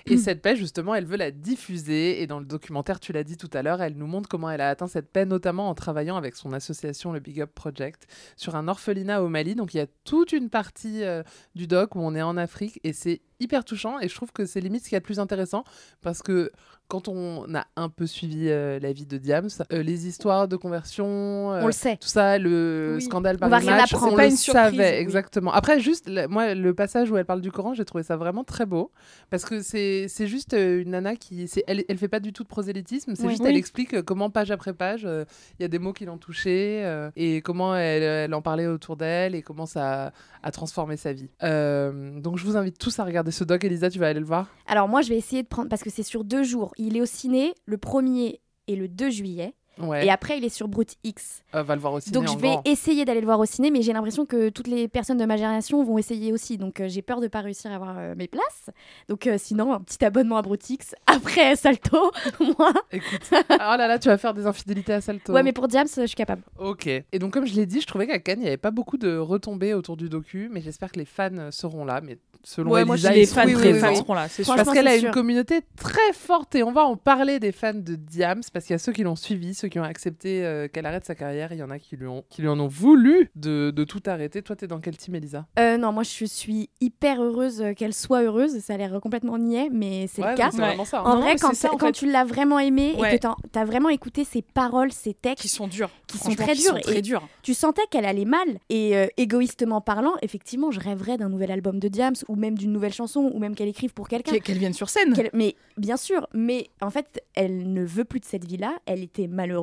Et 0.06 0.16
cette 0.16 0.42
paix, 0.42 0.56
justement, 0.56 0.94
elle 0.94 1.04
veut 1.06 1.16
la 1.16 1.30
diffuser. 1.30 2.22
Et 2.22 2.26
dans 2.26 2.38
le 2.40 2.44
documentaire, 2.46 3.00
tu 3.00 3.12
l'as 3.12 3.24
dit 3.24 3.36
tout 3.36 3.50
à 3.52 3.62
l'heure, 3.62 3.80
elle 3.82 3.94
nous 3.96 4.06
montre 4.06 4.28
comment 4.28 4.50
elle 4.50 4.60
a 4.60 4.68
atteint 4.68 4.86
cette 4.86 5.10
paix, 5.10 5.24
notamment 5.24 5.68
en 5.68 5.74
travaillant 5.74 6.16
avec 6.16 6.34
son 6.36 6.52
association, 6.52 7.12
le 7.12 7.20
Big 7.20 7.40
Up 7.40 7.50
Project, 7.54 8.06
sur 8.36 8.56
un 8.56 8.68
orphelinat 8.68 9.22
au 9.22 9.28
Mali. 9.28 9.54
Donc 9.54 9.74
il 9.74 9.78
y 9.78 9.80
a 9.80 9.86
toute 10.04 10.32
une 10.32 10.50
partie 10.50 11.02
euh, 11.04 11.22
du 11.54 11.66
doc 11.66 11.94
où 11.94 12.00
on 12.00 12.14
est 12.14 12.22
en 12.22 12.36
Afrique 12.36 12.80
et 12.84 12.92
c'est 12.92 13.20
hyper 13.40 13.64
touchant. 13.64 13.98
Et 14.00 14.08
je 14.08 14.14
trouve 14.14 14.32
que 14.32 14.46
c'est 14.46 14.60
limite 14.60 14.82
ce 14.84 14.88
qu'il 14.88 14.96
y 14.96 14.96
a 14.96 15.00
de 15.00 15.04
plus 15.04 15.20
intéressant 15.20 15.64
parce 16.02 16.22
que 16.22 16.50
quand 16.88 17.06
on 17.06 17.54
a 17.54 17.66
un 17.76 17.90
peu 17.90 18.06
suivi 18.06 18.48
euh, 18.48 18.78
la 18.80 18.92
vie 18.94 19.04
de 19.04 19.18
Diams, 19.18 19.50
euh, 19.74 19.82
les 19.82 20.06
histoires 20.06 20.48
de 20.48 20.56
conversion, 20.56 21.52
euh, 21.52 21.60
On 21.62 21.66
le 21.66 21.72
sait. 21.72 21.98
tout 21.98 22.08
ça, 22.08 22.38
le 22.38 22.94
Oui. 22.96 23.02
scandale 23.02 23.36
On 23.36 23.40
par 23.40 23.50
va 23.50 23.58
rien 23.58 23.76
match, 23.76 23.92
apprendre. 23.92 24.14
on 24.14 24.16
Pas 24.16 24.22
le 24.24 24.30
une 24.30 24.36
surprise, 24.38 24.62
savait 24.62 24.92
oui. 24.94 24.96
exactement. 24.96 25.52
Après, 25.52 25.80
juste, 25.80 26.10
moi, 26.30 26.54
le 26.54 26.72
passage 26.72 27.10
où 27.10 27.18
elle 27.18 27.26
parle 27.26 27.42
du 27.42 27.52
Coran, 27.52 27.74
j'ai 27.74 27.84
trouvé 27.84 28.04
ça 28.04 28.16
vraiment 28.16 28.42
très 28.42 28.64
beau 28.64 28.90
parce 29.28 29.44
que 29.44 29.60
c'est 29.60 30.08
juste 30.26 30.54
une 30.54 30.90
nana 30.92 31.14
qui, 31.16 31.50
elle, 31.66 31.84
elle 31.86 31.98
fait 31.98 32.08
pas 32.08 32.20
du 32.20 32.32
tout 32.32 32.42
de 32.42 32.48
prosélytisme, 32.48 33.14
c'est 33.16 33.24
Oui. 33.24 33.30
juste, 33.32 33.44
elle 33.44 33.56
explique 33.56 34.00
comment 34.02 34.30
page 34.30 34.50
après 34.50 34.72
page, 34.72 35.02
il 35.02 35.62
y 35.62 35.64
a 35.64 35.68
des 35.68 35.78
mots 35.78 35.92
qui 35.92 36.06
l'ont 36.06 36.16
touchée 36.16 36.90
et 37.16 37.42
comment 37.42 37.76
elle, 37.76 38.02
elle 38.02 38.32
en 38.32 38.40
parlait 38.40 38.66
autour 38.66 38.96
d'elle 38.96 39.34
et 39.34 39.42
comment 39.42 39.66
ça 39.66 40.06
a, 40.06 40.12
a 40.42 40.50
transformé 40.52 40.96
sa 40.96 41.12
vie. 41.12 41.28
Donc, 41.42 42.38
je 42.38 42.44
vous 42.46 42.56
invite 42.56 42.78
tous 42.78 42.98
à 42.98 43.04
regarder 43.04 43.27
ce 43.30 43.44
doc. 43.44 43.64
Elisa, 43.64 43.90
tu 43.90 43.98
vas 43.98 44.08
aller 44.08 44.20
le 44.20 44.26
voir? 44.26 44.48
Alors 44.66 44.88
moi, 44.88 45.02
je 45.02 45.08
vais 45.08 45.16
essayer 45.16 45.42
de 45.42 45.48
prendre 45.48 45.68
parce 45.68 45.82
que 45.82 45.90
c'est 45.90 46.02
sur 46.02 46.24
deux 46.24 46.42
jours. 46.42 46.72
Il 46.76 46.96
est 46.96 47.00
au 47.00 47.06
ciné 47.06 47.54
le 47.66 47.76
1er 47.76 48.40
et 48.66 48.76
le 48.76 48.88
2 48.88 49.10
juillet, 49.10 49.54
Ouais. 49.80 50.06
et 50.06 50.10
après 50.10 50.38
il 50.38 50.44
est 50.44 50.48
sur 50.48 50.68
Brut 50.68 50.96
X. 51.04 51.42
Euh, 51.54 51.62
va 51.62 51.74
le 51.74 51.80
voir 51.80 51.92
aussi. 51.92 52.10
Donc 52.10 52.28
je 52.28 52.38
vais 52.38 52.56
essayer 52.64 53.04
d'aller 53.04 53.20
le 53.20 53.26
voir 53.26 53.38
au 53.38 53.44
ciné, 53.44 53.70
mais 53.70 53.82
j'ai 53.82 53.92
l'impression 53.92 54.26
que 54.26 54.48
toutes 54.48 54.66
les 54.66 54.88
personnes 54.88 55.18
de 55.18 55.24
ma 55.24 55.36
génération 55.36 55.82
vont 55.84 55.98
essayer 55.98 56.32
aussi. 56.32 56.58
Donc 56.58 56.80
euh, 56.80 56.88
j'ai 56.88 57.02
peur 57.02 57.20
de 57.20 57.28
pas 57.28 57.40
réussir 57.40 57.70
à 57.70 57.74
avoir 57.74 57.96
euh, 57.98 58.14
mes 58.16 58.28
places. 58.28 58.70
Donc 59.08 59.26
euh, 59.26 59.36
sinon, 59.38 59.72
un 59.72 59.80
petit 59.80 60.04
abonnement 60.04 60.36
à 60.36 60.42
Brutix. 60.42 60.94
Après 61.06 61.56
Salto, 61.56 62.10
moi. 62.40 62.72
Écoute, 62.92 63.30
oh 63.32 63.56
là 63.58 63.86
là, 63.86 63.98
tu 63.98 64.08
vas 64.08 64.18
faire 64.18 64.34
des 64.34 64.46
infidélités 64.46 64.94
à 64.94 65.00
Salto. 65.00 65.32
Ouais, 65.32 65.42
mais 65.42 65.52
pour 65.52 65.68
Diams, 65.68 65.86
je 65.94 66.06
suis 66.06 66.16
capable. 66.16 66.42
Ok. 66.58 66.86
Et 66.86 67.18
donc, 67.18 67.32
comme 67.32 67.46
je 67.46 67.54
l'ai 67.54 67.66
dit, 67.66 67.80
je 67.80 67.86
trouvais 67.86 68.06
qu'à 68.06 68.18
Cannes, 68.18 68.40
il 68.40 68.42
n'y 68.42 68.48
avait 68.48 68.56
pas 68.56 68.70
beaucoup 68.70 68.96
de 68.96 69.16
retombées 69.16 69.74
autour 69.74 69.96
du 69.96 70.08
docu, 70.08 70.48
mais 70.50 70.60
j'espère 70.60 70.90
que 70.92 70.98
les 70.98 71.04
fans 71.04 71.50
seront 71.50 71.84
là. 71.84 72.00
Mais 72.00 72.18
selon 72.44 72.70
Ouais, 72.70 72.84
moi, 72.84 72.96
Elisa, 72.96 73.12
les 73.12 73.22
ils 73.22 73.26
fans, 73.26 73.46
seront 73.46 73.60
les 73.60 73.74
fans 73.74 73.94
seront 73.94 74.14
là, 74.14 74.28
c'est 74.28 74.44
sûr. 74.44 74.54
Parce 74.56 74.70
qu'elle 74.72 74.88
a 74.88 74.96
une 74.96 75.10
communauté 75.10 75.60
très 75.76 76.12
forte 76.12 76.54
et 76.54 76.62
on 76.62 76.72
va 76.72 76.84
en 76.84 76.96
parler 76.96 77.38
des 77.38 77.52
fans 77.52 77.74
de 77.74 77.94
Diams 77.94 78.42
parce 78.52 78.66
qu'il 78.66 78.74
y 78.74 78.76
a 78.76 78.78
ceux 78.78 78.92
qui 78.92 79.02
l'ont 79.02 79.16
suivi, 79.16 79.54
ceux 79.54 79.67
qui 79.68 79.78
ont 79.78 79.84
accepté 79.84 80.44
euh, 80.44 80.68
qu'elle 80.68 80.86
arrête 80.86 81.04
sa 81.04 81.14
carrière, 81.14 81.52
il 81.52 81.58
y 81.58 81.62
en 81.62 81.70
a 81.70 81.78
qui 81.78 81.96
lui, 81.96 82.06
ont, 82.06 82.24
qui 82.28 82.42
lui 82.42 82.48
en 82.48 82.58
ont 82.60 82.66
voulu 82.68 83.30
de, 83.36 83.70
de 83.74 83.84
tout 83.84 84.02
arrêter. 84.06 84.42
Toi, 84.42 84.56
t'es 84.56 84.66
dans 84.66 84.80
quel 84.80 84.96
team, 84.96 85.14
Elisa? 85.14 85.46
Euh, 85.58 85.76
non, 85.76 85.92
moi 85.92 86.02
je 86.02 86.24
suis 86.24 86.70
hyper 86.80 87.22
heureuse 87.22 87.60
euh, 87.62 87.72
qu'elle 87.74 87.94
soit 87.94 88.22
heureuse. 88.22 88.58
Ça 88.60 88.74
a 88.74 88.76
l'air 88.76 88.98
complètement 89.00 89.38
niais, 89.38 89.68
mais 89.72 90.06
c'est 90.08 90.22
Ouais, 90.22 90.32
le 90.32 90.36
cas. 90.36 90.50
ça. 90.50 90.66
hein. 90.70 91.02
En 91.04 91.14
Non, 91.16 91.20
vrai, 91.22 91.36
quand, 91.36 91.48
c'est 91.50 91.54
ça, 91.68 91.72
en 91.72 91.76
quand 91.76 91.86
fait. 91.86 91.92
tu 91.92 92.10
l'as 92.10 92.24
vraiment 92.24 92.58
aimé 92.58 92.94
et 92.98 93.18
que 93.18 93.26
t'as 93.52 93.64
vraiment 93.64 93.88
écouté 93.88 94.24
ses 94.24 94.42
paroles, 94.42 94.92
ses 94.92 95.14
textes, 95.14 95.42
Qui 95.42 95.48
sont 95.48 95.66
durs. 95.68 95.90
Qui 96.06 96.18
sont 96.18 96.34
très 96.34 96.54
durs 96.54 96.74
sont 96.74 96.80
très 96.80 96.98
et- 96.98 97.02
durs. 97.02 97.26
tu 97.42 97.54
sentais 97.54 97.82
qu'elle 97.90 98.04
allait 98.06 98.24
mal. 98.24 98.58
Et 98.70 98.96
euh, 98.96 99.06
égoïstement 99.16 99.80
parlant, 99.80 100.14
effectivement, 100.22 100.70
je 100.70 100.80
rêverais 100.80 101.16
d'un 101.16 101.28
nouvel 101.28 101.50
album 101.50 101.78
de 101.78 101.88
Diams 101.88 102.14
ou 102.28 102.36
même 102.36 102.56
d'une 102.56 102.72
nouvelle 102.72 102.92
chanson 102.94 103.30
ou 103.34 103.38
même 103.38 103.54
qu'elle 103.54 103.68
écrive 103.68 103.92
pour 103.92 104.08
quelqu'un. 104.08 104.32
Qu'elle 104.32 104.42
qu'elle 104.42 104.58
vienne 104.58 104.72
sur 104.72 104.88
scène. 104.88 105.14
Mais 105.32 105.54
bien 105.76 105.96
sûr, 105.96 106.26
mais 106.32 106.68
en 106.80 106.90
fait, 106.90 107.22
elle 107.34 107.72
ne 107.72 107.84
veut 107.84 108.04
plus 108.04 108.20
de 108.20 108.24
cette 108.24 108.44
vie-là. 108.44 108.74
Elle 108.86 109.02
était 109.02 109.26
malheureuse. 109.26 109.57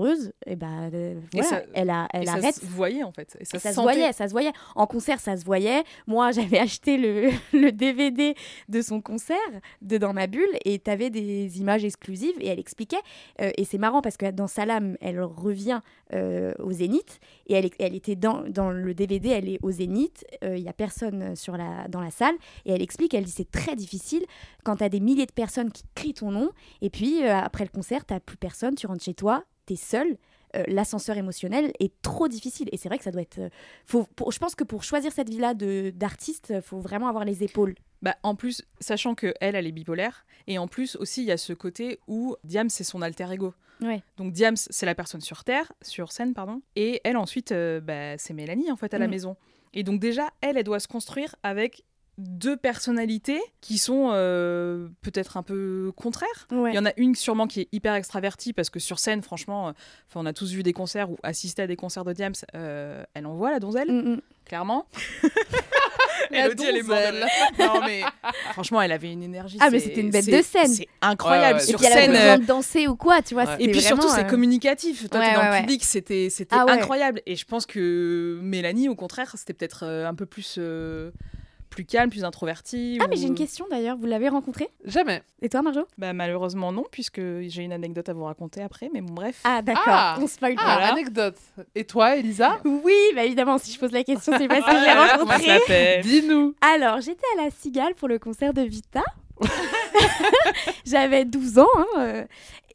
Et 0.46 0.56
bah, 0.56 0.68
euh, 0.94 1.16
Et 1.34 1.42
voilà, 1.42 1.48
ça- 1.50 1.62
elle, 1.74 1.90
a, 1.90 2.08
elle 2.14 2.24
Et 2.24 2.26
ça 2.26 2.34
arrête. 2.34 2.56
se 2.56 2.66
voyait 2.66 3.04
en 3.04 3.12
fait. 3.12 3.38
Et 3.40 3.46
ça, 3.46 3.58
Et 3.58 3.60
ça 3.60 3.74
se 3.74 3.80
voyait, 3.82 4.12
ça 4.14 4.28
se 4.28 4.32
voyait. 4.32 4.52
En 4.76 4.88
concert, 4.88 5.20
ça 5.20 5.38
se 5.38 5.46
voyait. 5.46 5.84
Moi, 6.08 6.32
j'avais 6.56 6.60
acheté 6.60 6.98
le, 6.98 7.30
le 7.54 7.72
DVD 7.72 8.36
de 8.70 8.82
son 8.82 9.02
concert 9.02 9.38
de 9.82 9.98
dans 9.98 10.14
ma 10.14 10.28
bulle 10.28 10.50
et 10.66 10.80
tu 10.80 10.90
avais 10.92 11.10
des 11.10 11.60
images 11.60 11.86
exclusives 11.86 12.36
et 12.40 12.48
elle 12.48 12.60
expliquait. 12.60 12.98
euh, 13.42 13.52
et 13.58 13.64
c'est 13.66 13.78
marrant 13.78 14.02
parce 14.02 14.18
que 14.18 14.30
dans 14.32 14.48
Salam, 14.48 14.98
elle 15.02 15.22
revient 15.22 15.80
euh, 16.14 16.54
au 16.60 16.72
Zénith 16.72 17.20
et 17.48 17.54
elle, 17.54 17.70
elle 17.80 17.96
était 17.96 18.16
dans, 18.16 18.42
dans 18.50 18.70
le 18.70 18.94
DVD, 18.94 19.30
elle 19.30 19.50
est 19.50 19.60
au 19.64 19.72
Zénith. 19.72 20.26
Il 20.44 20.60
y 20.60 20.68
a 20.70 20.74
personne 20.74 21.36
sur 21.36 21.58
la, 21.58 21.88
dans 21.90 22.02
la 22.02 22.12
salle 22.12 22.36
et 22.66 22.74
elle 22.74 22.82
explique. 22.82 23.14
Elle 23.14 23.24
dit 23.26 23.32
c'est 23.32 23.50
très 23.52 23.76
difficile 23.76 24.24
quand 24.64 24.78
tu 24.78 24.84
as 24.84 24.90
des 24.90 25.00
milliers 25.00 25.26
de 25.26 25.32
personnes 25.32 25.72
qui 25.72 25.84
crient 25.96 26.14
ton 26.14 26.32
nom 26.32 26.50
et 26.82 26.90
puis 26.90 27.24
après 27.24 27.64
le 27.64 27.70
concert, 27.70 28.06
tu 28.06 28.14
plus 28.26 28.38
personne, 28.38 28.76
tu 28.76 28.88
rentres 28.88 29.04
chez 29.04 29.14
toi, 29.14 29.44
tu 29.66 29.74
es 29.74 29.76
seul. 29.78 30.18
Euh, 30.56 30.64
L'ascenseur 30.68 31.18
émotionnel 31.18 31.74
est 31.80 31.92
trop 32.02 32.28
difficile 32.28 32.70
et 32.72 32.78
c'est 32.78 32.88
vrai 32.88 32.98
que 32.98 33.04
ça 33.04 33.12
doit 33.12 33.22
être. 33.24 33.40
euh, 33.40 33.50
faut, 33.86 34.04
pour- 34.16 34.32
je 34.32 34.40
pense 34.40 34.56
que 34.56 34.64
pour 34.64 34.84
choisir 34.84 35.12
cette 35.12 35.30
vie-là 35.30 35.54
d'artiste, 35.92 36.54
il 36.56 36.62
faut 36.62 36.80
vraiment 36.80 37.08
avoir 37.08 37.26
les 37.26 37.44
épaules. 37.44 37.76
Bah, 38.02 38.16
en 38.24 38.36
plus, 38.36 38.64
sachant 38.80 39.16
que 39.16 39.34
elle, 39.42 39.56
elle 39.56 39.66
est 39.68 39.72
bipolaire, 39.72 40.26
et 40.48 40.58
en 40.58 40.68
plus 40.68 40.96
aussi, 40.98 41.22
il 41.24 41.28
y 41.28 41.32
a 41.32 41.38
ce 41.38 41.54
côté 41.54 42.00
où 42.08 42.36
Diams, 42.44 42.70
c'est 42.70 42.84
son 42.84 43.02
alter 43.02 43.28
ego. 43.32 43.54
Ouais. 43.82 44.02
Donc 44.18 44.32
Diams, 44.32 44.56
c'est 44.56 44.86
la 44.86 44.96
personne 44.96 45.22
sur 45.22 45.44
Terre, 45.44 45.72
sur 45.82 46.12
scène, 46.12 46.34
pardon, 46.34 46.62
et 46.76 47.02
elle 47.04 47.18
ensuite, 47.18 47.52
euh, 47.52 47.82
bah, 47.82 48.18
c'est 48.18 48.34
Mélanie 48.34 48.72
en 48.72 48.78
fait 48.78 48.94
à 48.94 48.98
la 48.98 49.08
Mm. 49.08 49.12
maison. 49.12 49.36
Et 49.74 49.84
donc 49.84 50.00
déjà, 50.00 50.30
elle, 50.42 50.58
elle 50.58 50.64
doit 50.64 50.80
se 50.80 50.88
construire 50.88 51.36
avec 51.44 51.84
deux 52.18 52.56
personnalités 52.56 53.42
qui 53.62 53.78
sont 53.78 54.12
euh, 54.14 54.88
peut-être 55.02 55.38
un 55.38 55.44
peu 55.44 55.92
contraires. 55.96 56.48
Ouais. 56.52 56.72
Il 56.72 56.76
y 56.76 56.80
en 56.80 56.86
a 56.86 56.92
une 56.98 57.14
sûrement 57.16 57.46
qui 57.48 57.62
est 57.62 57.68
hyper 57.72 57.94
extravertie 57.96 58.54
parce 58.54 58.70
que 58.70 58.80
sur 58.80 59.00
scène, 59.00 59.22
franchement, 59.22 59.68
euh, 59.68 59.72
enfin, 60.10 60.22
on 60.22 60.26
a 60.26 60.34
tous 60.34 60.52
vu 60.54 60.64
des 60.64 60.74
concerts 60.74 61.10
ou 61.12 61.18
assisté 61.24 61.62
à 61.64 61.68
des 61.68 61.76
concerts 61.76 62.06
de 62.06 62.14
Diams, 62.14 62.34
euh, 62.56 63.04
elle 63.14 63.26
envoie 63.26 63.52
la 63.52 63.60
donzelle, 63.60 63.92
Mm, 63.92 64.14
mm. 64.16 64.22
clairement. 64.46 64.88
La 66.32 66.46
Elodie, 66.46 66.64
elle 66.66 66.78
est 66.78 66.84
morte 66.84 67.00
de 67.02 67.06
donzelle. 67.06 67.24
rire. 67.58 67.74
Non 67.74 67.82
mais 67.86 68.02
franchement, 68.54 68.82
elle 68.82 68.92
avait 68.94 69.12
une 69.12 69.22
énergie. 69.22 69.58
Ah, 69.62 69.70
mais 69.70 69.80
c'était 69.80 70.02
une 70.02 70.10
bête 70.10 70.26
de 70.26 70.42
scène. 70.42 70.68
C'est 70.68 70.88
incroyable 71.02 71.60
Ouais, 71.60 71.62
ouais, 71.62 71.64
Et 71.64 71.68
sur 71.68 71.78
puis 71.78 71.88
elle 71.88 71.94
avait 71.94 72.02
scène. 72.06 72.12
besoin 72.14 72.34
euh, 72.34 72.38
de 72.38 72.46
danser 72.46 72.88
ou 72.88 72.96
quoi, 72.96 73.22
tu 73.22 73.34
vois. 73.34 73.44
Ouais. 73.44 73.56
Et 73.60 73.70
puis 73.70 73.82
surtout, 73.82 74.08
c'est 74.10 74.26
communicatif. 74.26 75.10
Toi, 75.10 75.20
ouais, 75.20 75.30
t'es 75.30 75.36
dans 75.36 75.42
ouais, 75.42 75.56
le 75.56 75.62
public, 75.62 75.84
c'était 75.84 76.30
c'était 76.30 76.56
Ah 76.58 76.66
ouais. 76.66 76.72
incroyable. 76.72 77.22
Et 77.26 77.36
je 77.36 77.46
pense 77.46 77.66
que 77.66 78.40
Mélanie, 78.42 78.90
au 78.90 78.96
contraire, 78.96 79.34
c'était 79.38 79.54
peut-être 79.54 79.84
un 79.86 80.16
peu 80.16 80.26
plus. 80.26 80.56
euh, 80.58 81.12
plus 81.76 81.86
calme, 81.86 82.10
plus 82.10 82.24
introverti 82.24 82.98
Ah, 83.02 83.06
ou- 83.06 83.08
mais 83.10 83.18
j'ai 83.18 83.28
une 83.28 83.36
question 83.36 83.66
d'ailleurs. 83.70 83.98
Vous 83.98 84.06
l'avez 84.08 84.30
rencontré? 84.30 84.70
Jamais. 84.86 85.22
Et 85.42 85.50
toi, 85.50 85.62
Marjo? 85.62 85.82
Bah, 85.98 86.14
malheureusement, 86.14 86.72
non, 86.72 86.86
puisque 86.90 87.20
j'ai 87.42 87.64
une 87.64 87.74
anecdote 87.74 88.08
à 88.10 88.14
vous 88.14 88.24
raconter 88.24 88.62
après, 88.64 88.90
mais 88.94 89.02
bon, 89.02 89.14
bref. 89.14 89.42
Ah, 89.44 89.62
d'accord. 89.62 89.84
Ah. 89.88 90.18
On 90.22 90.26
spoil 90.28 90.56
Ah, 90.58 90.78
pas. 90.78 90.86
anecdote. 90.94 91.36
Et 91.76 91.84
toi, 91.84 92.16
Elisa? 92.16 92.60
Oui, 92.64 92.96
bah 93.14 93.24
évidemment, 93.26 93.58
si 93.58 93.72
je 93.74 93.80
pose 93.80 93.92
la 93.92 94.04
question, 94.04 94.34
c'est 94.38 94.48
parce 94.48 94.62
que 94.66 94.72
je 94.72 94.76
l'ai 94.86 94.86
comment 94.94 95.06
ça 95.08 95.18
rencontré. 95.18 95.60
s'appelle? 95.60 96.02
Dis-nous. 96.04 96.56
Alors, 96.62 97.02
j'étais 97.02 97.26
à 97.38 97.44
la 97.44 97.52
Cigale 97.52 97.94
pour 97.96 98.08
le 98.08 98.18
concert 98.20 98.54
de 98.54 98.62
Vita. 98.62 99.04
J'avais 100.86 101.26
12 101.26 101.60
ans. 101.60 101.68
hein, 101.78 101.86
euh, 101.98 102.24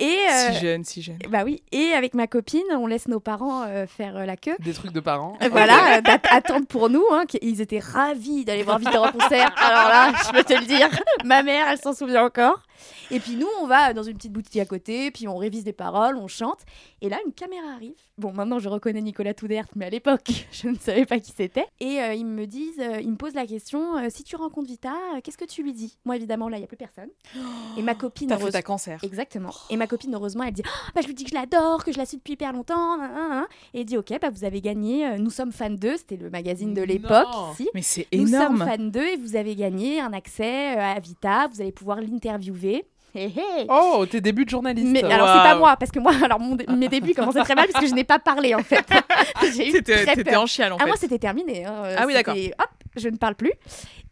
et, 0.01 0.17
euh, 0.29 0.53
Si 0.53 0.61
jeune, 0.61 0.85
si 0.85 1.03
jeune. 1.03 1.19
bah 1.29 1.43
oui, 1.45 1.63
et 1.73 1.93
avec 1.93 2.15
ma 2.15 2.27
copine, 2.27 2.63
on 2.73 2.87
laisse 2.87 3.07
nos 3.09 3.21
parents 3.21 3.63
euh, 3.65 3.87
faire 3.87 4.17
euh, 4.17 4.25
la 4.25 4.37
queue. 4.37 4.57
Des 4.61 4.73
trucs 4.73 4.93
de 4.93 5.01
parents. 5.01 5.37
Voilà, 5.51 6.01
attendre 6.31 6.67
pour 6.67 6.91
nous. 6.91 7.05
Hein, 7.13 7.25
ils 7.43 7.61
étaient 7.61 7.79
ravis 7.79 8.45
d'aller 8.45 8.63
voir 8.63 8.79
Vita 8.79 9.01
en 9.03 9.13
concert. 9.13 9.53
Alors 9.59 9.89
là, 9.89 10.13
je 10.27 10.31
peux 10.33 10.43
te 10.45 10.53
le 10.59 10.65
dire, 10.67 10.89
ma 11.25 11.43
mère, 11.43 11.67
elle 11.71 11.79
s'en 11.79 11.93
souvient 11.93 12.25
encore. 12.25 12.63
Et 13.11 13.21
puis 13.21 13.37
nous, 13.37 13.49
on 13.61 13.67
va 13.67 13.93
dans 13.93 14.03
une 14.03 14.15
petite 14.17 14.33
boutique 14.33 14.57
à 14.61 14.65
côté, 14.65 15.11
puis 15.11 15.29
on 15.29 15.37
révise 15.37 15.65
des 15.65 15.73
paroles, 15.75 16.17
on 16.17 16.29
chante. 16.29 16.61
Et 17.03 17.09
là, 17.11 17.19
une 17.27 17.33
caméra 17.33 17.73
arrive. 17.75 17.93
Bon, 18.17 18.33
maintenant, 18.33 18.59
je 18.59 18.69
reconnais 18.69 19.01
Nicolas 19.03 19.35
Toudert, 19.35 19.67
mais 19.77 19.87
à 19.87 19.91
l'époque, 19.91 20.47
je 20.53 20.69
ne 20.69 20.77
savais 20.77 21.05
pas 21.07 21.19
qui 21.21 21.33
c'était. 21.37 21.67
Et 21.81 22.01
euh, 22.01 22.15
ils 22.15 22.25
me 22.27 22.47
disent, 22.47 22.81
euh, 22.81 23.01
ils 23.01 23.11
me 23.11 23.17
posent 23.17 23.35
la 23.35 23.47
question 23.47 23.99
euh, 23.99 24.07
si 24.09 24.23
tu 24.25 24.37
rencontres 24.37 24.69
Vita, 24.69 24.95
qu'est-ce 25.23 25.37
que 25.39 25.45
tu 25.45 25.63
lui 25.63 25.73
dis? 25.75 25.99
Moi, 26.07 26.17
évidemment, 26.17 26.49
là, 26.49 26.57
il 26.57 26.61
n'y 26.61 26.65
a 26.65 26.69
plus 26.69 26.77
personne. 26.77 27.09
Et 27.77 27.83
ma 27.83 27.95
copine, 27.95 28.29
T'as 28.29 28.37
fait 28.37 28.43
heureuse- 28.43 28.53
ta 28.53 28.63
cancer. 28.63 28.99
Exactement. 29.03 29.51
Et 29.71 29.77
ma 29.77 29.87
copine, 29.91 30.15
heureusement, 30.15 30.45
elle 30.45 30.53
dit 30.55 30.63
Ah, 30.65 30.91
bah, 30.95 31.01
Je 31.03 31.07
lui 31.09 31.15
dis 31.15 31.25
que 31.25 31.31
je 31.31 31.35
l'adore, 31.35 31.85
que 31.85 31.93
je 31.93 31.99
la 31.99 32.07
suis 32.07 32.17
depuis 32.17 32.33
hyper 32.35 32.53
longtemps. 32.53 32.97
nan, 32.97 33.11
nan, 33.15 33.29
nan. 33.31 33.45
Et 33.75 33.81
elle 33.81 33.85
dit 33.87 33.99
Ok, 33.99 34.13
bah, 34.23 34.29
vous 34.33 34.45
avez 34.45 34.61
gagné. 34.61 35.07
euh, 35.07 35.17
Nous 35.19 35.31
sommes 35.31 35.53
fans 35.53 35.71
d'eux. 35.71 35.97
C'était 35.99 36.17
le 36.17 36.31
magazine 36.31 36.73
de 36.75 36.83
l'époque 36.83 37.27
ici. 37.53 37.69
Mais 37.75 37.83
c'est 37.83 38.07
Nous 38.13 38.27
sommes 38.29 38.57
énorme. 38.57 38.65
fans 38.67 38.85
d'eux 38.85 39.07
et 39.09 39.17
vous 39.17 39.37
avez 39.37 39.55
gagné 39.57 40.01
un 40.01 40.13
accès 40.13 40.77
euh, 40.77 40.81
à 40.97 40.99
Vita. 41.01 41.49
Vous 41.53 41.61
allez 41.61 41.73
pouvoir 41.73 42.01
l'interviewer. 42.01 42.85
Hé, 43.13 43.25
hé. 43.25 43.67
Oh, 43.69 44.07
tes 44.09 44.21
débuts 44.21 44.45
de 44.45 44.51
journaliste. 44.51 44.87
Mais 44.87 45.03
alors 45.03 45.27
c'est 45.27 45.43
pas 45.51 45.57
moi 45.57 45.77
parce 45.77 45.91
que 45.91 45.99
moi 45.99 46.13
alors 46.25 46.39
mon 46.39 46.55
dé- 46.55 46.65
mes 46.69 46.87
débuts 46.89 47.13
commençaient 47.13 47.43
très 47.43 47.57
mal 47.57 47.67
parce 47.73 47.85
que 47.85 47.91
je 47.91 47.95
n'ai 47.97 48.05
pas 48.05 48.21
parlé 48.21 48.55
en 48.55 48.63
fait. 48.63 48.85
J'ai 49.57 49.69
eu 49.77 49.83
très 49.83 50.23
peur. 50.23 50.43
en 50.43 50.47
chial, 50.47 50.73
en 50.73 50.77
Ah 50.77 50.83
fait. 50.85 50.87
moi 50.87 50.97
c'était 50.97 51.19
terminé. 51.19 51.65
hein, 51.65 51.73
euh, 51.87 51.97
Ah 51.99 52.05
oui, 52.07 52.15
d'accord. 52.15 52.37
Hop, 52.37 52.69
je 52.97 53.09
ne 53.09 53.17
parle 53.17 53.35
plus. 53.35 53.53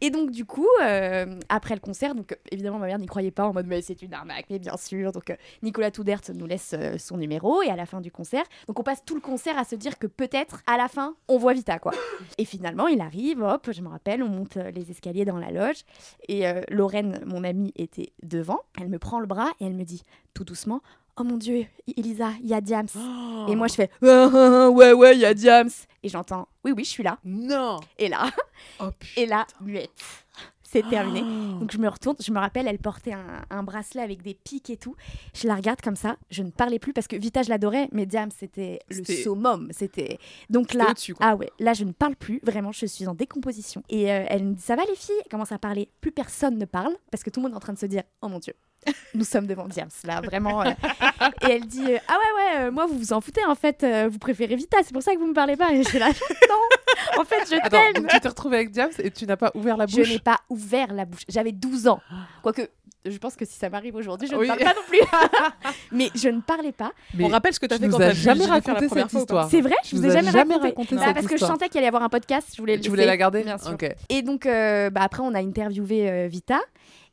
Et 0.01 0.09
donc 0.09 0.31
du 0.31 0.45
coup, 0.45 0.67
euh, 0.81 1.39
après 1.49 1.75
le 1.75 1.79
concert, 1.79 2.15
donc 2.15 2.37
évidemment 2.51 2.79
ma 2.79 2.87
mère 2.87 2.99
n'y 2.99 3.05
croyait 3.05 3.31
pas 3.31 3.45
en 3.45 3.53
mode 3.53 3.67
mais 3.67 3.81
c'est 3.81 4.01
une 4.01 4.13
arnaque, 4.13 4.45
mais 4.49 4.59
bien 4.59 4.77
sûr. 4.77 5.11
Donc 5.11 5.29
euh, 5.29 5.35
Nicolas 5.63 5.91
Toudert 5.91 6.21
nous 6.33 6.45
laisse 6.45 6.73
euh, 6.77 6.97
son 6.97 7.17
numéro 7.17 7.61
et 7.61 7.69
à 7.69 7.75
la 7.75 7.85
fin 7.85 8.01
du 8.01 8.11
concert, 8.11 8.43
donc 8.67 8.79
on 8.79 8.83
passe 8.83 9.03
tout 9.05 9.15
le 9.15 9.21
concert 9.21 9.57
à 9.57 9.63
se 9.63 9.75
dire 9.75 9.97
que 9.97 10.07
peut-être 10.07 10.61
à 10.67 10.77
la 10.77 10.87
fin 10.87 11.15
on 11.27 11.37
voit 11.37 11.53
Vita 11.53 11.79
quoi. 11.79 11.93
Et 12.37 12.45
finalement 12.45 12.87
il 12.87 13.01
arrive, 13.01 13.41
hop, 13.41 13.69
je 13.71 13.81
me 13.81 13.89
rappelle, 13.89 14.23
on 14.23 14.29
monte 14.29 14.55
les 14.55 14.91
escaliers 14.91 15.25
dans 15.25 15.37
la 15.37 15.51
loge 15.51 15.83
et 16.27 16.43
Lorraine, 16.69 17.21
mon 17.25 17.43
amie, 17.43 17.73
était 17.75 18.13
devant. 18.23 18.59
Elle 18.79 18.89
me 18.89 18.99
prend 18.99 19.19
le 19.19 19.25
bras 19.25 19.49
et 19.59 19.65
elle 19.65 19.75
me 19.75 19.83
dit 19.83 20.03
tout 20.33 20.43
doucement. 20.43 20.81
Oh 21.19 21.23
mon 21.25 21.35
dieu, 21.37 21.65
Elisa, 21.97 22.29
il 22.41 22.47
y 22.47 22.53
a 22.53 22.61
Diams. 22.61 22.87
Et 23.49 23.55
moi 23.55 23.67
je 23.67 23.73
fais 23.73 23.89
Ah, 24.01 24.29
ah, 24.33 24.65
ah, 24.65 24.69
ouais 24.69 24.93
ouais, 24.93 25.15
il 25.15 25.19
y 25.19 25.25
a 25.25 25.33
Diams. 25.33 25.69
Et 26.01 26.07
j'entends 26.07 26.47
oui 26.63 26.71
oui, 26.71 26.85
je 26.85 26.89
suis 26.89 27.03
là. 27.03 27.17
Non. 27.25 27.79
Et 27.97 28.07
là, 28.07 28.29
Oh, 28.79 28.89
et 29.17 29.25
là, 29.25 29.45
muette. 29.61 29.91
C'est 30.63 30.87
terminé. 30.87 31.21
Oh. 31.23 31.59
Donc 31.59 31.71
je 31.71 31.77
me 31.77 31.89
retourne, 31.89 32.15
je 32.21 32.31
me 32.31 32.39
rappelle, 32.39 32.67
elle 32.67 32.77
portait 32.77 33.13
un, 33.13 33.43
un 33.49 33.63
bracelet 33.63 34.01
avec 34.01 34.21
des 34.21 34.33
pics 34.35 34.69
et 34.69 34.77
tout. 34.77 34.95
Je 35.33 35.47
la 35.47 35.55
regarde 35.55 35.81
comme 35.81 35.95
ça, 35.95 36.15
je 36.29 36.43
ne 36.43 36.51
parlais 36.51 36.79
plus 36.79 36.93
parce 36.93 37.07
que 37.07 37.15
Vita, 37.17 37.41
je 37.41 37.49
l'adorais, 37.49 37.89
mais 37.91 38.05
Diams, 38.05 38.29
c'était 38.37 38.79
le 38.89 39.03
summum. 39.03 39.69
C'était 39.71 40.19
donc 40.49 40.73
là, 40.73 40.93
ah 41.19 41.35
ouais, 41.35 41.49
là 41.59 41.73
je 41.73 41.83
ne 41.83 41.91
parle 41.91 42.15
plus. 42.15 42.39
Vraiment, 42.43 42.71
je 42.71 42.85
suis 42.85 43.07
en 43.07 43.13
décomposition. 43.15 43.83
Et 43.89 44.09
euh, 44.11 44.23
elle 44.29 44.43
me 44.45 44.53
dit 44.53 44.61
ça 44.61 44.75
va 44.77 44.85
les 44.85 44.95
filles? 44.95 45.15
Elle 45.25 45.29
commence 45.31 45.51
à 45.51 45.57
parler. 45.57 45.89
Plus 45.99 46.11
personne 46.11 46.57
ne 46.57 46.65
parle 46.65 46.95
parce 47.11 47.23
que 47.23 47.29
tout 47.29 47.39
le 47.41 47.43
monde 47.45 47.53
est 47.53 47.57
en 47.57 47.61
train 47.61 47.73
de 47.73 47.79
se 47.79 47.87
dire 47.87 48.03
oh 48.21 48.29
mon 48.29 48.39
dieu. 48.39 48.53
Nous 49.13 49.25
sommes 49.25 49.45
devant 49.47 49.67
Diams, 49.67 49.89
là, 50.05 50.21
vraiment. 50.21 50.61
euh. 50.61 50.71
Et 51.47 51.51
elle 51.51 51.65
dit 51.65 51.83
euh, 51.85 51.97
Ah 52.07 52.13
ouais, 52.13 52.41
ouais, 52.59 52.61
euh, 52.67 52.71
moi, 52.71 52.85
vous 52.87 52.97
vous 52.97 53.13
en 53.13 53.21
foutez, 53.21 53.43
en 53.45 53.55
fait, 53.55 53.83
euh, 53.83 54.07
vous 54.11 54.19
préférez 54.19 54.55
Vita, 54.55 54.77
c'est 54.83 54.93
pour 54.93 55.03
ça 55.03 55.13
que 55.13 55.19
vous 55.19 55.27
me 55.27 55.33
parlez 55.33 55.55
pas. 55.57 55.71
Et 55.73 55.83
je 55.83 55.89
suis 55.89 55.99
là 55.99 56.07
Non, 56.07 57.21
en 57.21 57.25
fait, 57.25 57.43
je 57.49 57.69
t'aime. 57.69 58.07
tu 58.07 58.19
t'es 58.19 58.27
retrouvée 58.27 58.57
avec 58.57 58.71
Diams 58.71 58.91
et 58.99 59.11
tu 59.11 59.25
n'as 59.25 59.37
pas 59.37 59.51
ouvert 59.55 59.75
la 59.77 59.85
Je 59.85 59.95
bouche 59.97 60.09
n'ai 60.09 60.19
pas 60.19 60.37
ouvert 60.49 60.93
la 60.93 61.05
bouche. 61.05 61.23
J'avais 61.27 61.51
12 61.51 61.87
ans. 61.87 61.99
Quoique, 62.41 62.69
je 63.05 63.17
pense 63.17 63.35
que 63.35 63.45
si 63.45 63.57
ça 63.57 63.69
m'arrive 63.69 63.95
aujourd'hui, 63.95 64.27
je 64.29 64.35
Oui. 64.35 64.47
ne 64.47 64.55
parle 64.55 64.59
pas 64.63 64.73
non 64.75 64.85
plus. 64.87 64.99
Mais 65.91 66.09
je 66.15 66.29
ne 66.29 66.41
parlais 66.41 66.71
pas. 66.71 66.91
Mais 67.15 67.25
On 67.25 67.27
rappelle 67.27 67.53
ce 67.53 67.59
que 67.59 67.65
tu 67.65 67.75
fait 67.77 67.85
nous 67.85 67.91
quand 67.91 67.97
as 68.01 68.07
t'as 68.07 68.13
vu 68.13 68.21
jamais 68.21 68.45
la 68.45 68.53
raconté 68.53 68.87
cette 68.89 69.09
fois 69.11 69.19
histoire. 69.21 69.49
C'est 69.49 69.61
vrai, 69.61 69.75
je 69.83 69.89
Tu 69.89 69.95
vous 69.97 70.05
ai 70.05 70.09
as 70.09 70.13
jamais, 70.13 70.31
jamais 70.31 70.53
raconté. 70.55 70.67
raconté 70.69 70.95
Bah, 70.95 71.01
cette 71.05 71.13
parce 71.15 71.27
que 71.27 71.37
je 71.37 71.45
sentais 71.45 71.67
qu'il 71.69 71.77
allait 71.79 71.85
y 71.85 71.87
avoir 71.89 72.03
un 72.03 72.09
podcast. 72.09 72.49
Je 72.55 72.61
voulais 72.61 72.75
le 72.77 72.81
Tu 72.81 72.89
voulais 72.89 73.05
la 73.05 73.17
garder 73.17 73.43
Bien 73.43 73.57
sûr. 73.57 73.75
Et 74.09 74.21
donc, 74.21 74.45
euh, 74.45 74.89
bah, 74.89 75.01
après, 75.03 75.21
on 75.23 75.33
a 75.33 75.39
interviewé 75.39 76.09
euh, 76.09 76.27
Vita. 76.27 76.59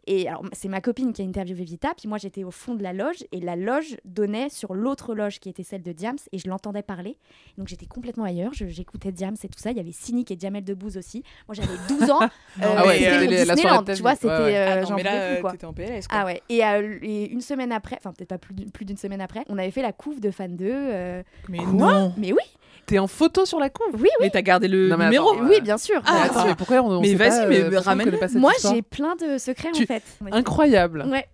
Et 0.08 0.28
alors, 0.28 0.42
c'est 0.52 0.68
ma 0.68 0.80
copine 0.80 1.12
qui 1.12 1.22
a 1.22 1.24
interviewé 1.24 1.64
Vita, 1.64 1.92
puis 1.96 2.08
moi 2.08 2.16
j'étais 2.18 2.44
au 2.44 2.50
fond 2.52 2.74
de 2.74 2.82
la 2.82 2.92
loge, 2.92 3.24
et 3.32 3.40
la 3.40 3.56
loge 3.56 3.96
donnait 4.04 4.48
sur 4.48 4.74
l'autre 4.74 5.14
loge 5.14 5.40
qui 5.40 5.48
était 5.48 5.64
celle 5.64 5.82
de 5.82 5.90
Diams, 5.92 6.16
et 6.32 6.38
je 6.38 6.48
l'entendais 6.48 6.82
parler. 6.82 7.16
Donc 7.58 7.66
j'étais 7.68 7.86
complètement 7.86 8.22
ailleurs, 8.24 8.52
je- 8.54 8.66
j'écoutais 8.66 9.10
Diams 9.10 9.34
et 9.42 9.48
tout 9.48 9.58
ça. 9.58 9.72
Il 9.72 9.76
y 9.76 9.80
avait 9.80 9.90
Cynic 9.92 10.30
et 10.30 10.36
Jamel 10.38 10.62
Debbouze 10.64 10.96
aussi. 10.96 11.24
Moi 11.48 11.54
j'avais 11.54 11.76
12 11.88 12.10
ans. 12.10 12.20
Ah 12.62 12.86
ouais, 12.86 12.98
c'était 12.98 13.10
euh, 13.10 13.26
Disneyland, 13.54 13.84
tu 13.84 14.00
vois, 14.02 14.14
c'était. 14.14 14.28
Ouais, 14.28 14.38
ouais. 14.38 14.56
euh, 14.56 14.82
Ah 14.84 14.90
non, 14.90 14.96
mais 14.96 15.02
là, 15.02 15.10
plus, 15.10 15.36
euh, 15.36 15.40
quoi. 15.40 15.50
t'étais 15.52 15.66
en 15.66 15.72
PLS, 15.72 16.08
quoi. 16.08 16.18
Ah 16.20 16.24
ouais, 16.24 16.40
et, 16.48 16.64
euh, 16.64 16.98
et 17.02 17.30
une 17.30 17.40
semaine 17.40 17.70
après, 17.72 17.96
enfin 17.98 18.12
peut-être 18.12 18.28
pas 18.30 18.38
plus 18.38 18.54
d'une, 18.54 18.70
plus 18.70 18.84
d'une 18.84 18.96
semaine 18.96 19.20
après, 19.20 19.44
on 19.48 19.58
avait 19.58 19.70
fait 19.70 19.82
la 19.82 19.92
couve 19.92 20.20
de 20.20 20.30
fan 20.30 20.56
2. 20.56 20.64
euh, 20.70 21.22
Mais 21.48 21.58
Quoi 21.58 21.68
non 21.70 22.14
Mais 22.16 22.32
oui, 22.32 22.38
T'es 22.86 22.98
en 22.98 23.06
photo 23.08 23.44
sur 23.44 23.58
la 23.58 23.68
couve 23.70 23.88
oui, 23.94 24.02
oui. 24.02 24.08
Mais 24.20 24.30
t'as 24.30 24.42
gardé 24.42 24.68
le 24.68 24.88
Non, 24.88 24.96
mais 24.96 25.04
numéro 25.06 25.32
attends, 25.32 25.44
Oui, 25.48 25.60
bien 25.60 25.76
sûr. 25.78 26.00
Ah, 26.06 26.22
attends, 26.26 26.46
mais 26.46 26.54
pourquoi 26.54 26.82
on, 26.82 26.98
on 26.98 27.00
Mais 27.00 27.14
vas-y, 27.14 27.28
pas, 27.40 27.46
mais 27.46 27.60
euh, 27.62 27.80
connaît 27.82 28.16
pas 28.18 28.28
cette 28.28 28.40
Moi, 28.40 28.52
j'ai 28.62 28.82
plein 28.82 29.16
de 29.16 29.38
secrets 29.38 29.72
Tu- 29.72 29.82
en 29.82 29.86
fait. 29.86 30.02
Incroyable. 30.30 31.04
Ouais. 31.10 31.26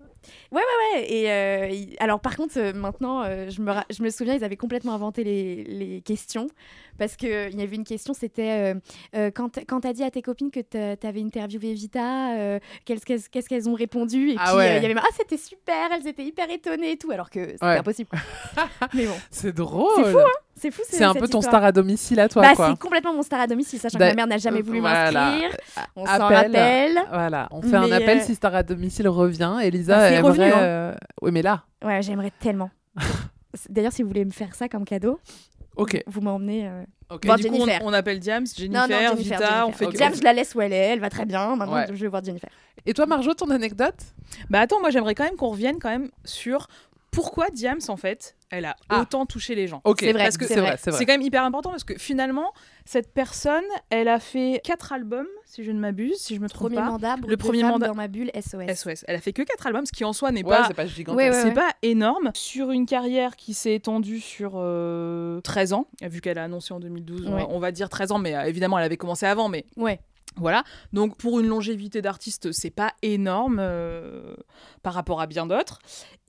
Ouais, 0.52 0.60
ouais, 0.60 1.00
ouais. 1.00 1.12
Et 1.12 1.30
euh, 1.30 1.68
il- 1.70 1.96
alors, 1.98 2.20
par 2.20 2.36
contre, 2.36 2.54
euh, 2.56 2.72
maintenant, 2.72 3.22
euh, 3.24 3.50
je, 3.50 3.60
me 3.60 3.72
ra- 3.72 3.86
je 3.90 4.02
me 4.02 4.10
souviens, 4.10 4.34
ils 4.34 4.44
avaient 4.44 4.56
complètement 4.56 4.94
inventé 4.94 5.24
les, 5.24 5.64
les 5.64 6.00
questions. 6.02 6.46
Parce 6.98 7.16
qu'il 7.16 7.28
y 7.58 7.62
avait 7.62 7.74
une 7.74 7.84
question, 7.84 8.12
c'était 8.14 8.50
euh, 8.50 8.74
euh, 9.16 9.30
quand, 9.34 9.48
t- 9.48 9.64
quand 9.64 9.80
t'as 9.80 9.92
dit 9.94 10.04
à 10.04 10.10
tes 10.10 10.20
copines 10.22 10.50
que 10.50 10.60
tu 10.60 11.06
avais 11.06 11.22
interviewé 11.22 11.72
Vita, 11.72 12.34
euh, 12.36 12.58
qu'est-ce 12.84 13.04
qu'elles 13.04 13.22
qu'est-ce 13.30 13.48
qu'elles 13.48 13.68
ont 13.68 13.74
répondu? 13.74 14.30
Et 14.30 14.36
Ah 14.38 14.44
puis, 14.44 14.52
euh, 14.52 14.56
ouais. 14.58 14.76
il 14.76 14.82
y 14.82 14.86
avait 14.86 14.94
Ah, 15.00 15.08
c'était 15.16 15.38
super, 15.38 15.90
elles 15.92 16.06
étaient 16.06 16.24
hyper 16.24 16.48
étonnées 16.50 16.92
et 16.92 16.96
tout, 16.98 17.10
alors 17.10 17.30
que 17.30 17.40
c'était 17.52 17.64
Ouais. 17.64 17.78
impossible. 17.78 18.10
Mais 18.94 19.06
bon, 19.06 19.14
C'est 19.30 19.52
drôle. 19.54 19.90
c'est 19.96 20.12
fou, 20.12 20.18
hein 20.18 20.24
C'est 20.62 20.70
fou, 20.70 20.82
C'est 20.88 21.02
un 21.02 21.12
peu 21.12 21.20
ton 21.26 21.40
histoire. 21.40 21.42
star 21.44 21.64
à 21.64 21.72
domicile 21.72 22.20
à 22.20 22.28
toi, 22.28 22.42
Bah, 22.42 22.52
c'est 22.54 22.78
complètement 22.78 23.12
mon 23.12 23.22
star 23.22 23.40
à 23.40 23.46
domicile, 23.48 23.80
sachant 23.80 23.98
que 23.98 24.02
D'a- 24.04 24.10
ma 24.10 24.14
mère 24.14 24.26
n'a 24.28 24.38
jamais 24.38 24.62
voulu 24.62 24.78
Voilà. 24.78 25.10
m'inscrire. 25.10 25.50
On 25.96 26.06
s'en 26.06 26.12
Appel. 26.12 26.36
rappelle. 26.52 26.98
Voilà, 27.10 27.48
on 27.50 27.62
fait 27.62 27.74
un 27.74 27.90
appel 27.90 28.18
euh, 28.18 28.22
si 28.22 28.36
Star 28.36 28.54
à 28.54 28.62
domicile 28.62 29.08
revient. 29.08 29.58
Elisa 29.60 29.96
Bah, 29.96 30.08
c'est 30.08 30.14
aimerait. 30.14 30.30
revenu, 30.30 30.44
hein. 30.52 30.58
euh, 30.58 30.94
Oui, 31.20 31.32
mais 31.32 31.42
là, 31.42 31.64
Ouais, 31.84 32.00
j'aimerais 32.02 32.30
tellement. 32.38 32.70
D'ailleurs, 33.68 33.92
si 33.92 34.02
vous 34.02 34.08
voulez 34.08 34.24
me 34.24 34.30
faire 34.30 34.54
ça 34.54 34.68
comme 34.68 34.84
cadeau, 34.84 35.18
ok. 35.76 36.02
vous 36.06 36.20
m'emmenez. 36.20 36.68
euh, 36.68 36.84
ok. 37.10 37.24
Et 37.24 37.26
Voir 37.26 37.38
du 37.38 37.48
coup, 37.48 37.54
on, 37.56 37.58
Jennifer. 37.66 37.80
on 37.84 37.92
appelle 37.92 38.20
Diams, 38.20 38.46
Jennifer, 38.46 38.82
Non, 38.82 38.88
non, 38.88 39.00
Jennifer, 39.00 39.16
Vita, 39.16 39.36
Jennifer. 39.38 39.68
on 39.68 39.72
fait 39.72 39.86
Ok. 39.86 39.92
que- 39.92 39.96
Diams, 39.96 40.14
je 40.14 40.22
la 40.22 40.32
laisse 40.32 40.54
où 40.54 40.60
elle 40.60 40.72
est, 40.72 40.76
elle 40.92 41.00
va 41.00 41.10
très 41.10 41.26
bien. 41.26 41.56
Maintenant, 41.56 41.74
Ouais. 41.74 41.86
je 41.88 41.94
vais 41.94 42.06
voir 42.08 42.22
Jennifer. 42.24 42.48
Et 42.86 42.94
toi, 42.94 43.06
Marjo, 43.06 43.34
ton 43.34 43.50
anecdote? 43.50 43.94
Bah 44.48 44.60
attends, 44.60 44.80
moi 44.80 44.90
j'aimerais 44.90 45.14
quand 45.14 45.24
même 45.24 45.36
qu'on 45.36 45.48
revienne 45.50 45.78
quand 45.80 45.90
même 45.90 46.08
sur 46.24 46.68
pourquoi 47.12 47.50
Diams 47.50 47.78
en 47.88 47.96
fait, 47.96 48.34
elle 48.50 48.64
a 48.64 48.74
Ah. 48.88 49.00
autant 49.00 49.24
touché 49.26 49.54
les 49.54 49.66
gens. 49.68 49.80
Ok, 49.84 49.98
C'est 50.00 50.12
vrai, 50.12 50.24
parce 50.24 50.36
que 50.38 50.46
c'est 50.46 50.54
c'est 50.54 50.60
vrai. 50.60 50.76
c'est 50.76 51.06
quand 51.06 51.12
même 51.12 51.22
hyper 51.22 51.44
important 51.44 51.70
parce 51.70 51.84
que 51.84 51.96
finalement, 51.98 52.52
cette 52.84 53.12
personne, 53.14 53.62
elle 53.90 54.08
a 54.08 54.18
fait 54.18 54.60
quatre 54.64 54.92
albums, 54.92 55.26
si 55.44 55.62
je 55.62 55.70
ne 55.70 55.78
m'abuse, 55.78 56.16
si 56.18 56.34
je 56.34 56.40
me 56.40 56.48
trompe 56.48 56.70
Premier 56.70 56.76
pas. 56.76 56.90
mandat, 56.90 57.16
Le 57.26 57.36
premier 57.36 57.62
mandat- 57.62 57.86
dans 57.88 57.94
ma 57.94 58.08
bulle 58.08 58.30
SOS. 58.34 58.66
SOS. 58.74 59.04
Elle 59.06 59.16
a 59.16 59.20
fait 59.20 59.32
que 59.32 59.42
quatre 59.42 59.66
albums, 59.66 59.86
ce 59.86 59.92
qui 59.92 60.04
en 60.04 60.12
soi 60.12 60.32
n'est 60.32 60.42
Ouais, 60.42 60.56
pas 60.56 60.64
c'est 60.68 60.74
pas 60.74 60.86
gigantesque. 60.86 61.16
Ouais, 61.18 61.30
ouais. 61.36 61.42
c'est 61.42 61.54
pas 61.54 61.70
énorme. 61.82 62.30
Sur 62.34 62.70
une 62.70 62.86
carrière 62.86 63.36
qui 63.36 63.54
s'est 63.54 63.74
étendue 63.74 64.18
sur 64.20 64.52
euh, 64.56 65.40
13 65.42 65.74
ans, 65.74 65.86
vu 66.02 66.20
qu'elle 66.20 66.38
a 66.38 66.44
annoncé 66.44 66.72
en 66.74 66.80
2012, 66.80 67.26
on- 67.28 67.34
Ouais. 67.36 67.46
on, 67.48 67.58
va 67.58 67.72
dire 67.72 67.88
13 67.90 68.10
ans, 68.10 68.18
mais 68.18 68.34
euh, 68.34 68.44
évidemment 68.44 68.78
elle 68.78 68.84
avait 68.86 68.96
commencé 68.96 69.26
avant, 69.26 69.48
mais 69.48 69.66
Ouais. 69.76 70.00
Voilà. 70.36 70.64
Donc 70.92 71.16
pour 71.16 71.40
une 71.40 71.46
longévité 71.46 72.02
d'artiste, 72.02 72.52
c'est 72.52 72.70
pas 72.70 72.92
énorme 73.02 73.58
euh, 73.60 74.34
par 74.82 74.94
rapport 74.94 75.20
à 75.20 75.26
bien 75.26 75.46
d'autres. 75.46 75.78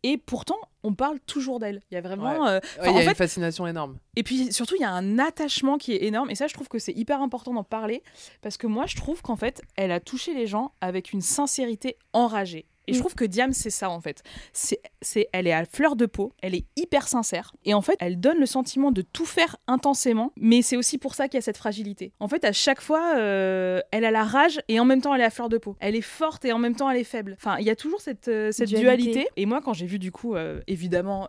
Et 0.05 0.17
pourtant, 0.17 0.57
on 0.83 0.93
parle 0.93 1.19
toujours 1.21 1.59
d'elle. 1.59 1.81
Il 1.89 1.95
y 1.95 1.97
a 1.97 2.01
vraiment. 2.01 2.45
euh, 2.47 2.59
Ouais, 2.81 2.93
y 2.93 2.97
a 2.97 3.01
fait, 3.01 3.09
une 3.11 3.15
fascination 3.15 3.65
énorme. 3.67 3.97
et 4.17 4.23
puis 4.23 4.51
surtout, 4.51 4.75
il 4.75 4.81
y 4.81 4.85
a 4.85 4.91
un 4.91 5.17
attachement 5.17 5.77
qui 5.77 5.93
est 5.93 6.03
énorme. 6.03 6.29
Et 6.29 6.35
ça, 6.35 6.47
je 6.47 6.53
trouve 6.53 6.67
que 6.67 6.77
c'est 6.79 6.91
hyper 6.91 7.21
important 7.21 7.53
d'en 7.53 7.63
parler. 7.63 8.03
Parce 8.41 8.57
que 8.57 8.67
moi, 8.67 8.85
je 8.85 8.97
trouve 8.97 9.21
qu'en 9.21 9.37
fait, 9.37 9.61
elle 9.77 9.91
a 9.93 10.01
touché 10.01 10.33
les 10.33 10.45
gens 10.45 10.73
avec 10.81 11.13
une 11.13 11.21
sincérité 11.21 11.97
enragée. 12.11 12.65
Et 12.87 12.93
je 12.93 12.97
Mm. 12.97 13.01
trouve 13.01 13.15
que 13.15 13.25
Diam, 13.25 13.53
c'est 13.53 13.69
ça 13.69 13.89
en 13.89 14.01
fait. 14.01 14.23
C'est, 14.51 14.79
c'est, 15.01 15.27
elle 15.33 15.47
est 15.47 15.53
à 15.53 15.65
fleur 15.65 15.95
de 15.95 16.05
peau, 16.05 16.33
elle 16.41 16.53
est 16.55 16.65
hyper 16.75 17.07
sincère. 17.07 17.53
Et 17.65 17.73
en 17.73 17.81
fait, 17.81 17.95
elle 17.99 18.19
donne 18.19 18.39
le 18.39 18.45
sentiment 18.45 18.91
de 18.91 19.01
tout 19.01 19.25
faire 19.25 19.57
intensément. 19.67 20.31
Mais 20.37 20.61
c'est 20.61 20.77
aussi 20.77 20.97
pour 20.97 21.15
ça 21.15 21.27
qu'il 21.27 21.37
y 21.37 21.39
a 21.39 21.41
cette 21.41 21.57
fragilité. 21.57 22.11
En 22.19 22.27
fait, 22.27 22.43
à 22.43 22.51
chaque 22.51 22.81
fois, 22.81 23.15
euh, 23.17 23.79
elle 23.91 24.05
a 24.05 24.11
la 24.11 24.23
rage 24.23 24.59
et 24.67 24.79
en 24.79 24.85
même 24.85 25.01
temps, 25.01 25.13
elle 25.15 25.21
est 25.21 25.25
à 25.25 25.29
fleur 25.29 25.49
de 25.49 25.57
peau. 25.57 25.75
Elle 25.79 25.95
est 25.95 26.01
forte 26.01 26.45
et 26.45 26.51
en 26.51 26.59
même 26.59 26.75
temps, 26.75 26.89
elle 26.89 26.97
est 26.97 27.03
faible. 27.03 27.35
Enfin, 27.37 27.57
il 27.59 27.65
y 27.65 27.69
a 27.69 27.75
toujours 27.75 28.01
cette, 28.01 28.27
euh, 28.27 28.51
cette 28.51 28.69
Dualité. 28.69 29.11
dualité. 29.11 29.29
Et 29.37 29.45
moi, 29.45 29.61
quand 29.61 29.73
j'ai 29.73 29.85
vu 29.85 29.99
du 29.99 30.11
coup, 30.11 30.35
euh, 30.35 30.61
évidemment, 30.67 31.27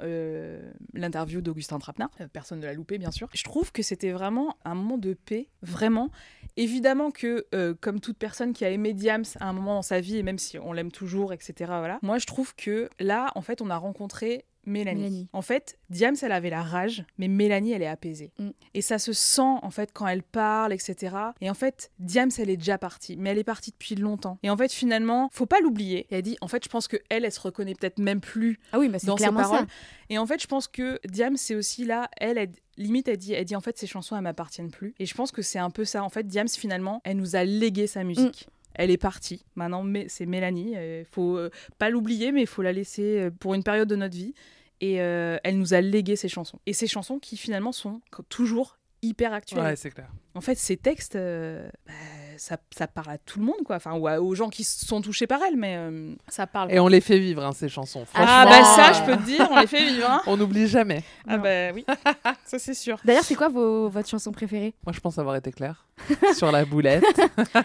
l'interview 0.92 1.40
d'Augustin 1.40 1.78
Trapenard, 1.78 2.10
personne 2.32 2.60
ne 2.60 2.66
l'a 2.66 2.72
loupé, 2.74 2.98
bien 2.98 3.10
sûr, 3.10 3.28
je 3.32 3.42
trouve 3.44 3.72
que 3.72 3.82
c'était 3.82 4.10
vraiment 4.12 4.56
un 4.64 4.74
moment 4.74 4.98
de 4.98 5.14
paix, 5.14 5.48
vraiment. 5.62 6.10
évidemment 6.56 7.10
que, 7.10 7.46
comme 7.80 8.00
toute 8.00 8.16
personne 8.16 8.52
qui 8.52 8.64
a 8.64 8.70
aimé 8.70 8.92
Diams 8.92 9.24
à 9.40 9.48
un 9.48 9.52
moment 9.52 9.74
dans 9.74 9.82
sa 9.82 10.00
vie, 10.00 10.18
et 10.18 10.22
même 10.22 10.38
si 10.38 10.58
on 10.58 10.72
l'aime 10.72 10.92
toujours, 10.92 11.32
etc., 11.32 11.43
voilà, 11.56 11.98
moi 12.02 12.18
je 12.18 12.26
trouve 12.26 12.54
que 12.54 12.88
là, 13.00 13.30
en 13.34 13.42
fait, 13.42 13.60
on 13.62 13.70
a 13.70 13.76
rencontré 13.76 14.44
Mélanie. 14.66 15.02
Mélanie. 15.02 15.28
En 15.32 15.42
fait, 15.42 15.78
Diams, 15.90 16.16
elle 16.22 16.32
avait 16.32 16.50
la 16.50 16.62
rage, 16.62 17.04
mais 17.18 17.28
Mélanie, 17.28 17.72
elle 17.72 17.82
est 17.82 17.86
apaisée. 17.86 18.32
Mm. 18.38 18.50
Et 18.74 18.80
ça 18.82 18.98
se 18.98 19.12
sent, 19.12 19.42
en 19.42 19.70
fait, 19.70 19.90
quand 19.92 20.06
elle 20.06 20.22
parle, 20.22 20.72
etc. 20.72 21.16
Et 21.40 21.50
en 21.50 21.54
fait, 21.54 21.90
Diams, 21.98 22.30
elle 22.38 22.50
est 22.50 22.56
déjà 22.56 22.78
partie, 22.78 23.16
mais 23.16 23.30
elle 23.30 23.38
est 23.38 23.44
partie 23.44 23.72
depuis 23.72 23.94
longtemps. 23.94 24.38
Et 24.42 24.50
en 24.50 24.56
fait, 24.56 24.72
finalement, 24.72 25.28
faut 25.32 25.46
pas 25.46 25.60
l'oublier. 25.60 26.06
Et 26.10 26.16
elle 26.16 26.22
dit, 26.22 26.36
en 26.40 26.48
fait, 26.48 26.64
je 26.64 26.68
pense 26.68 26.88
que 26.88 26.96
elle, 27.10 27.24
elle 27.24 27.32
se 27.32 27.40
reconnaît 27.40 27.74
peut-être 27.74 27.98
même 27.98 28.20
plus 28.20 28.58
Ah 28.72 28.78
oui, 28.78 28.88
bah 28.88 28.98
c'est 28.98 29.06
dans 29.06 29.16
ses 29.16 29.30
paroles. 29.30 29.58
ça. 29.58 29.66
Et 30.08 30.18
en 30.18 30.26
fait, 30.26 30.40
je 30.40 30.46
pense 30.46 30.68
que 30.68 30.98
Diams, 31.06 31.36
c'est 31.36 31.54
aussi 31.54 31.84
là, 31.84 32.08
elle, 32.16 32.38
elle- 32.38 32.52
limite, 32.76 33.06
elle 33.08 33.18
dit, 33.18 33.34
elle 33.34 33.44
dit, 33.44 33.56
en 33.56 33.60
fait, 33.60 33.76
ces 33.78 33.86
chansons, 33.86 34.16
elles 34.16 34.22
m'appartiennent 34.22 34.70
plus. 34.70 34.94
Et 34.98 35.06
je 35.06 35.14
pense 35.14 35.30
que 35.30 35.42
c'est 35.42 35.58
un 35.58 35.70
peu 35.70 35.84
ça. 35.84 36.02
En 36.02 36.08
fait, 36.08 36.26
Diams, 36.26 36.48
finalement, 36.48 37.00
elle 37.04 37.18
nous 37.18 37.36
a 37.36 37.44
légué 37.44 37.86
sa 37.86 38.02
musique. 38.02 38.48
Elle 38.74 38.90
est 38.90 38.96
partie. 38.96 39.44
Maintenant, 39.54 39.82
mais 39.82 40.06
c'est 40.08 40.26
Mélanie. 40.26 40.72
Il 40.72 41.06
faut 41.10 41.36
euh, 41.36 41.50
pas 41.78 41.90
l'oublier, 41.90 42.32
mais 42.32 42.42
il 42.42 42.46
faut 42.46 42.62
la 42.62 42.72
laisser 42.72 43.20
euh, 43.20 43.30
pour 43.30 43.54
une 43.54 43.62
période 43.62 43.88
de 43.88 43.96
notre 43.96 44.16
vie. 44.16 44.34
Et 44.80 45.00
euh, 45.00 45.38
elle 45.44 45.58
nous 45.58 45.74
a 45.74 45.80
légué 45.80 46.16
ses 46.16 46.28
chansons. 46.28 46.58
Et 46.66 46.72
ces 46.72 46.86
chansons 46.86 47.18
qui, 47.18 47.36
finalement, 47.36 47.72
sont 47.72 48.00
toujours 48.28 48.78
hyper 49.02 49.32
actuelles. 49.32 49.62
Ouais, 49.62 49.76
c'est 49.76 49.90
clair. 49.90 50.10
En 50.34 50.40
fait, 50.40 50.56
ces 50.56 50.76
textes, 50.76 51.16
euh, 51.16 51.68
bah, 51.86 51.92
ça, 52.38 52.56
ça 52.76 52.86
parle 52.86 53.10
à 53.12 53.18
tout 53.18 53.38
le 53.38 53.44
monde, 53.44 53.62
quoi. 53.64 53.76
Enfin, 53.76 53.92
ou 53.94 54.06
à- 54.06 54.20
aux 54.20 54.34
gens 54.34 54.48
qui 54.48 54.64
sont 54.64 55.00
touchés 55.00 55.26
par 55.26 55.40
elle, 55.42 55.56
mais 55.56 55.76
euh, 55.76 56.14
ça 56.28 56.46
parle. 56.46 56.72
Et 56.72 56.78
on 56.80 56.88
les 56.88 57.00
fait 57.00 57.18
vivre, 57.18 57.44
hein, 57.44 57.52
ces 57.52 57.68
chansons. 57.68 58.04
Ah, 58.14 58.44
bah 58.48 58.64
ça, 58.64 58.90
euh, 58.90 58.94
je 58.94 59.02
peux 59.10 59.16
te 59.16 59.22
dire, 59.26 59.48
on 59.50 59.58
les 59.60 59.66
fait 59.66 59.84
vivre. 59.84 60.08
hein. 60.10 60.22
On 60.26 60.36
n'oublie 60.36 60.66
jamais. 60.68 61.02
Ah 61.28 61.38
bah 61.38 61.72
oui, 61.74 61.84
ça 62.44 62.58
c'est 62.58 62.74
sûr. 62.74 62.98
D'ailleurs, 63.04 63.24
c'est 63.24 63.34
quoi 63.34 63.48
vos, 63.48 63.88
votre 63.88 64.08
chanson 64.08 64.32
préférée? 64.32 64.74
Moi, 64.86 64.92
je 64.92 65.00
pense 65.00 65.18
avoir 65.18 65.36
été 65.36 65.52
clair 65.52 65.86
sur 66.34 66.50
la 66.52 66.64
boulette. 66.64 67.04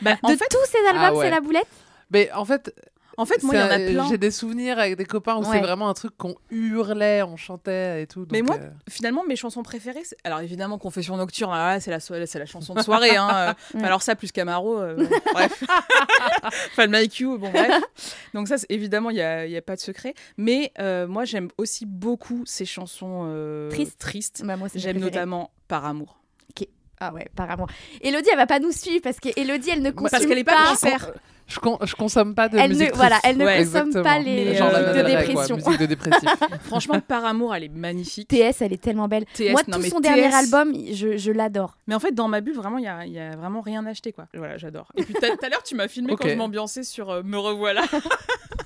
Bah, 0.02 0.16
en 0.24 0.30
De 0.32 0.36
fait, 0.36 0.46
tous 0.50 0.66
ces 0.70 0.78
albums, 0.88 1.02
Ah 1.04 1.14
ouais. 1.14 1.26
c'est 1.26 1.32
la 1.32 1.42
boulette? 1.42 1.68
Mais 2.12 2.32
en 2.34 2.46
fait, 2.46 2.74
en 3.22 3.26
fait, 3.26 3.44
moi, 3.44 3.54
il 3.56 3.60
y 3.60 3.62
en 3.62 3.70
a 3.70 3.78
plein. 3.80 4.08
J'ai 4.10 4.18
des 4.18 4.32
souvenirs 4.32 4.80
avec 4.80 4.96
des 4.96 5.06
copains 5.06 5.36
où 5.36 5.42
Ouais. 5.42 5.48
c'est 5.52 5.60
vraiment 5.60 5.90
un 5.90 5.94
truc 5.94 6.16
qu'on 6.18 6.36
hurlait, 6.50 7.22
on 7.24 7.38
chantait 7.38 8.02
et 8.04 8.08
tout. 8.08 8.26
Mais 8.32 8.42
moi, 8.42 8.56
euh, 8.60 8.70
Finalement, 8.90 9.24
mes 9.28 9.36
chansons 9.36 9.62
préférées, 9.62 10.04
alors 10.24 10.40
évidemment, 10.40 10.78
Confession 10.78 11.18
nocturne, 11.18 11.80
c'est 11.80 11.92
la, 11.92 12.00
so- 12.00 12.14
c'est 12.26 12.40
la 12.40 12.46
chanson 12.46 12.74
de 12.74 12.82
soirée. 12.82 13.16
Hein. 13.18 13.30
euh, 13.32 13.54
enfin. 13.76 13.84
Alors 13.86 14.02
ça, 14.02 14.16
plus 14.16 14.32
Camaro, 14.32 14.80
euh, 14.80 14.96
bon, 14.96 15.10
bref. 15.34 15.64
enfin, 16.44 16.86
le 16.88 17.00
My 17.00 17.10
Q, 17.10 17.26
bon, 17.38 17.50
bref. 17.50 17.82
Donc 18.34 18.48
ça, 18.48 18.56
évidemment, 18.70 19.10
il 19.10 19.16
n'y 19.16 19.22
a, 19.22 19.46
y 19.46 19.58
a 19.58 19.62
pas 19.62 19.76
de 19.76 19.82
secret. 19.82 20.14
Mais 20.38 20.72
euh, 20.80 21.08
moi, 21.08 21.26
j'aime 21.26 21.50
aussi 21.58 21.86
beaucoup 21.86 22.44
ces 22.46 22.66
chansons 22.66 23.68
Tristes. 23.70 24.00
tristes. 24.00 24.42
Bah, 24.46 24.56
J'aime 24.76 25.00
notamment 25.00 25.52
Par 25.68 25.86
amour. 25.86 26.16
Ah 27.00 27.14
ouais, 27.14 27.28
par 27.36 27.50
amour. 27.50 27.68
Elodie, 28.02 28.28
elle 28.32 28.38
va 28.38 28.46
pas 28.48 28.60
nous 28.60 28.72
suivre 28.74 29.02
parce 29.02 29.20
que 29.20 29.30
Elodie, 29.40 29.70
elle 29.70 29.82
ne 29.82 29.92
consomme 29.92 30.10
Parce 30.12 30.26
qu'elle 30.26 30.38
est 30.38 30.44
pas 30.44 30.66
cancer. 30.68 31.14
je, 31.48 31.58
con- 31.60 31.78
je 31.82 31.96
consomme 31.96 32.36
pas 32.36 32.50
de 32.50 32.58
Elle 32.58 32.72
ne- 32.72 32.76
musique. 32.78 32.94
voilà, 32.96 33.20
triste. 33.20 33.26
elle 33.26 33.38
ne 33.38 33.46
Ouais, 33.46 33.58
consomme 33.64 33.88
Exactement. 33.88 34.04
pas 34.04 34.20
les 34.20 34.54
Genre 34.56 34.68
euh, 34.74 34.94
de 34.94 35.00
Rey, 35.00 35.12
quoi, 35.14 35.22
dépression. 35.46 35.56
musique 35.56 35.80
de 35.80 35.86
dépressif. 35.86 36.30
Franchement, 36.64 37.00
Par 37.00 37.24
amour, 37.24 37.56
elle 37.56 37.64
est 37.64 37.70
magnifique. 37.70 38.28
TS, 38.28 38.62
elle 38.62 38.74
est 38.74 38.82
tellement 38.84 39.08
belle. 39.08 39.24
TS, 39.34 39.52
Moi, 39.52 39.62
non, 39.70 39.78
tout 39.78 39.84
mais 39.84 39.90
son 39.90 40.02
dernier 40.02 40.34
album, 40.34 40.74
je, 40.94 41.16
je 41.18 41.32
l'adore. 41.32 41.78
Mais 41.88 41.96
en 41.96 42.00
fait, 42.00 42.12
dans 42.12 42.28
ma 42.28 42.42
bulle, 42.42 42.56
vraiment, 42.56 42.78
il 42.80 42.84
y 42.84 43.20
a, 43.20 43.36
vraiment 43.38 43.62
rien 43.62 43.86
acheté, 43.86 44.12
quoi. 44.12 44.26
Voilà, 44.34 44.58
j'adore. 44.58 44.92
Et 44.98 45.04
puis 45.04 45.14
tout 45.14 45.22
à 45.24 45.48
l'heure, 45.50 45.64
tu 45.64 45.76
m'as 45.76 45.88
filmé 45.88 46.12
Ok. 46.14 46.20
quand 46.22 46.28
je 46.30 46.36
m'ambiançais 46.36 46.84
sur 46.84 47.10
euh, 47.12 47.24
Me 47.24 47.38
revoilà. 47.38 47.84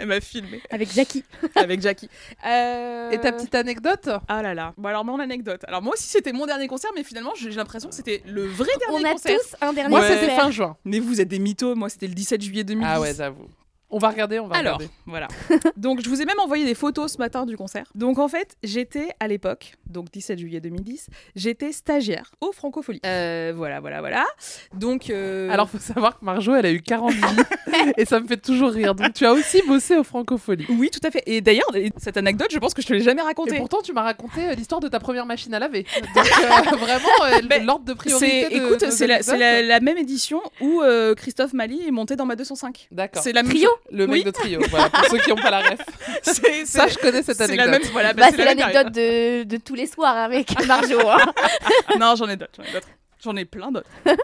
Elle 0.00 0.06
m'a 0.08 0.20
filmé 0.20 0.60
Avec 0.70 0.90
Jackie. 0.92 1.24
avec 1.54 1.80
Jackie. 1.82 2.08
Euh, 2.46 3.10
Et 3.10 3.18
ta 3.18 3.32
petite 3.32 3.54
anecdote? 3.54 4.08
Ah 4.28 4.40
là 4.42 4.54
là. 4.54 4.72
Bon, 4.78 4.88
alors, 4.88 5.04
mon 5.04 5.18
anecdote. 5.20 5.60
Alors, 5.68 5.82
moi 5.82 5.92
aussi, 5.92 6.04
c'était 6.08 6.32
mon 6.32 6.46
dernier 6.46 6.66
concert, 6.68 6.90
mais 6.94 7.04
finalement, 7.04 7.32
j'ai 7.38 7.50
l'impression 7.50 7.90
que 7.90 7.94
c'était 7.94 8.22
le 8.26 8.46
vrai 8.46 8.70
dernier 8.80 9.04
On 9.04 9.08
a 9.08 9.12
concert. 9.12 9.38
tous 9.38 9.56
un 9.60 9.72
dernier 9.74 9.90
Moi, 9.90 10.00
Ouais. 10.00 10.08
c'était 10.08 10.20
concert. 10.28 10.40
fin 10.44 10.50
juin. 10.50 10.76
Mais 10.86 10.98
vous 11.00 11.20
êtes 11.20 11.28
des 11.28 11.38
mythos. 11.38 11.74
Moi, 11.74 11.88
c'était 11.90 12.06
le 12.06 12.14
17 12.14 12.40
juillet 12.42 12.64
2010. 12.64 12.90
Ah 12.90 13.00
ouais, 13.00 13.14
j'avoue. 13.14 13.46
On 13.90 13.98
va 13.98 14.08
regarder, 14.10 14.38
on 14.38 14.46
va 14.46 14.56
Alors, 14.56 14.74
regarder. 14.78 14.92
voilà. 15.06 15.28
donc, 15.76 16.00
je 16.02 16.08
vous 16.08 16.22
ai 16.22 16.24
même 16.24 16.38
envoyé 16.38 16.64
des 16.64 16.74
photos 16.74 17.12
ce 17.12 17.18
matin 17.18 17.44
du 17.46 17.56
concert. 17.56 17.84
Donc, 17.94 18.18
en 18.18 18.28
fait, 18.28 18.56
j'étais 18.62 19.08
à 19.18 19.26
l'époque, 19.28 19.74
donc 19.86 20.10
17 20.12 20.38
juillet 20.38 20.60
2010, 20.60 21.08
j'étais 21.34 21.72
stagiaire 21.72 22.30
au 22.40 22.52
Francophonie. 22.52 23.00
Euh, 23.04 23.52
voilà, 23.56 23.80
voilà, 23.80 24.00
voilà. 24.00 24.26
Donc, 24.74 25.10
euh, 25.10 25.50
Alors, 25.50 25.68
faut 25.68 25.78
savoir 25.78 26.18
que 26.18 26.24
Marjo, 26.24 26.54
elle 26.54 26.66
a 26.66 26.70
eu 26.70 26.80
40 26.82 27.12
vies 27.12 27.22
et 27.96 28.04
ça 28.04 28.20
me 28.20 28.26
fait 28.26 28.36
toujours 28.36 28.70
rire. 28.70 28.94
Donc, 28.94 29.12
tu 29.14 29.26
as 29.26 29.32
aussi 29.32 29.62
bossé 29.66 29.96
au 29.96 30.04
Francophonie. 30.04 30.66
oui, 30.70 30.90
tout 30.90 31.00
à 31.06 31.10
fait. 31.10 31.22
Et 31.26 31.40
d'ailleurs, 31.40 31.70
cette 31.96 32.16
anecdote, 32.16 32.48
je 32.52 32.58
pense 32.58 32.74
que 32.74 32.82
je 32.82 32.86
te 32.86 32.92
l'ai 32.92 33.00
jamais 33.02 33.22
Et 33.22 33.24
racontée. 33.24 33.56
pourtant, 33.56 33.82
tu 33.82 33.92
m'as 33.92 34.02
raconté 34.02 34.50
euh, 34.50 34.54
l'histoire 34.54 34.80
de 34.80 34.88
ta 34.88 35.00
première 35.00 35.26
machine 35.26 35.52
à 35.54 35.58
laver. 35.58 35.84
Donc, 36.14 36.26
euh, 36.26 36.76
vraiment, 36.76 37.24
euh, 37.24 37.40
Ben, 37.48 37.64
l'ordre 37.66 37.84
de 37.84 37.94
priorité. 37.94 38.46
C'est, 38.50 38.58
de 38.58 38.64
écoute, 38.64 38.84
c'est 38.90 39.06
la, 39.06 39.22
c'est 39.22 39.62
la- 39.62 39.80
même 39.80 39.98
édition 39.98 40.40
où 40.60 40.82
euh, 40.82 41.14
Christophe 41.14 41.52
Mali 41.54 41.80
est 41.86 41.90
monté 41.90 42.14
dans 42.16 42.26
ma 42.26 42.36
205. 42.36 42.88
D'accord. 42.90 43.22
C'est 43.22 43.32
la 43.32 43.42
même 43.42 43.50
Trio 43.52 43.68
chose. 43.68 43.78
Le 43.92 44.06
mec 44.06 44.18
Oui. 44.18 44.24
de 44.24 44.30
trio. 44.30 44.60
Voilà, 44.70 44.88
pour 44.90 45.04
ceux 45.06 45.18
qui 45.18 45.30
n'ont 45.30 45.36
pas 45.36 45.50
la 45.50 45.60
ref. 45.60 45.80
Ça, 46.64 46.86
je 46.88 46.96
connais 46.98 47.22
cette 47.22 47.36
c'est 47.36 47.42
anecdote. 47.44 47.66
la 47.66 47.78
même. 47.78 47.88
Voilà, 47.92 48.12
bah, 48.12 48.26
c'est 48.30 48.36
la 48.44 48.54
l'anecdote 48.54 48.92
de, 48.92 49.42
de 49.44 49.56
tous 49.56 49.74
les 49.74 49.86
soirs 49.86 50.16
avec 50.16 50.48
Marjo. 50.66 51.00
hein. 51.08 51.18
Non, 51.98 52.14
j'en 52.16 52.28
ai 52.28 52.36
d'autres. 52.36 52.52
J'en 52.56 52.62
ai, 52.64 52.72
d'autres. 52.72 52.88
J'en 53.22 53.36
ai 53.36 53.44
plein 53.44 53.72
d'autres. 53.72 53.88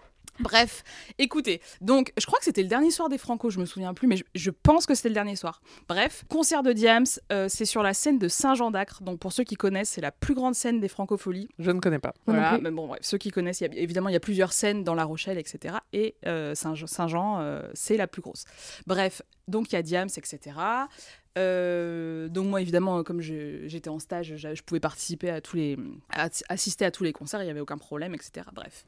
Bref, 0.40 0.84
écoutez, 1.18 1.60
donc 1.80 2.12
je 2.18 2.26
crois 2.26 2.38
que 2.38 2.44
c'était 2.44 2.62
le 2.62 2.68
dernier 2.68 2.90
soir 2.90 3.08
des 3.08 3.18
Franco, 3.18 3.50
je 3.50 3.58
me 3.58 3.64
souviens 3.66 3.94
plus, 3.94 4.06
mais 4.06 4.16
je, 4.16 4.24
je 4.34 4.50
pense 4.50 4.86
que 4.86 4.94
c'était 4.94 5.08
le 5.08 5.14
dernier 5.14 5.36
soir. 5.36 5.60
Bref, 5.88 6.24
concert 6.28 6.62
de 6.62 6.72
Diams, 6.72 7.06
euh, 7.32 7.46
c'est 7.48 7.64
sur 7.64 7.82
la 7.82 7.94
scène 7.94 8.18
de 8.18 8.28
Saint-Jean-d'Acre. 8.28 9.02
Donc 9.02 9.18
pour 9.18 9.32
ceux 9.32 9.44
qui 9.44 9.54
connaissent, 9.56 9.90
c'est 9.90 10.00
la 10.00 10.12
plus 10.12 10.34
grande 10.34 10.54
scène 10.54 10.80
des 10.80 10.88
Francopholies. 10.88 11.48
Je 11.58 11.70
ne 11.70 11.80
connais 11.80 11.98
pas. 11.98 12.14
Voilà, 12.26 12.54
plus. 12.54 12.62
mais 12.62 12.70
bon, 12.70 12.86
bref, 12.86 13.00
ceux 13.02 13.18
qui 13.18 13.30
connaissent, 13.30 13.60
y 13.60 13.64
a- 13.64 13.74
évidemment, 13.74 14.08
il 14.08 14.12
y 14.12 14.16
a 14.16 14.20
plusieurs 14.20 14.52
scènes 14.52 14.84
dans 14.84 14.94
La 14.94 15.04
Rochelle, 15.04 15.38
etc. 15.38 15.76
Et 15.92 16.16
euh, 16.26 16.54
Saint- 16.54 16.74
Saint-Jean, 16.86 17.40
euh, 17.40 17.62
c'est 17.74 17.96
la 17.96 18.06
plus 18.06 18.22
grosse. 18.22 18.44
Bref, 18.86 19.22
donc 19.48 19.70
il 19.72 19.74
y 19.74 19.78
a 19.78 19.82
Diams, 19.82 20.08
etc. 20.16 20.56
Euh, 21.38 22.28
donc 22.28 22.46
moi, 22.46 22.60
évidemment, 22.62 23.02
comme 23.02 23.20
j'étais 23.20 23.90
en 23.90 23.98
stage, 23.98 24.34
je 24.36 24.62
pouvais 24.62 24.80
participer 24.80 25.30
à 25.30 25.40
tous 25.40 25.56
les, 25.56 25.76
à- 26.14 26.28
assister 26.48 26.84
à 26.84 26.90
tous 26.90 27.04
les 27.04 27.12
concerts, 27.12 27.42
il 27.42 27.44
n'y 27.44 27.50
avait 27.50 27.60
aucun 27.60 27.78
problème, 27.78 28.14
etc. 28.14 28.46
Bref. 28.54 28.84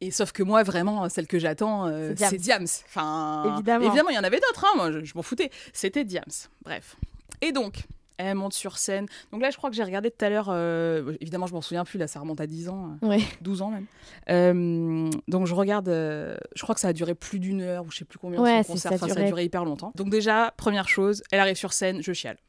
Et 0.00 0.10
sauf 0.10 0.32
que 0.32 0.42
moi, 0.42 0.62
vraiment, 0.62 1.08
celle 1.08 1.26
que 1.26 1.38
j'attends, 1.38 1.86
euh, 1.86 2.14
C'est 2.16 2.38
Diams. 2.38 2.66
Enfin, 2.86 3.54
Évidemment. 3.54 3.86
Évidemment, 3.86 4.08
il 4.10 4.16
y 4.16 4.18
en 4.18 4.24
avait 4.24 4.40
d'autres, 4.40 4.64
hein, 4.64 4.72
moi, 4.76 4.92
je, 4.92 5.04
je 5.04 5.12
m'en 5.14 5.22
foutais. 5.22 5.50
C'était 5.72 6.04
Diams. 6.04 6.24
Bref. 6.62 6.96
Et 7.42 7.52
donc, 7.52 7.84
elle 8.26 8.34
monte 8.36 8.52
sur 8.54 8.78
scène. 8.78 9.06
Donc 9.32 9.42
là, 9.42 9.50
je 9.50 9.56
crois 9.56 9.70
que 9.70 9.76
j'ai 9.76 9.84
regardé 9.84 10.10
tout 10.10 10.24
à 10.24 10.28
l'heure. 10.30 10.48
euh, 10.50 11.14
évidemment, 11.20 11.46
je 11.46 11.52
m'en 11.54 11.60
souviens 11.60 11.84
plus, 11.84 11.98
là, 11.98 12.06
ça 12.06 12.20
remonte 12.20 12.40
à 12.40 12.46
10 12.46 12.68
ans. 12.68 12.96
euh, 13.02 13.06
Ouais. 13.08 13.20
12 13.40 13.62
ans 13.62 13.70
même. 13.70 13.86
Euh, 14.30 15.10
donc 15.28 15.46
je 15.46 15.54
regarde, 15.54 15.88
euh, 15.88 16.36
je 16.54 16.62
crois 16.62 16.74
que 16.74 16.80
ça 16.80 16.88
a 16.88 16.92
duré 16.92 17.14
plus 17.14 17.38
d'une 17.38 17.62
heure 17.62 17.84
ou 17.86 17.90
je 17.90 17.98
sais 17.98 18.04
plus 18.04 18.18
combien 18.18 18.40
Ouais, 18.40 18.62
c'est- 18.62 18.72
concert, 18.72 18.90
ça 18.92 18.96
Enfin, 18.96 19.08
ça 19.14 19.20
a 19.20 19.24
duré 19.24 19.44
hyper 19.44 19.64
longtemps. 19.64 19.92
Donc 19.96 20.10
déjà, 20.10 20.52
première 20.56 20.88
chose, 20.88 21.22
elle 21.32 21.40
arrive 21.40 21.56
sur 21.56 21.72
scène, 21.72 22.02
je 22.02 22.12
chiale. 22.12 22.36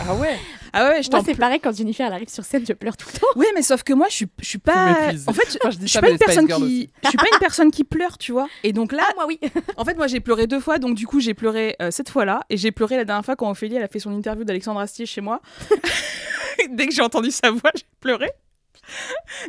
Ah 0.00 0.14
ouais 0.14 0.36
ah 0.72 0.88
ouais, 0.88 1.02
je 1.02 1.10
Moi, 1.10 1.20
t'en 1.20 1.24
c'est 1.24 1.34
pareil 1.34 1.60
quand 1.60 1.74
Jennifer 1.76 2.06
elle 2.06 2.12
arrive 2.12 2.28
sur 2.28 2.44
scène, 2.44 2.64
je 2.66 2.72
pleure 2.72 2.96
tout 2.96 3.08
le 3.12 3.18
temps. 3.18 3.26
Oui, 3.36 3.46
mais 3.54 3.62
sauf 3.62 3.82
que 3.82 3.92
moi, 3.92 4.06
je 4.10 4.14
suis, 4.16 4.26
je 4.40 4.44
suis 4.46 4.58
Tu 4.58 4.62
pas. 4.62 5.10
En 5.26 5.32
fait, 5.32 5.58
je, 5.80 5.86
suis 5.86 5.98
pas 6.00 6.10
une 6.10 6.18
personne 6.18 6.46
qui, 6.46 6.90
je 7.02 7.08
suis 7.08 7.16
pas 7.18 7.26
une 7.32 7.38
personne 7.38 7.70
qui 7.70 7.84
pleure, 7.84 8.18
tu 8.18 8.32
vois. 8.32 8.48
Et 8.64 8.72
donc 8.72 8.92
là, 8.92 9.02
Ah, 9.08 9.12
moi 9.16 9.24
oui. 9.26 9.40
en 9.76 9.84
fait, 9.84 9.94
moi, 9.94 10.06
j'ai 10.06 10.20
pleuré 10.20 10.46
deux 10.46 10.60
fois. 10.60 10.78
Donc 10.78 10.94
du 10.94 11.06
coup, 11.06 11.20
j'ai 11.20 11.34
pleuré 11.34 11.76
euh, 11.80 11.90
cette 11.90 12.10
fois-là 12.10 12.40
et 12.50 12.56
j'ai 12.56 12.70
pleuré 12.70 12.96
la 12.96 13.04
dernière 13.04 13.24
fois 13.24 13.34
quand 13.36 13.50
Ophélie 13.50 13.76
elle 13.76 13.82
a 13.82 13.88
fait 13.88 13.98
son 13.98 14.12
interview 14.12 14.44
d'Alexandre 14.44 14.67
Astier 14.76 15.06
chez 15.06 15.20
moi. 15.20 15.40
Dès 16.70 16.86
que 16.88 16.94
j'ai 16.94 17.02
entendu 17.02 17.30
sa 17.30 17.50
voix, 17.50 17.70
j'ai 17.74 17.84
pleuré. 18.00 18.30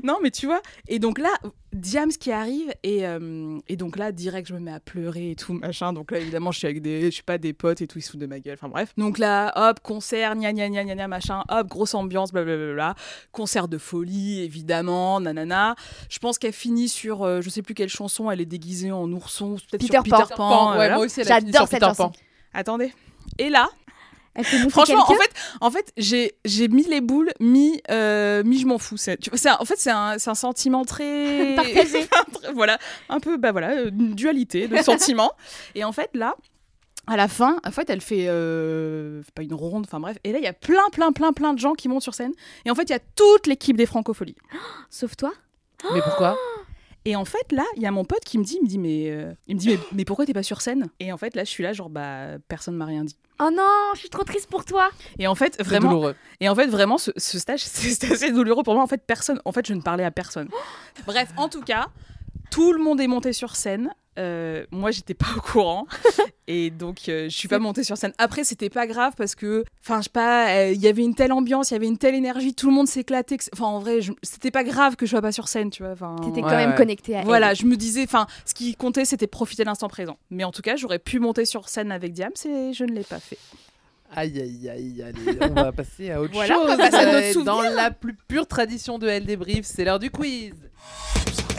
non, 0.04 0.18
mais 0.22 0.32
tu 0.32 0.46
vois. 0.46 0.62
Et 0.88 1.00
donc 1.00 1.18
là, 1.18 1.30
Diams 1.74 2.12
qui 2.12 2.32
arrive 2.32 2.74
et, 2.84 3.06
euh, 3.06 3.60
et 3.68 3.76
donc 3.76 3.98
là, 3.98 4.12
direct, 4.12 4.48
je 4.48 4.54
me 4.54 4.60
mets 4.60 4.72
à 4.72 4.80
pleurer 4.80 5.32
et 5.32 5.36
tout 5.36 5.54
machin. 5.54 5.94
Donc 5.94 6.12
là, 6.12 6.20
évidemment, 6.20 6.52
je 6.52 6.60
suis 6.60 6.68
avec 6.68 6.82
des, 6.82 7.12
je 7.12 7.18
sais 7.18 7.24
pas, 7.24 7.38
des 7.38 7.54
potes 7.54 7.82
et 7.82 7.88
tout, 7.88 8.00
ils 8.00 8.02
se 8.02 8.12
foutent 8.12 8.20
de 8.20 8.26
ma 8.26 8.40
gueule. 8.40 8.56
Enfin 8.56 8.70
bref. 8.70 8.94
Donc 8.98 9.18
là, 9.18 9.52
hop, 9.56 9.80
concert, 9.82 10.36
gna 10.36 10.54
gna 10.54 10.70
gna 10.70 10.84
gna 10.84 10.96
gna 10.96 11.08
machin, 11.08 11.44
hop, 11.50 11.68
grosse 11.68 11.94
ambiance, 11.94 12.32
blablabla. 12.32 12.96
Concert 13.32 13.68
de 13.68 13.78
folie, 13.78 14.42
évidemment, 14.42 15.20
nanana. 15.20 15.76
Je 16.10 16.20
pense 16.20 16.38
qu'elle 16.38 16.54
finit 16.54 16.90
sur, 16.90 17.24
euh, 17.24 17.42
je 17.42 17.50
sais 17.50 17.62
plus 17.62 17.74
quelle 17.74 17.90
chanson, 17.90 18.30
elle 18.32 18.42
est 18.42 18.46
déguisée 18.46 18.92
en 18.92 19.12
ourson, 19.12 19.56
peut-être 19.72 19.84
sur 19.84 20.04
Peter 20.04 20.10
Pan. 20.10 20.22
Peter 20.24 20.36
Pan. 20.36 20.70
ouais, 20.72 20.90
voilà. 20.90 21.08
J'adore 21.08 21.68
cette 21.68 21.80
Peter 21.80 21.86
chanson. 21.86 22.10
Pan. 22.10 22.20
Attendez. 22.54 22.94
Et 23.38 23.50
là, 23.50 23.70
Elle 24.36 24.46
franchement, 24.46 25.04
en 25.04 25.16
fait, 25.16 25.32
en 25.60 25.72
fait, 25.72 25.92
j'ai 25.98 26.34
j'ai 26.46 26.68
mis 26.68 26.84
les 26.84 27.02
boules, 27.02 27.32
mis 27.40 27.82
euh, 27.90 28.44
mis 28.44 28.60
je 28.60 28.68
m'en 28.68 28.78
fous. 28.78 28.96
C'est, 28.98 29.18
tu 29.18 29.30
vois, 29.30 29.38
c'est 29.40 29.50
un- 29.50 29.58
en 29.60 29.66
fait, 29.66 29.76
c'est 29.78 29.90
un, 29.92 30.18
c'est 30.18 30.30
un 30.30 30.36
sentiment 30.36 30.86
très 30.86 31.56
Partagé. 31.56 32.08
Voilà, 32.54 32.78
un 33.10 33.20
peu, 33.20 33.38
bah 33.38 33.52
voilà, 33.52 33.82
une 33.84 34.14
dualité 34.14 34.68
de 34.68 34.78
sentiments. 34.78 35.32
Et 35.76 35.84
en 35.84 35.92
fait, 35.92 36.10
là. 36.14 36.36
À 37.08 37.18
la 37.18 37.28
fin, 37.28 37.58
en 37.66 37.72
fait, 37.72 37.90
elle 37.90 38.02
fait 38.02 38.26
euh, 38.28 39.24
pas 39.34 39.42
une 39.42 39.56
ronde, 39.56 39.86
enfin 39.88 40.00
bref. 40.00 40.18
Et 40.24 40.32
là, 40.32 40.38
il 40.38 40.44
y 40.44 40.48
a 40.48 40.54
plein, 40.54 40.90
plein, 40.92 41.12
plein, 41.12 41.34
plein 41.34 41.54
de 41.56 41.60
gens 41.60 41.74
qui 41.74 41.88
montent 41.90 42.04
sur 42.04 42.14
scène. 42.14 42.34
Et 42.66 42.70
en 42.72 42.76
fait, 42.76 42.84
il 42.84 42.90
y 42.92 42.94
a 42.96 43.00
toute 43.00 43.48
l'équipe 43.48 43.76
des 43.76 43.88
Francopholies. 43.88 44.36
Sauf 44.92 45.18
toi? 45.18 45.32
Mais 45.92 46.02
pourquoi? 46.04 46.38
Et 47.06 47.16
en 47.16 47.26
fait, 47.26 47.52
là, 47.52 47.64
il 47.78 47.82
y 47.82 47.88
a 47.88 47.92
mon 47.92 48.06
pote 48.06 48.24
qui 48.24 48.38
me 48.38 48.44
dit, 48.44 48.58
il 48.60 48.64
me 48.64 48.68
dit, 48.68 48.78
mais, 48.78 49.10
euh, 49.10 49.34
il 49.48 49.56
me 49.56 49.60
dit, 49.60 49.70
mais, 49.70 49.80
mais 49.94 50.06
pourquoi 50.06 50.28
t'es 50.28 50.34
pas 50.34 50.44
sur 50.44 50.62
scène? 50.62 50.88
Et 51.00 51.12
en 51.12 51.18
fait, 51.18 51.34
là, 51.36 51.44
je 51.46 51.50
suis 51.50 51.64
là, 51.64 51.74
genre, 51.74 51.90
bah, 51.90 52.38
personne 52.48 52.76
m'a 52.76 52.86
rien 52.86 53.06
dit. 53.06 53.18
Oh 53.42 53.50
non, 53.52 53.92
je 53.94 54.00
suis 54.00 54.10
trop 54.10 54.24
triste 54.24 54.50
pour 54.50 54.66
toi. 54.66 54.90
Et 55.18 55.28
en 55.28 55.36
fait, 55.36 55.56
C'est 55.58 55.64
vraiment, 55.64 55.90
douloureux. 55.90 56.16
Et 56.42 56.50
en 56.50 56.56
fait, 56.56 56.68
vraiment, 56.68 56.98
ce, 56.98 57.12
ce 57.16 57.40
stage, 57.40 57.60
c'était 57.64 58.12
assez 58.12 58.32
douloureux 58.32 58.64
pour 58.64 58.74
moi. 58.74 58.84
En 58.84 58.88
fait, 58.88 59.02
personne. 59.06 59.42
En 59.46 59.52
fait, 59.52 59.66
je 59.66 59.74
ne 59.74 59.82
parlais 59.82 60.04
à 60.04 60.12
personne. 60.12 60.50
Bref, 61.06 61.30
en 61.38 61.48
tout 61.48 61.62
cas, 61.62 61.88
Tout 62.52 62.74
le 62.74 62.80
monde 62.84 63.00
est 63.02 63.08
monté 63.08 63.34
sur 63.34 63.56
scène. 63.56 63.92
Euh, 64.18 64.66
moi, 64.72 64.92
j'étais 64.92 65.14
pas 65.14 65.28
au 65.38 65.40
courant. 65.40 65.88
et 66.48 66.72
donc, 66.72 67.08
euh, 67.08 67.30
je 67.30 67.38
suis 67.38 67.48
pas 67.48 67.60
montée 67.60 67.84
sur 67.86 67.96
scène. 67.96 68.12
Après, 68.18 68.44
c'était 68.44 68.70
pas 68.70 68.86
grave 68.86 69.14
parce 69.18 69.34
que, 69.34 69.64
enfin, 69.82 70.00
je 70.00 70.06
sais 70.06 70.10
pas, 70.10 70.50
euh, 70.50 70.72
il 70.74 70.82
y 70.82 70.88
avait 70.90 71.04
une 71.04 71.16
telle 71.16 71.32
ambiance, 71.32 71.72
il 71.72 71.76
y 71.76 71.78
avait 71.78 71.88
une 71.88 71.98
telle 71.98 72.16
énergie, 72.16 72.54
tout 72.54 72.68
le 72.68 72.74
monde 72.74 72.88
s'éclatait. 72.88 73.38
Enfin, 73.54 73.68
en 73.68 73.80
vrai, 73.80 74.02
je- 74.02 74.12
c'était 74.22 74.52
pas 74.52 74.66
grave 74.66 74.98
que 74.98 75.06
je 75.06 75.12
sois 75.12 75.22
pas 75.22 75.32
sur 75.32 75.48
scène, 75.48 75.70
tu 75.70 75.84
vois. 75.84 75.94
Enfin, 75.94 76.18
T'étais 76.22 76.42
Ouais, 76.44 76.50
quand 76.50 76.58
même 76.58 76.72
ouais. 76.72 76.76
connecté 76.76 77.16
à 77.16 77.22
Voilà, 77.24 77.52
elle. 77.52 77.56
je 77.56 77.66
me 77.66 77.78
disais, 77.78 78.04
enfin, 78.04 78.28
ce 78.46 78.54
qui 78.54 78.76
comptait, 78.76 79.06
c'était 79.06 79.28
profiter 79.28 79.64
de 79.64 79.68
l'instant 79.70 79.88
présent. 79.88 80.18
Mais 80.32 80.44
en 80.44 80.52
tout 80.52 80.64
cas, 80.64 80.76
j'aurais 80.76 81.00
pu 81.00 81.20
monter 81.20 81.46
sur 81.46 81.70
scène 81.70 81.92
avec 81.92 82.12
Diams 82.12 82.34
et 82.46 82.74
je 82.74 82.84
ne 82.84 82.92
l'ai 82.92 83.04
pas 83.04 83.20
fait. 83.22 83.38
Aïe, 84.16 84.42
aïe, 84.42 84.70
aïe, 84.70 85.04
allez, 85.04 85.38
on 85.52 85.54
va 85.54 85.72
passer 85.72 86.10
à 86.12 86.20
autre 86.20 86.34
Voilà, 86.34 86.58
on 86.58 86.62
chose. 86.68 86.70
va 86.72 86.78
passer 86.78 86.96
à 87.06 87.06
notre 87.14 87.40
Euh. 87.40 87.44
Dans 87.44 87.62
la 87.62 87.92
plus 87.92 88.16
pure 88.28 88.48
tradition 88.48 88.98
de 89.00 89.08
Elle 89.08 89.26
débrief, 89.26 89.66
c'est 89.66 89.86
l'heure 89.86 90.00
du 90.00 90.10
quiz. 90.10 90.56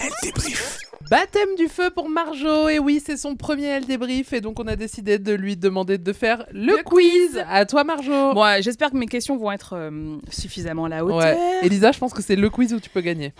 Elle 0.01 0.11
débrief. 0.23 0.79
Baptême 1.11 1.57
du 1.57 1.67
feu 1.69 1.91
pour 1.91 2.09
Marjo, 2.09 2.69
et 2.69 2.79
oui, 2.79 3.03
c'est 3.05 3.17
son 3.17 3.35
premier 3.35 3.65
Elle 3.67 3.85
débrief, 3.87 4.33
et 4.33 4.41
donc 4.41 4.61
on 4.61 4.67
a 4.69 4.77
décidé 4.77 5.19
de 5.19 5.33
lui 5.33 5.57
demander 5.57 5.99
de 5.99 6.13
faire 6.13 6.47
le, 6.53 6.83
quiz. 6.85 7.43
À 7.49 7.67
toi, 7.67 7.83
Marjo. 7.85 8.33
Bon, 8.35 8.43
ouais, 8.45 8.63
j'espère 8.63 8.91
que 8.93 8.97
mes 8.97 9.07
questions 9.07 9.37
vont 9.37 9.51
être 9.51 9.73
euh, 9.75 10.19
suffisamment 10.31 10.85
à 10.85 10.89
la 10.89 11.05
hauteur. 11.05 11.19
Ouais. 11.19 11.59
Elisa, 11.63 11.91
je 11.91 11.99
pense 11.99 12.13
que 12.15 12.23
c'est 12.23 12.37
le 12.37 12.49
quiz 12.49 12.73
où 12.75 12.79
tu 12.81 12.91
peux 12.91 13.01
gagner. 13.01 13.33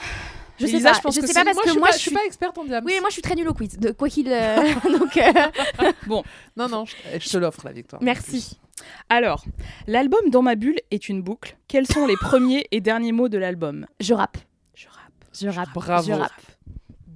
Je 0.59 0.67
sais 0.67 0.73
Elisa, 0.73 0.91
pas, 0.91 0.97
je 0.97 1.01
pense 1.03 1.15
je 1.15 1.21
que 1.21 1.27
sais 1.27 1.33
c'est- 1.33 1.39
pas 1.39 1.45
parce 1.45 1.55
moi, 1.57 1.63
que 1.63 1.69
je 1.69 1.73
suis 1.73 1.79
moi 1.81 1.89
pas, 1.89 1.95
je 1.95 1.99
suis 2.01 2.11
suis 2.11 2.17
pas 2.17 2.25
experte 2.27 2.59
en 2.59 2.65
diams. 2.65 2.85
Oui, 2.85 2.95
moi 3.01 3.09
je 3.09 3.13
suis 3.15 3.23
très 3.23 3.35
nulle 3.37 3.49
au 3.49 3.55
quiz. 3.55 3.79
De 3.79 3.93
quoi 3.93 4.09
qu'il 4.09 4.31
euh, 4.33 4.57
donc 4.99 5.17
euh, 5.17 5.33
Non, 6.57 6.69
non, 6.69 6.85
je, 6.87 6.95
je 7.19 7.29
te 7.31 7.37
l'offre 7.39 7.61
la 7.65 7.73
victoire. 7.73 8.03
merci. 8.03 8.59
Alors, 9.11 9.45
l'album 9.87 10.21
Dans 10.31 10.43
ma 10.43 10.55
bulle 10.57 10.79
est 10.91 11.09
une 11.09 11.23
boucle. 11.23 11.57
Quels 11.69 11.87
sont 11.87 12.07
les 12.07 12.17
premiers 12.17 12.67
et 12.73 12.81
derniers 12.81 13.13
mots 13.13 13.29
de 13.29 13.39
l'album? 13.39 13.87
Je 14.01 14.13
rappe. 14.15 14.39
Je 14.75 14.87
rappe. 14.89 15.25
Je 15.41 15.49
rappe. 15.49 15.69
Bravo. 15.75 16.07
Je 16.09 16.13
rappe. 16.13 16.33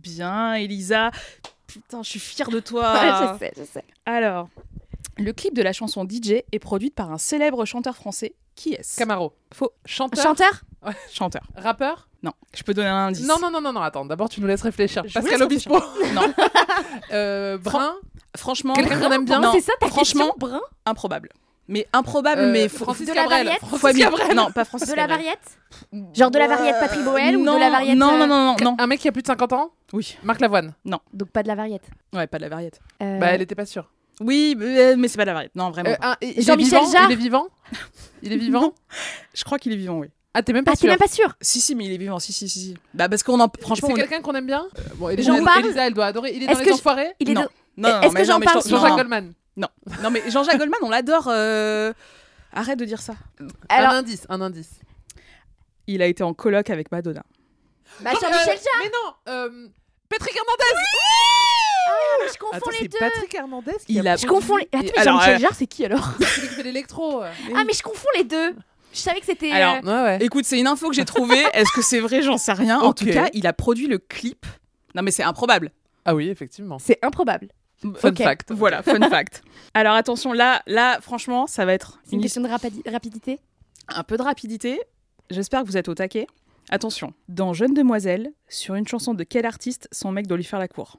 Bien, 0.05 0.55
Elisa. 0.55 1.11
Putain, 1.66 2.02
je 2.02 2.09
suis 2.11 2.20
fière 2.20 2.50
de 2.50 2.61
toi. 2.61 2.94
je 3.34 3.38
sais, 3.38 3.52
je 3.57 3.64
sais. 3.64 3.82
Alors, 4.07 4.48
le 5.18 5.32
clip 5.32 5.55
de 5.55 5.62
la 5.62 5.72
chanson 5.72 6.05
DJ 6.09 6.42
est 6.52 6.59
produit 6.61 6.90
par 6.90 7.11
un 7.11 7.18
célèbre 7.18 7.64
chanteur 7.64 7.96
français. 7.96 8.34
Qui 8.55 8.74
est-ce? 8.74 8.96
Camaro. 8.98 9.32
Faux. 9.52 9.72
Chanteur. 9.84 10.22
Chanteur? 10.22 10.61
Chanteur. 11.12 11.42
Rappeur? 11.57 12.09
Non, 12.22 12.32
je 12.55 12.62
peux 12.62 12.72
donner 12.74 12.88
un 12.88 13.07
indice. 13.09 13.26
Non, 13.26 13.36
non, 13.40 13.50
non, 13.50 13.61
non, 13.61 13.72
non, 13.72 13.80
attends. 13.82 14.05
D'abord, 14.05 14.28
tu 14.28 14.40
nous 14.40 14.46
laisses 14.46 14.62
réfléchir. 14.62 15.02
Je 15.07 15.12
Pascal 15.14 15.32
laisse 15.38 15.42
Obispo. 15.42 15.78
Non, 16.14 16.22
Euh, 17.12 17.59
Brun? 17.59 17.94
franchement. 18.36 18.74
Quelqu'un 18.74 19.00
qu'on 19.00 19.11
aime 19.11 19.24
bien? 19.24 19.40
Non, 19.40 19.52
c'est 19.52 19.61
ça 19.62 19.72
ta 19.80 19.88
franchement, 19.88 20.26
question, 20.30 20.34
Brun? 20.38 20.61
improbable. 20.86 21.30
Mais 21.66 21.86
improbable, 21.92 22.42
Euh, 22.42 22.52
mais 22.52 22.68
faut, 22.68 22.84
Francis 22.84 23.06
de 23.08 23.12
Cabrel. 23.14 23.48
Francis. 23.62 24.04
Non, 24.34 24.50
pas 24.52 24.64
Francis 24.64 24.88
De 24.90 24.94
la 24.94 25.02
Cabrel. 25.06 25.18
variette 25.24 25.58
Genre 26.14 26.30
de 26.30 26.38
la 26.38 26.46
variette 26.46 26.76
Patrick 26.78 27.02
Boel 27.04 27.36
ou 27.38 27.42
non, 27.44 27.54
de 27.54 27.60
la 27.60 27.70
variette 27.70 27.96
Non, 27.96 28.12
euh, 28.12 28.18
non, 28.18 28.26
non, 28.26 28.44
non, 28.44 28.56
non. 28.62 28.76
Un 28.78 28.86
mec 28.86 29.00
qui 29.00 29.08
a 29.08 29.12
plus 29.12 29.22
de 29.22 29.26
50 29.26 29.52
ans 29.54 29.70
Oui. 29.92 30.16
Marc 30.22 30.40
Lavoine. 30.40 30.74
Donc 30.84 31.30
pas 31.30 31.42
de 31.42 31.48
la 31.48 31.54
variette. 31.54 31.88
Ouais, 32.12 32.26
pas 32.26 32.36
de 32.38 32.42
la 32.42 32.48
variette. 32.50 32.80
Euh, 33.02 33.18
Bah, 33.18 33.28
elle 33.28 33.40
était 33.42 33.54
pas 33.54 33.66
sûre. 33.66 33.90
Oui, 34.20 34.54
mais 34.58 35.08
c'est 35.08 35.16
pas 35.16 35.24
de 35.24 35.28
la 35.30 35.34
variette. 35.34 35.54
Non, 35.56 35.70
vraiment. 35.70 35.90
Euh, 35.90 36.14
Jean-Michel 36.38 36.80
vivant 36.80 36.92
Jarre 36.92 37.10
Il 37.10 37.12
est 37.12 37.16
vivant 37.16 37.46
Il 38.22 38.32
est 38.32 38.36
vivant 38.36 38.60
Non. 38.62 38.74
Je 39.34 39.42
crois 39.44 39.58
qu'il 39.58 39.72
est 39.72 39.76
vivant, 39.76 39.98
oui. 39.98 40.08
Ah, 40.34 40.42
t'es 40.42 40.52
même 40.52 40.64
pas 40.64 40.72
Ah, 40.72 40.74
t'es 40.74 40.80
sûr 40.80 40.88
même 40.90 40.98
pas 40.98 41.08
sûr 41.08 41.34
Si, 41.40 41.60
si, 41.60 41.74
mais 41.74 41.84
il 41.86 41.92
est 41.92 41.96
vivant. 41.98 42.18
Si, 42.18 42.32
si, 42.32 42.48
si. 42.48 42.60
si. 42.60 42.74
Bah, 42.92 43.08
parce 43.08 43.22
qu'on 43.22 43.40
en. 43.40 43.48
Franchement, 43.60 43.88
C'est 43.88 43.94
quelqu'un 43.94 44.20
qu'on 44.20 44.34
aime 44.34 44.46
bien 44.46 44.66
Euh, 44.78 44.82
Bon, 44.96 45.08
Elisa, 45.08 45.32
elle, 45.36 45.44
parle 45.44 45.64
Elisa, 45.64 45.86
elle 45.86 45.94
doit 45.94 46.06
adorer. 46.06 46.32
Il 46.34 46.42
est 46.42 46.46
Est-ce 46.46 46.54
dans 46.58 46.60
que 46.60 46.64
les 46.66 46.72
enfoirés 46.74 47.12
Il 47.20 47.30
est 47.30 47.34
Non. 47.34 47.46
Non, 47.76 47.88
non, 47.88 48.00
Est-ce 48.02 48.12
que 48.14 48.18
non, 48.18 48.24
j'en 48.24 48.40
parle 48.40 48.62
Jean-Jacques 48.68 48.90
non. 48.90 48.96
Goldman. 48.96 49.32
Non, 49.57 49.68
non, 50.02 50.11
mais 50.11 50.28
Jean-Jacques 50.30 50.59
Goldman, 50.59 50.80
on 50.82 50.90
l'adore. 50.90 51.28
euh, 51.28 51.92
Arrête 52.52 52.78
de 52.78 52.84
dire 52.84 53.00
ça. 53.00 53.14
Alors, 53.68 53.90
Un 53.92 53.98
indice, 53.98 54.26
un 54.28 54.40
indice. 54.40 54.70
Il 55.86 56.02
a 56.02 56.07
été 56.07 56.22
en 56.22 56.34
coloc 56.34 56.70
avec 56.70 56.90
Madonna. 56.92 57.22
bah, 58.00 58.11
Jean- 58.12 58.20
Jean-Michel 58.20 58.48
euh, 58.59 58.62
Jarre 58.62 58.82
Mais 58.82 58.90
non 58.90 59.14
euh, 59.32 59.68
Patrick 60.09 60.34
Hernandez 60.36 60.80
Ah, 61.86 61.92
Je 62.32 62.38
confonds 62.38 62.57
Attends, 62.57 62.70
les 62.70 62.76
c'est 62.78 62.88
deux 62.88 62.98
Patrick 62.98 63.34
Hernandez 63.34 63.72
qui 63.86 63.94
Il 63.94 64.09
a 64.09 64.12
a- 64.12 64.16
Je 64.16 64.26
confonds 64.26 64.57
les... 64.57 64.68
Attends, 64.72 64.78
mais 64.82 64.92
alors, 64.98 65.14
Jean-Michel 65.20 65.34
euh, 65.34 65.38
Jarre, 65.38 65.55
c'est 65.55 65.66
qui 65.66 65.84
alors 65.84 66.09
C'est 66.18 66.24
celui 66.26 66.48
qui 66.48 66.55
fait 66.55 66.62
l'électro. 66.62 67.22
euh. 67.22 67.30
Ah, 67.55 67.64
mais 67.66 67.72
je 67.74 67.82
confonds 67.82 68.09
les 68.16 68.24
deux 68.24 68.55
Je 68.92 68.98
savais 68.98 69.20
que 69.20 69.26
c'était... 69.26 69.50
Alors, 69.50 69.76
euh, 69.76 69.80
Ouais, 69.82 70.18
ouais. 70.18 70.24
Écoute, 70.24 70.44
c'est 70.46 70.59
une 70.59 70.66
info 70.66 70.88
que 70.88 70.94
j'ai 70.94 71.05
trouvée. 71.05 71.44
Est-ce 71.52 71.70
que 71.72 71.82
c'est 71.82 72.00
vrai? 72.00 72.22
J'en 72.22 72.38
sais 72.38 72.52
rien. 72.52 72.80
En 72.80 72.88
Ok. 72.90 72.96
tout 72.98 73.07
cas, 73.07 73.28
il 73.34 73.46
a 73.46 73.52
produit 73.52 73.86
le 73.88 73.98
clip. 73.98 74.46
Non, 74.94 75.02
mais 75.02 75.11
c'est 75.11 75.22
improbable. 75.24 75.70
Ah 76.05 76.14
oui, 76.14 76.28
effectivement. 76.28 76.78
C'est 76.78 76.98
improbable. 77.02 77.48
Fun 77.97 78.14
fact. 78.14 78.51
Voilà, 78.53 78.82
fun 78.82 78.99
fact. 79.11 79.43
Alors 79.74 79.95
attention, 79.95 80.32
là, 80.32 80.62
là, 80.66 81.01
franchement, 81.01 81.47
ça 81.47 81.64
va 81.64 81.72
être 81.74 81.99
C'est 82.05 82.12
une 82.12 82.16
une 82.18 82.22
question 82.22 82.41
de 82.43 82.49
rapidi- 82.49 82.89
rapidité 82.91 83.41
un 83.89 84.03
peu 84.03 84.16
de 84.16 84.22
rapidité. 84.22 84.80
J'espère 85.30 85.62
que 85.62 85.66
vous 85.66 85.76
êtes 85.76 85.89
au 85.89 85.95
taquet. 85.95 86.26
Attention, 86.70 87.12
dans 87.28 87.53
Jeune 87.53 87.74
Demoiselle, 87.74 88.32
sur 88.49 88.74
une 88.74 88.89
chanson 88.89 89.12
de 89.12 89.22
quel 89.24 89.45
artiste 89.45 89.89
son 89.93 90.11
mec 90.12 90.26
doit 90.26 90.39
lui 90.39 90.45
faire 90.45 90.59
la 90.59 90.68
cour? 90.68 90.99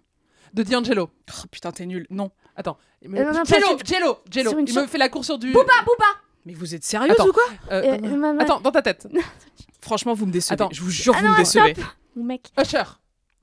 De 0.54 0.62
D'Angelo. 0.64 1.10
Oh 1.32 1.48
putain, 1.50 1.72
t'es 1.72 1.86
nul. 1.88 2.06
Non. 2.12 2.30
Attends. 2.56 2.78
Me- 3.04 3.20
Euh, 3.20 3.34
Jello, 3.46 3.78
Jello, 3.84 4.18
Jello. 4.30 4.52
Il 4.60 4.74
me 4.76 4.88
fait 4.88 4.98
la 5.00 5.10
course 5.10 5.26
sur 5.26 5.38
du. 5.40 5.52
Booba, 5.52 5.74
Booba 5.86 6.06
Mais 6.46 6.54
vous 6.54 6.76
êtes 6.76 6.94
Attends. 6.94 7.28
ou 7.28 7.34
quoi? 7.34 7.44
Euh, 7.72 7.82
Euh, 7.82 7.98
euh, 8.04 8.16
maman. 8.16 8.40
Attends, 8.40 8.62
dans 8.62 8.72
ta 8.72 8.82
tête. 8.84 9.08
Franchement, 9.82 10.14
vous 10.14 10.26
me 10.28 10.32
décevez. 10.32 10.54
Attends. 10.54 10.70
Je 10.72 10.82
vous 10.82 10.90
jure, 10.92 11.14
Ah 11.18 11.22
vous 11.22 11.28
non, 11.28 11.34
me 11.34 11.38
décevez. 11.38 11.74
Mon 12.16 12.24
mec. 12.24 12.52
Usher. 12.60 12.84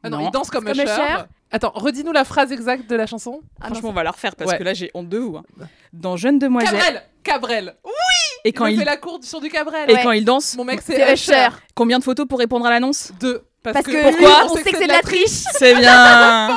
Ah 0.04 0.10
non, 0.10 0.18
Non. 0.18 0.26
il 0.26 0.30
danse 0.30 0.50
comme, 0.50 0.64
Comme 0.64 0.72
Usher. 0.74 0.84
Usher. 0.84 1.16
Attends, 1.52 1.72
redis-nous 1.74 2.12
la 2.12 2.24
phrase 2.24 2.50
exacte 2.50 2.88
de 2.88 2.96
la 2.96 3.06
chanson. 3.06 3.40
Ah 3.60 3.64
non, 3.68 3.74
Franchement, 3.74 3.90
on 3.90 3.92
va 3.92 4.02
la 4.02 4.10
refaire 4.10 4.34
parce 4.36 4.50
Ouais. 4.50 4.58
que 4.58 4.64
là, 4.64 4.72
j'ai 4.74 4.90
honte 4.94 5.08
de 5.08 5.18
vous. 5.18 5.36
hein. 5.36 5.44
Dans 5.92 6.16
Jeune 6.16 6.38
Demoiselle, 6.38 6.70
Cabrel 6.72 7.02
Cabrel 7.22 7.76
et 8.44 8.52
quand 8.52 8.66
il 8.66 8.76
fait 8.78 8.84
la 8.84 8.96
course 8.96 9.26
sur 9.26 9.40
du 9.40 9.48
Cabrel. 9.50 9.88
et 9.90 9.94
Ouais. 9.94 10.02
quand 10.02 10.10
il 10.12 10.24
danse, 10.24 10.56
Mon 10.56 10.64
mec, 10.64 10.80
c'est. 10.82 11.12
Usher. 11.12 11.48
combien 11.74 11.98
de 11.98 12.04
photos 12.04 12.26
pour 12.26 12.38
répondre 12.38 12.66
à 12.66 12.70
l'annonce? 12.70 13.12
Deux. 13.20 13.42
Parce 13.62 13.86
que 13.86 13.92
Pourquoi 13.92 14.10
lui, 14.18 14.26
on 14.50 14.56
sait 14.56 14.62
que 14.72 14.76
c'est 14.78 14.86
de 14.88 14.92
la 14.92 15.02
triche 15.02 15.28
C'est 15.52 15.74
bien. 15.76 16.48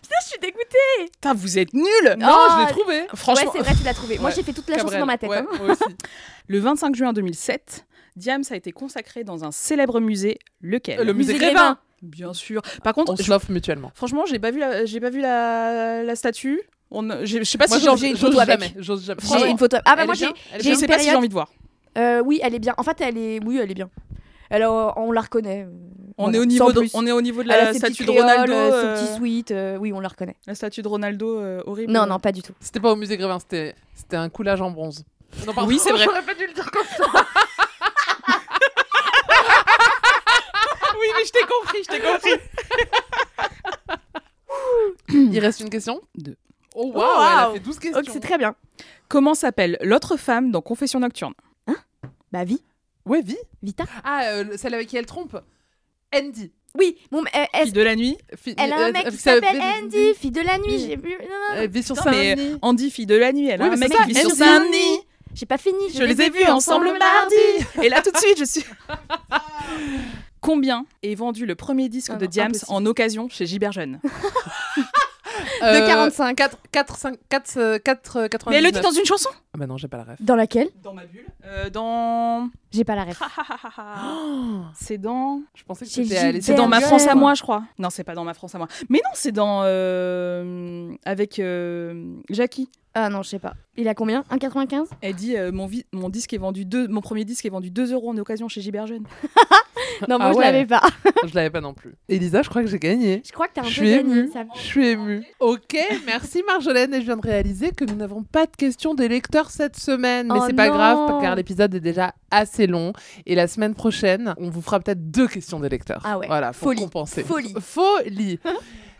Putain, 0.00 0.16
je 0.22 0.26
suis 0.28 0.38
dégoûtée 0.40 1.10
Putain, 1.12 1.34
vous 1.34 1.58
êtes 1.58 1.74
nuls. 1.74 2.16
Non, 2.18 2.28
Oh, 2.30 2.48
je 2.56 2.60
l'ai 2.64 2.70
trouvé. 2.72 3.02
Franchement, 3.14 3.50
Ouais, 3.52 3.58
c'est 3.58 3.62
vrai, 3.64 3.74
tu 3.76 3.84
l'as 3.84 3.92
trouvé. 3.92 4.18
Moi, 4.18 4.30
j'ai 4.30 4.42
fait 4.42 4.54
toute 4.54 4.70
la 4.70 4.78
chanson 4.78 4.98
dans 4.98 5.04
ma 5.04 5.18
tête. 5.18 5.28
Ouais, 5.28 5.38
hein. 5.38 5.46
moi 5.60 5.72
aussi. 5.72 5.82
le 6.48 6.58
25 6.60 6.94
juin 6.94 7.12
2007, 7.12 7.84
Diams 8.16 8.44
a 8.50 8.56
été 8.56 8.72
consacré 8.72 9.24
dans 9.24 9.44
un 9.44 9.50
célèbre 9.52 10.00
musée. 10.00 10.38
Lequel? 10.62 11.00
Euh, 11.00 11.04
le 11.04 11.12
musée 11.12 11.34
Musée 11.34 11.44
Grévin. 11.46 11.78
Bien 12.04 12.32
sûr. 12.34 12.62
Par 12.82 12.92
contre, 12.94 13.12
On 13.12 13.16
se 13.16 13.22
je- 13.22 13.30
l'offre 13.30 13.50
mutuellement. 13.50 13.90
franchement, 13.94 14.24
j'ai 14.26 14.38
pas 14.38 14.50
vu 14.50 14.60
la, 14.60 14.84
j'ai 14.84 15.00
pas 15.00 15.10
vu 15.10 15.20
la, 15.20 16.02
la 16.02 16.16
statue. 16.16 16.60
On, 16.90 17.02
je 17.24 17.42
sais 17.44 17.58
pas 17.58 17.66
Moi, 17.68 17.78
si 17.78 17.98
j'ai 17.98 18.08
une 18.10 18.16
photo 18.16 18.38
avec. 18.38 18.60
jamais. 18.60 18.74
J'ose 18.78 19.04
jamais. 19.04 19.20
J'ai 19.38 19.48
une 19.50 19.58
photo. 19.58 19.78
Ah 19.84 19.96
bah 19.96 20.02
Elle 20.02 20.06
moi 20.06 20.14
j'ai 20.14 20.26
Je 20.60 20.74
sais 20.74 20.86
pas 20.86 20.98
si 20.98 21.08
j'ai 21.10 21.16
envie 21.16 21.28
de 21.28 21.32
voir. 21.32 21.50
Euh, 21.96 22.20
oui, 22.24 22.40
elle 22.42 22.54
est 22.54 22.58
bien. 22.58 22.74
En 22.76 22.82
fait, 22.82 23.00
elle 23.00 23.16
est 23.18 23.40
oui, 23.44 23.58
elle 23.60 23.70
est 23.70 23.74
bien. 23.74 23.88
Alors 24.50 24.94
on 24.98 25.10
la 25.12 25.22
reconnaît. 25.22 25.66
On 26.16 26.24
Voilà, 26.24 26.38
est 26.38 26.40
au 26.40 26.44
niveau, 26.44 26.70
de, 26.72 26.82
on 26.94 27.06
est 27.08 27.12
au 27.12 27.20
niveau 27.20 27.42
de 27.42 27.48
la 27.48 27.74
statue 27.74 28.04
de 28.04 28.10
Ronaldo. 28.12 28.52
euh, 28.52 28.70
son 28.70 28.86
euh, 28.86 28.94
petit 28.94 29.14
sweat, 29.16 29.50
euh, 29.50 29.76
oui, 29.78 29.92
on 29.92 29.98
la 29.98 30.06
reconnaît. 30.08 30.36
La 30.46 30.54
statue 30.54 30.80
de 30.82 30.86
Ronaldo 30.86 31.40
euh, 31.40 31.60
horrible. 31.66 31.92
Non, 31.92 32.06
non, 32.06 32.20
pas 32.20 32.30
du 32.30 32.40
tout. 32.42 32.52
C'était 32.60 32.78
pas 32.78 32.92
au 32.92 32.96
musée 32.96 33.16
Grévin, 33.16 33.40
c'était 33.40 33.74
c'était 33.94 34.16
un 34.16 34.28
coulage 34.28 34.60
en 34.62 34.70
bronze. 34.70 35.04
Non. 35.46 35.52
Oui, 35.66 35.80
c'est 35.82 35.90
vrai. 35.90 36.04
J'aurais 36.04 36.22
pas 36.22 36.34
dû 36.34 36.46
le 36.46 36.52
dire 36.52 36.70
comme 36.70 36.84
ça. 36.96 37.04
Oui, 41.04 41.10
mais 41.18 41.24
je 41.26 41.30
t'ai 41.32 41.40
compris, 41.46 41.78
je 41.82 41.88
t'ai 41.88 42.00
compris. 42.00 42.30
Il 45.32 45.38
reste 45.38 45.60
une 45.60 45.70
question? 45.70 46.00
Deux. 46.16 46.36
Oh 46.74 46.90
Oh, 46.94 46.98
waouh, 46.98 47.22
elle 47.22 47.38
a 47.38 47.50
fait 47.52 47.60
12 47.60 47.76
Ok, 47.76 47.82
questions. 47.82 48.12
c'est 48.12 48.20
très 48.20 48.38
bien. 48.38 48.54
Comment 49.08 49.34
s'appelle 49.34 49.76
l'autre 49.82 50.16
femme 50.16 50.50
dans 50.50 50.60
Confession 50.60 50.98
nocturne? 51.00 51.34
Bah 52.32 52.44
vie, 52.44 52.62
Ouais, 53.06 53.20
vie. 53.22 53.36
Vita. 53.62 53.84
Ah, 54.02 54.24
euh, 54.32 54.56
celle 54.56 54.74
avec 54.74 54.88
qui 54.88 54.96
elle 54.96 55.06
trompe. 55.06 55.36
Andy. 56.14 56.50
Oui, 56.76 56.96
bon, 57.12 57.22
euh, 57.22 57.44
elle, 57.52 57.64
Fille 57.64 57.72
de 57.72 57.82
la 57.82 57.94
nuit? 57.94 58.18
Fi- 58.36 58.54
elle 58.58 58.72
a 58.72 58.78
euh, 58.80 58.84
un 58.86 58.90
mec 58.92 59.06
euh, 59.06 59.10
qui 59.10 59.16
s'appelle 59.18 59.60
Andy, 59.62 60.14
fille 60.14 60.32
de 60.32 60.40
la 60.40 60.58
nuit. 60.58 60.78
J'ai 60.80 60.96
vu. 60.96 61.10
non, 61.10 61.26
non, 61.28 61.54
Elle 61.58 61.70
vit 61.70 61.82
sur 61.84 61.96
Saint-Denis. 61.96 62.58
Andy, 62.62 62.90
fille 62.90 63.06
de 63.06 63.14
la 63.14 63.32
nuit, 63.32 63.48
elle 63.48 63.62
a 63.62 63.66
Oui, 63.68 63.74
un 63.74 63.76
mec 63.76 63.92
ça, 63.92 64.02
qui 64.04 64.08
vit 64.12 64.18
sur 64.20 64.30
Saint-Denis. 64.32 65.00
J'ai 65.34 65.46
pas 65.46 65.58
fini. 65.58 65.90
Je 65.94 66.02
les 66.02 66.20
ai 66.22 66.30
vus 66.30 66.44
ensemble 66.46 66.86
mardi. 66.98 67.36
Et 67.82 67.88
là, 67.88 68.00
tout 68.02 68.10
de 68.10 68.16
suite, 68.16 68.38
je 68.38 68.44
suis. 68.44 68.64
Combien 70.44 70.84
est 71.02 71.14
vendu 71.14 71.46
le 71.46 71.54
premier 71.54 71.88
disque 71.88 72.10
Ah 72.14 72.16
de 72.18 72.24
non, 72.26 72.30
Diams 72.30 72.46
impossible. 72.48 72.72
en 72.72 72.86
occasion 72.86 73.28
chez 73.30 73.46
Gilbert 73.46 73.72
Jeune 73.72 73.98
De 75.62 75.86
45. 75.86 76.36
4, 76.36 76.58
4, 76.70 76.96
5, 76.96 77.18
4, 77.28 77.78
4, 77.78 78.26
99. 78.28 78.50
Mais 78.50 78.56
elle 78.58 78.64
le 78.64 78.70
dit 78.70 78.80
dans 78.80 78.90
une 78.92 79.04
chanson 79.06 79.30
Ah 79.52 79.58
bah 79.58 79.66
non, 79.66 79.76
j'ai 79.78 79.88
pas 79.88 79.96
la 79.96 80.04
ref. 80.04 80.16
Dans 80.20 80.36
laquelle? 80.36 80.68
Dans 80.82 80.92
ma 80.92 81.06
bulle. 81.06 81.26
Euh, 81.44 81.70
dans. 81.70 82.50
J'ai 82.70 82.84
pas 82.84 82.94
la 82.94 83.04
ref. 83.04 83.20
C'est 84.74 84.98
dans. 84.98 85.40
Je 85.54 85.64
pensais 85.64 85.86
que 85.86 85.90
c'était 85.90 86.40
C'est 86.40 86.54
dans 86.54 86.68
ma. 86.68 86.80
France 86.80 87.06
à 87.08 87.14
moi, 87.14 87.34
je 87.34 87.42
crois. 87.42 87.64
Non, 87.78 87.88
c'est 87.90 88.04
pas 88.04 88.14
dans 88.14 88.24
ma 88.24 88.34
France 88.34 88.54
à 88.54 88.58
moi. 88.58 88.68
Mais 88.88 89.00
non, 89.02 89.10
c'est 89.14 89.32
dans. 89.32 89.62
euh, 89.64 90.92
Avec 91.04 91.38
euh, 91.38 92.14
Jackie. 92.30 92.68
Ah 92.96 93.08
non, 93.10 93.22
je 93.22 93.30
sais 93.30 93.38
pas. 93.40 93.54
Il 93.76 93.88
a 93.88 93.94
combien? 93.94 94.22
1,95 94.30 94.86
Elle 95.00 95.14
dit 95.14 95.36
euh, 95.36 95.50
mon, 95.50 96.08
disque 96.08 96.32
est 96.32 96.38
vendu 96.38 96.64
deux... 96.64 96.86
mon 96.86 97.00
premier 97.00 97.24
disque 97.24 97.44
est 97.44 97.48
vendu 97.50 97.70
2 97.70 97.92
euros 97.92 98.10
en 98.10 98.16
occasion 98.18 98.48
chez 98.48 98.60
Gilbert 98.60 98.86
Jeune. 98.86 99.04
Non, 100.08 100.18
moi 100.18 100.28
Ah 100.28 100.32
je 100.32 100.38
ouais. 100.38 100.44
l'avais 100.44 100.66
pas. 100.66 100.82
Je 101.24 101.34
l'avais 101.34 101.50
pas 101.50 101.60
non 101.60 101.72
plus. 101.72 101.94
Elisa, 102.08 102.42
je 102.42 102.48
crois 102.48 102.62
que 102.62 102.68
j'ai 102.68 102.78
gagné. 102.80 103.22
Je 103.24 103.30
crois 103.32 103.46
que 103.46 103.52
t'as 103.54 103.60
un 103.60 103.64
Je 103.64 103.80
peu 103.80 103.86
suis 103.86 103.94
gagné. 103.94 104.26
ça. 104.28 104.42
Je 104.54 104.60
suis 104.60 104.86
émue. 104.88 105.24
Ok, 105.38 105.76
merci 106.06 106.42
Marjolaine. 106.46 106.92
Et 106.94 107.00
je 107.00 107.04
viens 107.06 107.16
de 107.16 107.22
réaliser 107.26 107.70
que 107.70 107.84
nous 107.84 107.94
n'avons 107.94 108.24
pas 108.24 108.46
de 108.46 108.56
questions 108.56 108.94
des 108.94 109.06
lecteurs 109.08 109.50
cette 109.50 109.76
semaine. 109.76 110.28
Mais 110.32 110.38
Oh 110.40 110.44
c'est 110.46 110.52
pas 110.54 110.68
non. 110.68 110.74
grave, 110.74 111.20
car 111.22 111.36
l'épisode 111.36 111.74
est 111.76 111.80
déjà 111.80 112.12
assez 112.32 112.66
long. 112.66 112.92
Et 113.26 113.34
la 113.36 113.46
semaine 113.46 113.74
prochaine, 113.74 114.34
on 114.38 114.50
vous 114.50 114.62
fera 114.62 114.80
peut-être 114.80 115.10
deux 115.12 115.28
questions 115.28 115.60
des 115.60 115.68
lecteurs. 115.68 116.02
Ah 116.04 116.18
ouais. 116.18 116.26
Voilà, 116.26 116.52
faut 116.52 116.66
Folie. 116.66 116.80
compenser. 116.80 117.22
Folie. 117.22 117.54
Folie. 117.60 118.40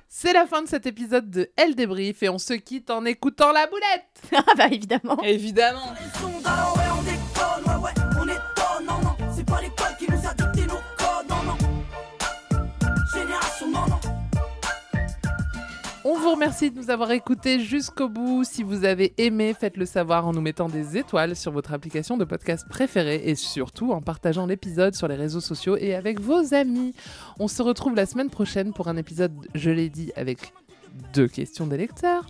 C'est 0.08 0.32
la 0.32 0.46
fin 0.46 0.62
de 0.62 0.68
cet 0.68 0.86
épisode 0.86 1.30
de 1.30 1.50
Elle 1.56 1.74
débrief 1.74 2.22
et 2.22 2.28
on 2.28 2.38
se 2.38 2.54
quitte 2.54 2.90
en 2.90 3.04
écoutant 3.04 3.52
la 3.52 3.66
boulette. 3.66 4.10
Ah 4.46 4.54
bah 4.56 4.66
évidemment. 4.70 5.20
Évidemment. 5.22 5.94
On 16.06 16.18
vous 16.18 16.32
remercie 16.32 16.70
de 16.70 16.78
nous 16.78 16.90
avoir 16.90 17.12
écoutés 17.12 17.60
jusqu'au 17.60 18.10
bout. 18.10 18.44
Si 18.44 18.62
vous 18.62 18.84
avez 18.84 19.14
aimé, 19.16 19.54
faites-le 19.58 19.86
savoir 19.86 20.26
en 20.26 20.32
nous 20.32 20.42
mettant 20.42 20.68
des 20.68 20.98
étoiles 20.98 21.34
sur 21.34 21.50
votre 21.50 21.72
application 21.72 22.18
de 22.18 22.26
podcast 22.26 22.68
préférée 22.68 23.22
et 23.24 23.34
surtout 23.34 23.90
en 23.90 24.02
partageant 24.02 24.44
l'épisode 24.44 24.94
sur 24.94 25.08
les 25.08 25.14
réseaux 25.14 25.40
sociaux 25.40 25.78
et 25.78 25.94
avec 25.94 26.20
vos 26.20 26.52
amis. 26.52 26.92
On 27.38 27.48
se 27.48 27.62
retrouve 27.62 27.94
la 27.94 28.04
semaine 28.04 28.28
prochaine 28.28 28.74
pour 28.74 28.88
un 28.88 28.98
épisode, 28.98 29.32
je 29.54 29.70
l'ai 29.70 29.88
dit, 29.88 30.12
avec 30.14 30.52
deux 31.14 31.26
questions 31.26 31.66
des 31.66 31.78
lecteurs. 31.78 32.26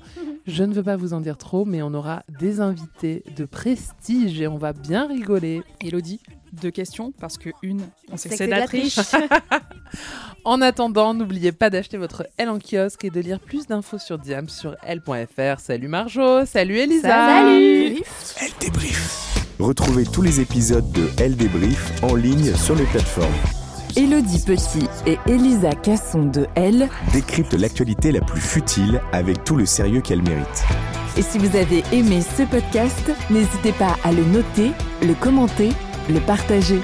Je 0.47 0.63
ne 0.63 0.75
veux 0.75 0.83
pas 0.83 0.97
vous 0.97 1.15
en 1.15 1.21
dire 1.21 1.39
trop, 1.39 1.65
mais 1.65 1.81
on 1.81 1.95
aura 1.95 2.23
des 2.39 2.61
invités 2.61 3.25
de 3.35 3.47
prestige 3.47 4.39
et 4.41 4.47
on 4.47 4.59
va 4.59 4.75
bien 4.75 5.07
rigoler. 5.09 5.63
Elodie, 5.83 6.21
deux 6.53 6.71
questions, 6.71 7.13
parce 7.19 7.39
que 7.39 7.49
une, 7.63 7.81
on 8.13 8.19
sait 8.19 8.29
que 8.29 8.37
C'est 8.37 8.45
c'est 8.45 8.51
que 8.51 8.51
de 8.51 8.51
de 8.51 8.51
la 8.51 8.59
la 8.61 8.67
triche. 8.67 8.99
En 10.45 10.61
attendant, 10.61 11.15
n'oubliez 11.15 11.53
pas 11.53 11.71
d'acheter 11.71 11.97
votre 11.97 12.27
L 12.37 12.51
en 12.51 12.59
kiosque 12.59 13.05
et 13.07 13.11
de 13.11 13.21
lire 13.21 13.41
plus 13.41 13.67
d'infos 13.67 13.99
sur 13.99 14.19
Diam 14.19 14.51
sur 14.51 14.77
L.fr. 14.83 15.59
Salut 15.59 15.89
Marjo, 15.89 16.45
salut 16.45 16.77
Elisa. 16.77 17.09
Salut 17.09 18.03
Elle 18.43 18.53
débrief. 18.61 19.25
Retrouvez 19.59 20.05
tous 20.05 20.21
les 20.21 20.41
épisodes 20.41 20.93
de 20.93 21.09
Elle 21.19 21.37
débrief 21.37 22.03
en 22.03 22.15
ligne 22.15 22.55
sur 22.55 22.75
les 22.75 22.85
plateformes. 22.85 23.64
Elodie 23.97 24.43
Petit 24.45 24.89
et 25.07 25.19
Elisa 25.27 25.71
Casson 25.71 26.25
de 26.25 26.49
Elle. 26.57 26.89
Décrypte 27.13 27.55
l'actualité 27.55 28.11
la 28.11 28.21
plus 28.21 28.41
futile 28.41 29.01
avec 29.13 29.45
tout 29.45 29.57
le 29.57 29.67
sérieux 29.67 30.01
qu'elle 30.01 30.23
mérite. 30.23 30.65
Et 31.17 31.23
si 31.23 31.39
vous 31.39 31.57
avez 31.57 31.85
aimé 31.93 32.21
ce 32.21 32.43
podcast, 32.43 33.13
n'hésitez 33.31 33.73
pas 33.73 33.97
à 34.03 34.11
le 34.11 34.25
noter, 34.25 34.73
le 35.01 35.15
commenter, 35.15 35.71
le 36.11 36.19
partager. 36.21 36.81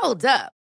Hold 0.00 0.24
up. 0.24 0.55